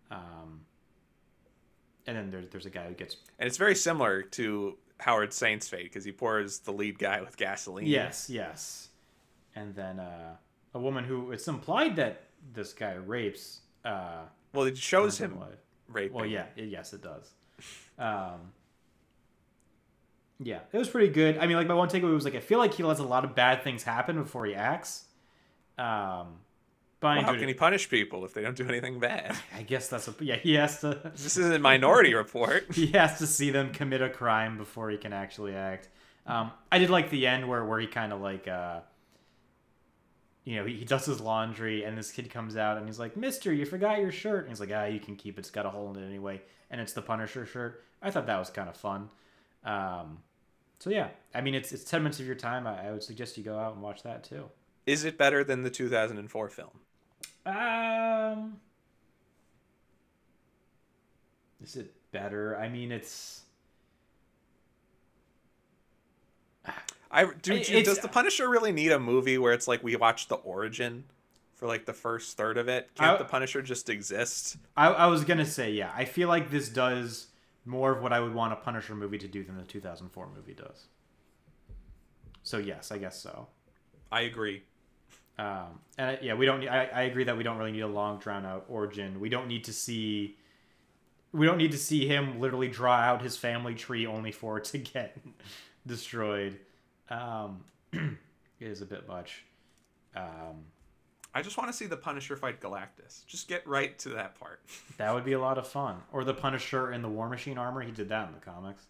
um, 0.09 0.61
and 2.07 2.17
then 2.17 2.29
there's, 2.31 2.47
there's 2.49 2.65
a 2.65 2.69
guy 2.69 2.87
who 2.87 2.93
gets 2.93 3.15
And 3.39 3.47
it's 3.47 3.57
very 3.57 3.75
similar 3.75 4.21
to 4.23 4.77
Howard 4.99 5.31
Saint's 5.33 5.67
fate 5.69 5.83
because 5.85 6.03
he 6.03 6.11
pours 6.11 6.59
the 6.59 6.73
lead 6.73 6.99
guy 6.99 7.21
with 7.21 7.37
gasoline. 7.37 7.87
yes 7.87 8.29
yes 8.29 8.89
and 9.55 9.73
then 9.75 9.99
uh, 9.99 10.35
a 10.73 10.79
woman 10.79 11.03
who 11.03 11.31
it's 11.31 11.47
implied 11.47 11.95
that 11.97 12.23
this 12.53 12.73
guy 12.73 12.93
rapes 12.93 13.59
uh, 13.85 14.21
Well, 14.53 14.65
it 14.65 14.77
shows 14.77 15.17
him 15.17 15.37
what- 15.39 15.57
raping. 15.87 16.15
Well, 16.15 16.25
yeah, 16.25 16.45
it- 16.55 16.69
yes, 16.69 16.93
it 16.93 17.01
does. 17.03 17.31
Um, 17.99 18.53
yeah, 20.43 20.59
it 20.71 20.77
was 20.77 20.87
pretty 20.89 21.09
good. 21.09 21.37
I 21.37 21.45
mean, 21.47 21.57
like 21.57 21.67
my 21.67 21.73
one 21.73 21.89
takeaway 21.89 22.13
was 22.13 22.25
like 22.25 22.35
I 22.35 22.39
feel 22.39 22.57
like 22.59 22.73
he 22.73 22.83
lets 22.83 22.99
a 22.99 23.03
lot 23.03 23.23
of 23.25 23.35
bad 23.35 23.63
things 23.63 23.83
happen 23.83 24.15
before 24.21 24.45
he 24.45 24.55
acts. 24.55 25.05
Um, 25.77 26.39
but 26.99 27.17
Well, 27.17 27.25
how 27.25 27.33
can 27.33 27.47
he 27.47 27.53
punish 27.55 27.89
people 27.89 28.25
if 28.25 28.33
they 28.33 28.41
don't 28.41 28.55
do 28.55 28.67
anything 28.67 28.99
bad? 28.99 29.35
I 29.57 29.63
guess 29.63 29.87
that's 29.87 30.07
a 30.07 30.15
yeah. 30.19 30.35
He 30.35 30.53
has 30.53 30.81
to 30.81 31.11
this 31.15 31.37
isn't 31.37 31.61
Minority 31.61 32.13
Report. 32.13 32.65
he 32.73 32.87
has 32.87 33.17
to 33.17 33.27
see 33.27 33.49
them 33.49 33.73
commit 33.73 34.01
a 34.01 34.09
crime 34.09 34.57
before 34.57 34.89
he 34.91 34.97
can 34.97 35.11
actually 35.11 35.55
act. 35.55 35.89
Um, 36.27 36.51
I 36.71 36.77
did 36.77 36.91
like 36.91 37.09
the 37.09 37.25
end 37.25 37.49
where 37.49 37.65
where 37.65 37.79
he 37.79 37.87
kind 37.87 38.13
of 38.13 38.21
like 38.21 38.47
uh, 38.47 38.81
you 40.43 40.55
know, 40.57 40.65
he, 40.65 40.75
he 40.75 40.85
does 40.85 41.05
his 41.05 41.19
laundry 41.19 41.83
and 41.83 41.97
this 41.97 42.11
kid 42.11 42.29
comes 42.29 42.55
out 42.55 42.77
and 42.77 42.85
he's 42.85 42.99
like, 42.99 43.17
Mister, 43.17 43.51
you 43.51 43.65
forgot 43.65 43.99
your 43.99 44.11
shirt. 44.11 44.41
And 44.41 44.49
he's 44.49 44.59
like, 44.59 44.71
Ah, 44.73 44.85
you 44.85 44.99
can 44.99 45.15
keep 45.15 45.37
it. 45.37 45.41
It's 45.41 45.49
got 45.49 45.65
a 45.65 45.69
hole 45.69 45.91
in 45.95 46.01
it 46.01 46.05
anyway. 46.05 46.41
And 46.69 46.79
it's 46.79 46.93
the 46.93 47.01
Punisher 47.01 47.45
shirt. 47.45 47.83
I 48.01 48.11
thought 48.11 48.27
that 48.27 48.37
was 48.37 48.49
kind 48.49 48.69
of 48.69 48.77
fun. 48.77 49.09
Um, 49.63 50.19
so 50.79 50.89
yeah, 50.89 51.09
I 51.33 51.41
mean, 51.41 51.53
it's 51.55 51.71
it's 51.71 51.83
ten 51.83 52.03
minutes 52.03 52.19
of 52.19 52.25
your 52.27 52.35
time. 52.35 52.67
I, 52.67 52.87
I 52.87 52.91
would 52.91 53.03
suggest 53.03 53.37
you 53.37 53.43
go 53.43 53.57
out 53.57 53.73
and 53.73 53.81
watch 53.81 54.03
that 54.03 54.23
too. 54.23 54.45
Is 54.85 55.03
it 55.05 55.17
better 55.17 55.43
than 55.43 55.63
the 55.63 55.69
2004 55.69 56.49
film? 56.49 56.69
Um, 57.45 58.57
is 61.63 61.75
it 61.75 61.93
better? 62.11 62.57
I 62.57 62.69
mean, 62.69 62.91
it's 62.91 63.41
I 67.11 67.25
do. 67.25 67.53
It's- 67.53 67.85
does 67.85 67.99
the 67.99 68.07
Punisher 68.07 68.49
really 68.49 68.71
need 68.71 68.91
a 68.91 68.99
movie 68.99 69.37
where 69.37 69.53
it's 69.53 69.67
like 69.67 69.83
we 69.83 69.95
watch 69.95 70.27
the 70.27 70.35
origin 70.35 71.03
for 71.55 71.67
like 71.67 71.85
the 71.85 71.93
first 71.93 72.37
third 72.37 72.57
of 72.57 72.67
it? 72.69 72.89
Can't 72.95 73.15
I- 73.15 73.17
the 73.17 73.25
Punisher 73.25 73.61
just 73.61 73.89
exist? 73.89 74.57
I, 74.77 74.87
I 74.87 75.05
was 75.07 75.23
gonna 75.25 75.45
say 75.45 75.71
yeah. 75.71 75.91
I 75.95 76.05
feel 76.05 76.27
like 76.29 76.49
this 76.49 76.69
does 76.69 77.27
more 77.65 77.91
of 77.91 78.01
what 78.01 78.13
I 78.13 78.19
would 78.19 78.33
want 78.33 78.53
a 78.53 78.55
Punisher 78.55 78.95
movie 78.95 79.17
to 79.19 79.27
do 79.27 79.43
than 79.43 79.57
the 79.57 79.63
2004 79.63 80.29
movie 80.35 80.53
does. 80.53 80.85
So 82.43 82.57
yes, 82.57 82.91
I 82.91 82.97
guess 82.97 83.21
so. 83.21 83.47
I 84.11 84.21
agree. 84.21 84.63
Um, 85.41 85.79
and 85.97 86.11
I, 86.11 86.19
yeah, 86.21 86.35
we 86.35 86.45
don't. 86.45 86.59
Need, 86.59 86.69
I, 86.69 86.85
I 86.85 87.01
agree 87.03 87.23
that 87.23 87.35
we 87.35 87.43
don't 87.43 87.57
really 87.57 87.71
need 87.71 87.81
a 87.81 87.87
long 87.87 88.19
drawn 88.19 88.45
out 88.45 88.65
origin. 88.69 89.19
We 89.19 89.29
don't 89.29 89.47
need 89.47 89.63
to 89.63 89.73
see. 89.73 90.37
We 91.33 91.47
don't 91.47 91.57
need 91.57 91.71
to 91.71 91.79
see 91.79 92.05
him 92.05 92.39
literally 92.39 92.67
draw 92.67 92.95
out 92.95 93.23
his 93.23 93.37
family 93.37 93.73
tree 93.73 94.05
only 94.05 94.31
for 94.31 94.59
it 94.59 94.65
to 94.65 94.77
get 94.93 95.17
destroyed. 95.87 96.59
Um, 97.09 97.63
it 97.93 98.17
is 98.59 98.81
a 98.81 98.85
bit 98.85 99.07
much. 99.07 99.43
Um, 100.15 100.65
I 101.33 101.41
just 101.41 101.57
want 101.57 101.71
to 101.71 101.75
see 101.75 101.87
the 101.87 101.97
Punisher 101.97 102.35
fight 102.35 102.61
Galactus. 102.61 103.25
Just 103.25 103.47
get 103.47 103.65
right 103.65 103.97
to 103.99 104.09
that 104.09 104.39
part. 104.39 104.61
That 104.97 105.15
would 105.15 105.25
be 105.25 105.33
a 105.33 105.39
lot 105.39 105.57
of 105.57 105.67
fun. 105.67 105.95
Or 106.11 106.23
the 106.23 106.35
Punisher 106.35 106.91
in 106.91 107.01
the 107.01 107.09
War 107.09 107.27
Machine 107.27 107.57
armor. 107.57 107.81
He 107.81 107.91
did 107.91 108.09
that 108.09 108.27
in 108.27 108.35
the 108.35 108.39
comics. 108.39 108.85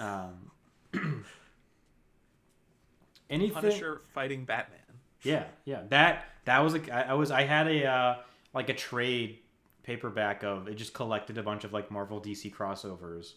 Um, 0.00 0.50
anything? 3.30 3.54
Punisher 3.54 4.00
fighting 4.12 4.44
Batman. 4.44 4.80
Yeah, 5.26 5.44
yeah. 5.64 5.82
That 5.88 6.24
that 6.44 6.60
was 6.60 6.74
a. 6.74 6.94
I, 6.94 7.10
I 7.10 7.14
was. 7.14 7.30
I 7.30 7.42
had 7.42 7.68
a 7.68 7.86
uh, 7.86 8.16
like 8.54 8.68
a 8.68 8.74
trade 8.74 9.38
paperback 9.82 10.42
of 10.42 10.68
it. 10.68 10.74
Just 10.76 10.94
collected 10.94 11.38
a 11.38 11.42
bunch 11.42 11.64
of 11.64 11.72
like 11.72 11.90
Marvel 11.90 12.20
DC 12.20 12.54
crossovers, 12.54 13.32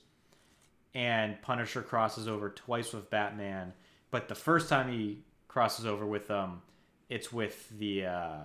and 0.93 1.41
Punisher 1.41 1.81
crosses 1.81 2.27
over 2.27 2.49
twice 2.49 2.93
with 2.93 3.09
Batman. 3.09 3.73
But 4.11 4.27
the 4.27 4.35
first 4.35 4.69
time 4.69 4.91
he 4.91 5.23
crosses 5.47 5.85
over 5.85 6.05
with 6.05 6.29
um, 6.31 6.61
it's 7.09 7.31
with 7.31 7.69
the 7.77 8.05
uh, 8.05 8.37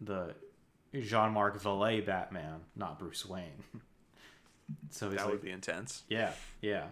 the 0.00 0.34
Jean 1.00 1.32
Marc 1.32 1.60
Valley 1.60 2.00
Batman, 2.00 2.60
not 2.76 2.98
Bruce 2.98 3.24
Wayne. 3.26 3.64
so 4.90 5.08
he's 5.08 5.18
That 5.18 5.24
like, 5.24 5.32
would 5.34 5.42
be 5.42 5.50
intense. 5.50 6.02
yeah, 6.08 6.32
yeah. 6.60 6.86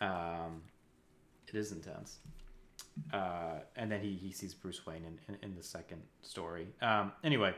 Um, 0.00 0.62
it 1.48 1.54
is 1.54 1.72
intense. 1.72 2.18
Uh, 3.12 3.58
and 3.76 3.90
then 3.90 4.00
he, 4.00 4.12
he 4.14 4.30
sees 4.30 4.54
Bruce 4.54 4.86
Wayne 4.86 5.04
in, 5.04 5.34
in, 5.34 5.50
in 5.50 5.56
the 5.56 5.62
second 5.62 6.02
story. 6.22 6.68
Um, 6.80 7.12
anyway, 7.22 7.54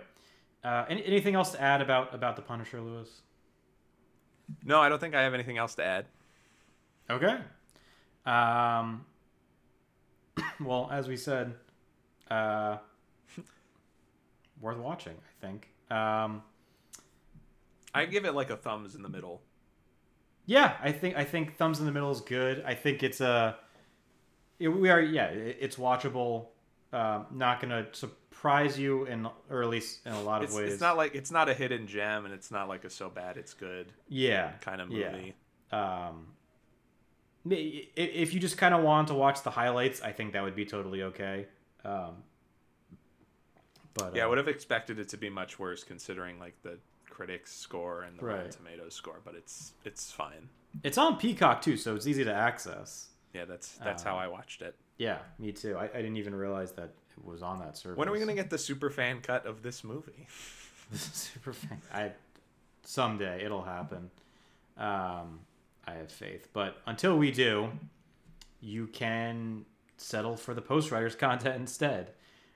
uh, 0.64 0.84
any, 0.88 1.04
anything 1.04 1.34
else 1.34 1.52
to 1.52 1.60
add 1.60 1.82
about, 1.82 2.14
about 2.14 2.36
the 2.36 2.42
Punisher, 2.42 2.80
Lewis? 2.80 3.20
No, 4.64 4.80
I 4.80 4.88
don't 4.88 5.00
think 5.00 5.14
I 5.14 5.22
have 5.22 5.34
anything 5.34 5.58
else 5.58 5.74
to 5.76 5.84
add. 5.84 6.06
Okay. 7.10 7.38
Um, 8.24 9.04
well, 10.60 10.88
as 10.90 11.08
we 11.08 11.16
said, 11.16 11.54
uh, 12.30 12.78
worth 14.60 14.78
watching, 14.78 15.14
I 15.14 15.46
think. 15.46 15.68
Um, 15.90 16.42
I 17.94 18.04
give 18.06 18.24
it 18.24 18.32
like 18.32 18.50
a 18.50 18.56
thumbs 18.56 18.94
in 18.94 19.02
the 19.02 19.08
middle. 19.08 19.42
Yeah, 20.44 20.76
I 20.82 20.92
think 20.92 21.16
I 21.16 21.24
think 21.24 21.56
thumbs 21.56 21.80
in 21.80 21.86
the 21.86 21.92
middle 21.92 22.10
is 22.10 22.20
good. 22.20 22.62
I 22.64 22.74
think 22.74 23.02
it's 23.02 23.20
a 23.20 23.56
it, 24.58 24.68
we 24.68 24.90
are 24.90 25.00
yeah, 25.00 25.26
it, 25.26 25.58
it's 25.60 25.76
watchable. 25.76 26.48
Um, 26.92 27.26
not 27.32 27.60
gonna 27.60 27.86
surprise 27.92 28.78
you 28.78 29.04
in 29.06 29.28
or 29.50 29.62
at 29.62 29.68
least 29.68 30.06
in 30.06 30.12
a 30.12 30.22
lot 30.22 30.42
of 30.42 30.50
It's, 30.50 30.56
ways. 30.56 30.72
it's 30.72 30.80
not 30.80 30.96
like 30.96 31.14
it's 31.14 31.30
not 31.30 31.48
a 31.48 31.54
hidden 31.54 31.86
gem, 31.86 32.24
and 32.24 32.32
it's 32.32 32.50
not 32.50 32.68
like 32.68 32.84
a 32.84 32.90
so 32.90 33.10
bad 33.10 33.36
it's 33.36 33.54
good 33.54 33.92
yeah 34.08 34.52
kind 34.60 34.80
of 34.80 34.90
yeah. 34.90 35.10
movie. 35.12 35.34
Um, 35.72 36.28
if 37.48 38.34
you 38.34 38.40
just 38.40 38.56
kind 38.58 38.74
of 38.74 38.82
want 38.82 39.08
to 39.08 39.14
watch 39.14 39.42
the 39.42 39.50
highlights, 39.50 40.00
I 40.02 40.12
think 40.12 40.32
that 40.32 40.42
would 40.42 40.56
be 40.56 40.64
totally 40.64 41.02
okay. 41.02 41.46
Um, 41.84 42.24
but 43.94 44.14
Yeah, 44.14 44.22
I 44.22 44.26
uh, 44.26 44.28
would 44.30 44.38
have 44.38 44.48
expected 44.48 44.98
it 44.98 45.08
to 45.10 45.16
be 45.16 45.28
much 45.30 45.58
worse 45.58 45.84
considering 45.84 46.38
like 46.38 46.60
the 46.62 46.78
critics 47.08 47.54
score 47.54 48.02
and 48.02 48.18
the 48.18 48.24
Rotten 48.24 48.50
Tomatoes 48.50 48.94
score, 48.94 49.20
but 49.24 49.34
it's 49.34 49.72
it's 49.84 50.10
fine. 50.10 50.48
it's 50.82 50.98
on 50.98 51.16
Peacock 51.18 51.62
too, 51.62 51.76
so 51.76 51.94
it's 51.94 52.06
easy 52.06 52.24
to 52.24 52.34
access. 52.34 53.08
Yeah, 53.36 53.44
that's 53.44 53.72
that's 53.84 54.02
how 54.02 54.16
I 54.16 54.28
watched 54.28 54.62
it. 54.62 54.74
Yeah, 54.98 55.18
me 55.38 55.52
too. 55.52 55.76
I, 55.76 55.84
I 55.84 55.96
didn't 55.96 56.16
even 56.16 56.34
realize 56.34 56.72
that 56.72 56.94
it 57.16 57.24
was 57.24 57.42
on 57.42 57.58
that 57.60 57.76
service. 57.76 57.98
When 57.98 58.08
are 58.08 58.12
we 58.12 58.18
gonna 58.18 58.34
get 58.34 58.50
the 58.50 58.58
super 58.58 58.90
fan 58.90 59.20
cut 59.20 59.44
of 59.46 59.62
this 59.62 59.84
movie? 59.84 60.26
super 60.92 61.52
fan? 61.52 61.80
I 61.92 62.12
someday 62.82 63.44
it'll 63.44 63.62
happen. 63.62 64.10
Um, 64.78 65.40
I 65.86 65.92
have 65.92 66.10
faith, 66.10 66.48
but 66.52 66.78
until 66.86 67.16
we 67.16 67.30
do, 67.30 67.70
you 68.60 68.86
can 68.86 69.64
settle 69.96 70.36
for 70.36 70.54
the 70.54 70.62
Post 70.62 70.90
Writers 70.90 71.14
content 71.14 71.56
instead, 71.56 72.12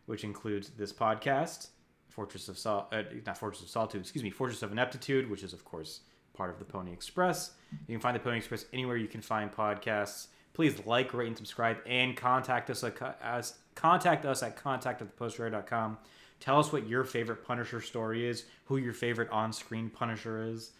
which 0.07 0.25
includes 0.25 0.71
this 0.71 0.93
podcast, 0.93 1.69
Fortress 2.09 2.49
of 2.49 2.59
Sol, 2.59 2.89
uh, 2.93 3.03
not 3.27 3.39
Fortress 3.39 3.63
of 3.63 3.69
Solitude, 3.69 4.01
excuse 4.01 4.23
me, 4.23 4.31
Fortress 4.31 4.63
of 4.63 4.73
Ineptitude, 4.73 5.31
which 5.31 5.43
is 5.43 5.53
of 5.53 5.65
course 5.65 6.01
part 6.33 6.51
of 6.51 6.59
the 6.59 6.65
Pony 6.65 6.93
Express. 6.93 7.53
You 7.87 7.95
can 7.95 8.01
find 8.01 8.17
the 8.17 8.21
Pony 8.21 8.39
Express 8.39 8.65
anywhere 8.73 8.97
you 8.97 9.09
can 9.09 9.21
find 9.21 9.53
podcasts. 9.53 10.29
Please 10.53 10.85
like, 10.85 11.15
rate, 11.15 11.29
and 11.29 11.37
subscribe, 11.37 11.79
and 11.87 12.17
contact 12.17 12.71
us 12.71 12.83
at 12.83 13.19
as 13.23 13.55
contact 13.75 14.25
us 14.25 14.43
at 14.43 14.57
contact 14.57 15.01
at 15.01 15.17
thepostwriter.com. 15.17 15.99
Tell 16.41 16.59
us 16.59 16.73
what 16.73 16.89
your 16.89 17.05
favorite 17.05 17.45
Punisher 17.45 17.81
story 17.81 18.27
is, 18.27 18.45
who 18.65 18.79
your 18.79 18.95
favorite 18.95 19.29
on-screen 19.31 19.91
Punisher 19.91 20.43
is, 20.45 20.73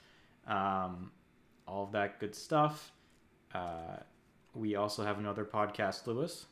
um, 0.47 1.11
all 1.69 1.85
of 1.85 1.93
that 1.93 2.19
good 2.19 2.35
stuff. 2.35 2.93
Uh, 3.55 3.99
we 4.55 4.75
also 4.75 5.05
have 5.05 5.19
another 5.19 5.45
podcast, 5.45 6.07
Lewis. 6.07 6.47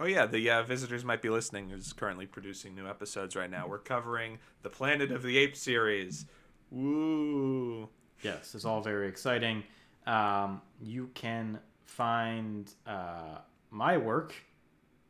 Oh 0.00 0.06
yeah, 0.06 0.26
the 0.26 0.50
uh, 0.50 0.62
visitors 0.64 1.04
might 1.04 1.22
be 1.22 1.28
listening. 1.28 1.70
Is 1.70 1.92
currently 1.92 2.26
producing 2.26 2.74
new 2.74 2.88
episodes 2.88 3.36
right 3.36 3.50
now. 3.50 3.68
We're 3.68 3.78
covering 3.78 4.38
the 4.62 4.70
Planet 4.70 5.12
of 5.12 5.22
the 5.22 5.38
Apes 5.38 5.60
series. 5.60 6.26
Woo! 6.70 7.88
Yes, 8.22 8.54
it's 8.54 8.64
all 8.64 8.80
very 8.80 9.08
exciting. 9.08 9.62
Um, 10.06 10.60
you 10.80 11.10
can 11.14 11.58
find 11.84 12.70
uh, 12.86 13.38
my 13.70 13.96
work 13.96 14.34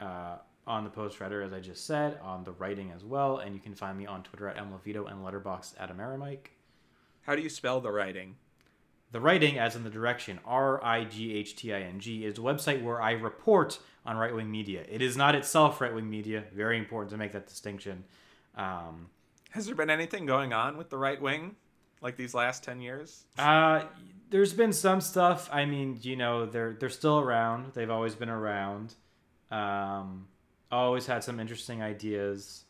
uh, 0.01 0.37
on 0.67 0.85
the 0.85 0.91
Post 0.91 1.21
Writer, 1.21 1.43
as 1.43 1.53
I 1.53 1.61
just 1.61 1.87
said, 1.87 2.19
on 2.23 2.45
the 2.45 2.53
writing 2.53 2.93
as 2.95 3.05
well, 3.05 3.39
and 3.39 3.55
you 3.55 3.61
can 3.61 3.75
find 3.75 3.99
me 3.99 4.07
on 4.07 4.23
Twitter 4.23 4.49
at 4.49 4.57
mlavito 4.57 5.11
and 5.11 5.25
Letterboxd 5.25 5.75
at 5.79 5.95
Amerimike. 5.95 6.49
How 7.23 7.35
do 7.35 7.43
you 7.43 7.49
spell 7.49 7.81
the 7.81 7.91
writing? 7.91 8.37
The 9.13 9.21
writing, 9.21 9.59
as 9.59 9.77
in 9.77 9.85
the 9.85 9.91
direction, 9.91 10.41
R 10.45 10.83
I 10.85 11.05
G 11.05 11.35
H 11.35 11.57
T 11.57 11.73
I 11.73 11.81
N 11.81 12.01
G, 12.01 12.25
is 12.25 12.39
a 12.39 12.41
website 12.41 12.83
where 12.83 13.01
I 13.01 13.13
report 13.13 13.79
on 14.05 14.17
right 14.17 14.35
wing 14.35 14.51
media. 14.51 14.85
It 14.91 15.03
is 15.03 15.17
not 15.17 15.35
itself 15.35 15.81
right 15.81 15.95
wing 15.95 16.11
media. 16.11 16.45
Very 16.53 16.79
important 16.79 17.11
to 17.13 17.17
make 17.17 17.33
that 17.33 17.47
distinction. 17.47 18.05
Um, 18.57 19.09
Has 19.51 19.67
there 19.67 19.75
been 19.77 19.91
anything 19.91 20.27
going 20.27 20.53
on 20.53 20.77
with 20.77 20.91
the 20.91 20.99
right 20.99 21.21
wing, 21.21 21.55
like 22.01 22.17
these 22.17 22.35
last 22.35 22.65
ten 22.65 22.81
years? 22.81 23.25
Uh, 23.39 23.85
there's 24.31 24.53
been 24.53 24.73
some 24.73 25.01
stuff. 25.01 25.49
I 25.53 25.65
mean, 25.65 25.99
you 26.03 26.17
know, 26.17 26.47
they're 26.47 26.77
they're 26.79 26.91
still 26.91 27.19
around. 27.19 27.73
They've 27.75 27.91
always 27.91 28.15
been 28.15 28.31
around. 28.31 28.95
Um, 29.51 30.27
always 30.71 31.07
had 31.07 31.23
some 31.25 31.41
interesting 31.41 31.83
ideas. 31.83 32.65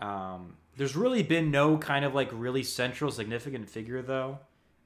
Um, 0.00 0.56
there's 0.76 0.96
really 0.96 1.22
been 1.22 1.50
no 1.50 1.78
kind 1.78 2.04
of 2.04 2.14
like 2.14 2.28
really 2.32 2.62
central 2.62 3.10
significant 3.10 3.68
figure 3.68 4.02
though. 4.02 4.38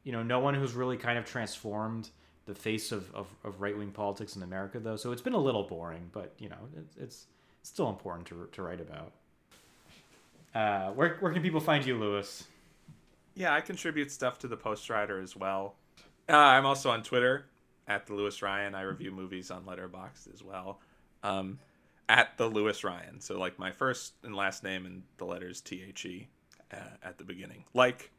You 0.05 0.13
know, 0.13 0.23
no 0.23 0.39
one 0.39 0.55
who's 0.55 0.73
really 0.73 0.97
kind 0.97 1.19
of 1.19 1.25
transformed 1.25 2.11
the 2.47 2.55
face 2.55 2.93
of, 2.93 3.13
of, 3.15 3.27
of 3.45 3.61
right 3.61 3.77
wing 3.77 3.91
politics 3.91 4.37
in 4.37 4.43
America 4.43 4.79
though. 4.79 4.97
So 4.97 5.13
it's 5.13 5.23
been 5.23 5.35
a 5.35 5.39
little 5.39 5.65
boring, 5.65 6.11
but 6.13 6.33
you 6.39 6.49
know, 6.49 6.69
it's 6.77 6.97
it's 6.97 7.27
still 7.63 7.89
important 7.89 8.27
to 8.29 8.49
to 8.53 8.63
write 8.63 8.81
about. 8.81 9.13
Uh, 10.55 10.93
where 10.93 11.17
where 11.21 11.33
can 11.33 11.43
people 11.43 11.61
find 11.61 11.85
you, 11.85 11.99
Lewis? 11.99 12.45
Yeah, 13.35 13.55
I 13.55 13.61
contribute 13.61 14.11
stuff 14.11 14.39
to 14.41 14.49
the 14.49 14.57
Post 14.57 14.91
Writer 14.91 15.21
as 15.21 15.37
well. 15.37 15.77
Uh, 16.31 16.37
I'm 16.37 16.65
also 16.65 16.91
on 16.91 17.03
Twitter 17.03 17.47
at 17.89 18.07
the 18.07 18.15
Lewis 18.15 18.41
Ryan. 18.41 18.77
I 18.77 18.83
review 18.83 19.11
movies 19.11 19.51
on 19.51 19.65
Letterboxd 19.65 20.33
as 20.33 20.45
well. 20.45 20.79
Um, 21.25 21.59
at 22.09 22.37
the 22.37 22.47
Lewis 22.47 22.85
Ryan. 22.85 23.21
So 23.21 23.39
like 23.39 23.59
my 23.59 23.73
first 23.73 24.15
and 24.23 24.35
last 24.35 24.63
name 24.63 24.87
and 24.87 25.03
the 25.19 25.25
letters 25.25 25.61
T 25.61 25.83
H 25.87 26.07
E 26.07 26.29
uh, 26.73 26.77
at 27.03 27.19
the 27.19 27.25
beginning, 27.25 27.65
like 27.75 28.11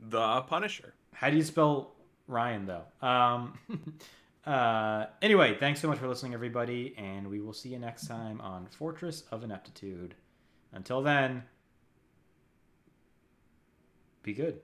the 0.00 0.42
Punisher. 0.42 0.94
How 1.12 1.30
do 1.30 1.36
you 1.36 1.42
spell 1.42 1.92
Ryan 2.26 2.66
though? 2.66 3.06
Um, 3.06 3.58
uh, 4.46 5.06
anyway, 5.22 5.56
thanks 5.58 5.80
so 5.80 5.88
much 5.88 5.98
for 5.98 6.08
listening, 6.08 6.34
everybody, 6.34 6.94
and 6.98 7.26
we 7.28 7.40
will 7.40 7.54
see 7.54 7.70
you 7.70 7.78
next 7.78 8.06
time 8.06 8.40
on 8.40 8.66
Fortress 8.66 9.24
of 9.30 9.44
Ineptitude. 9.44 10.14
Until 10.72 11.02
then, 11.02 11.42
be 14.22 14.34
good. 14.34 14.60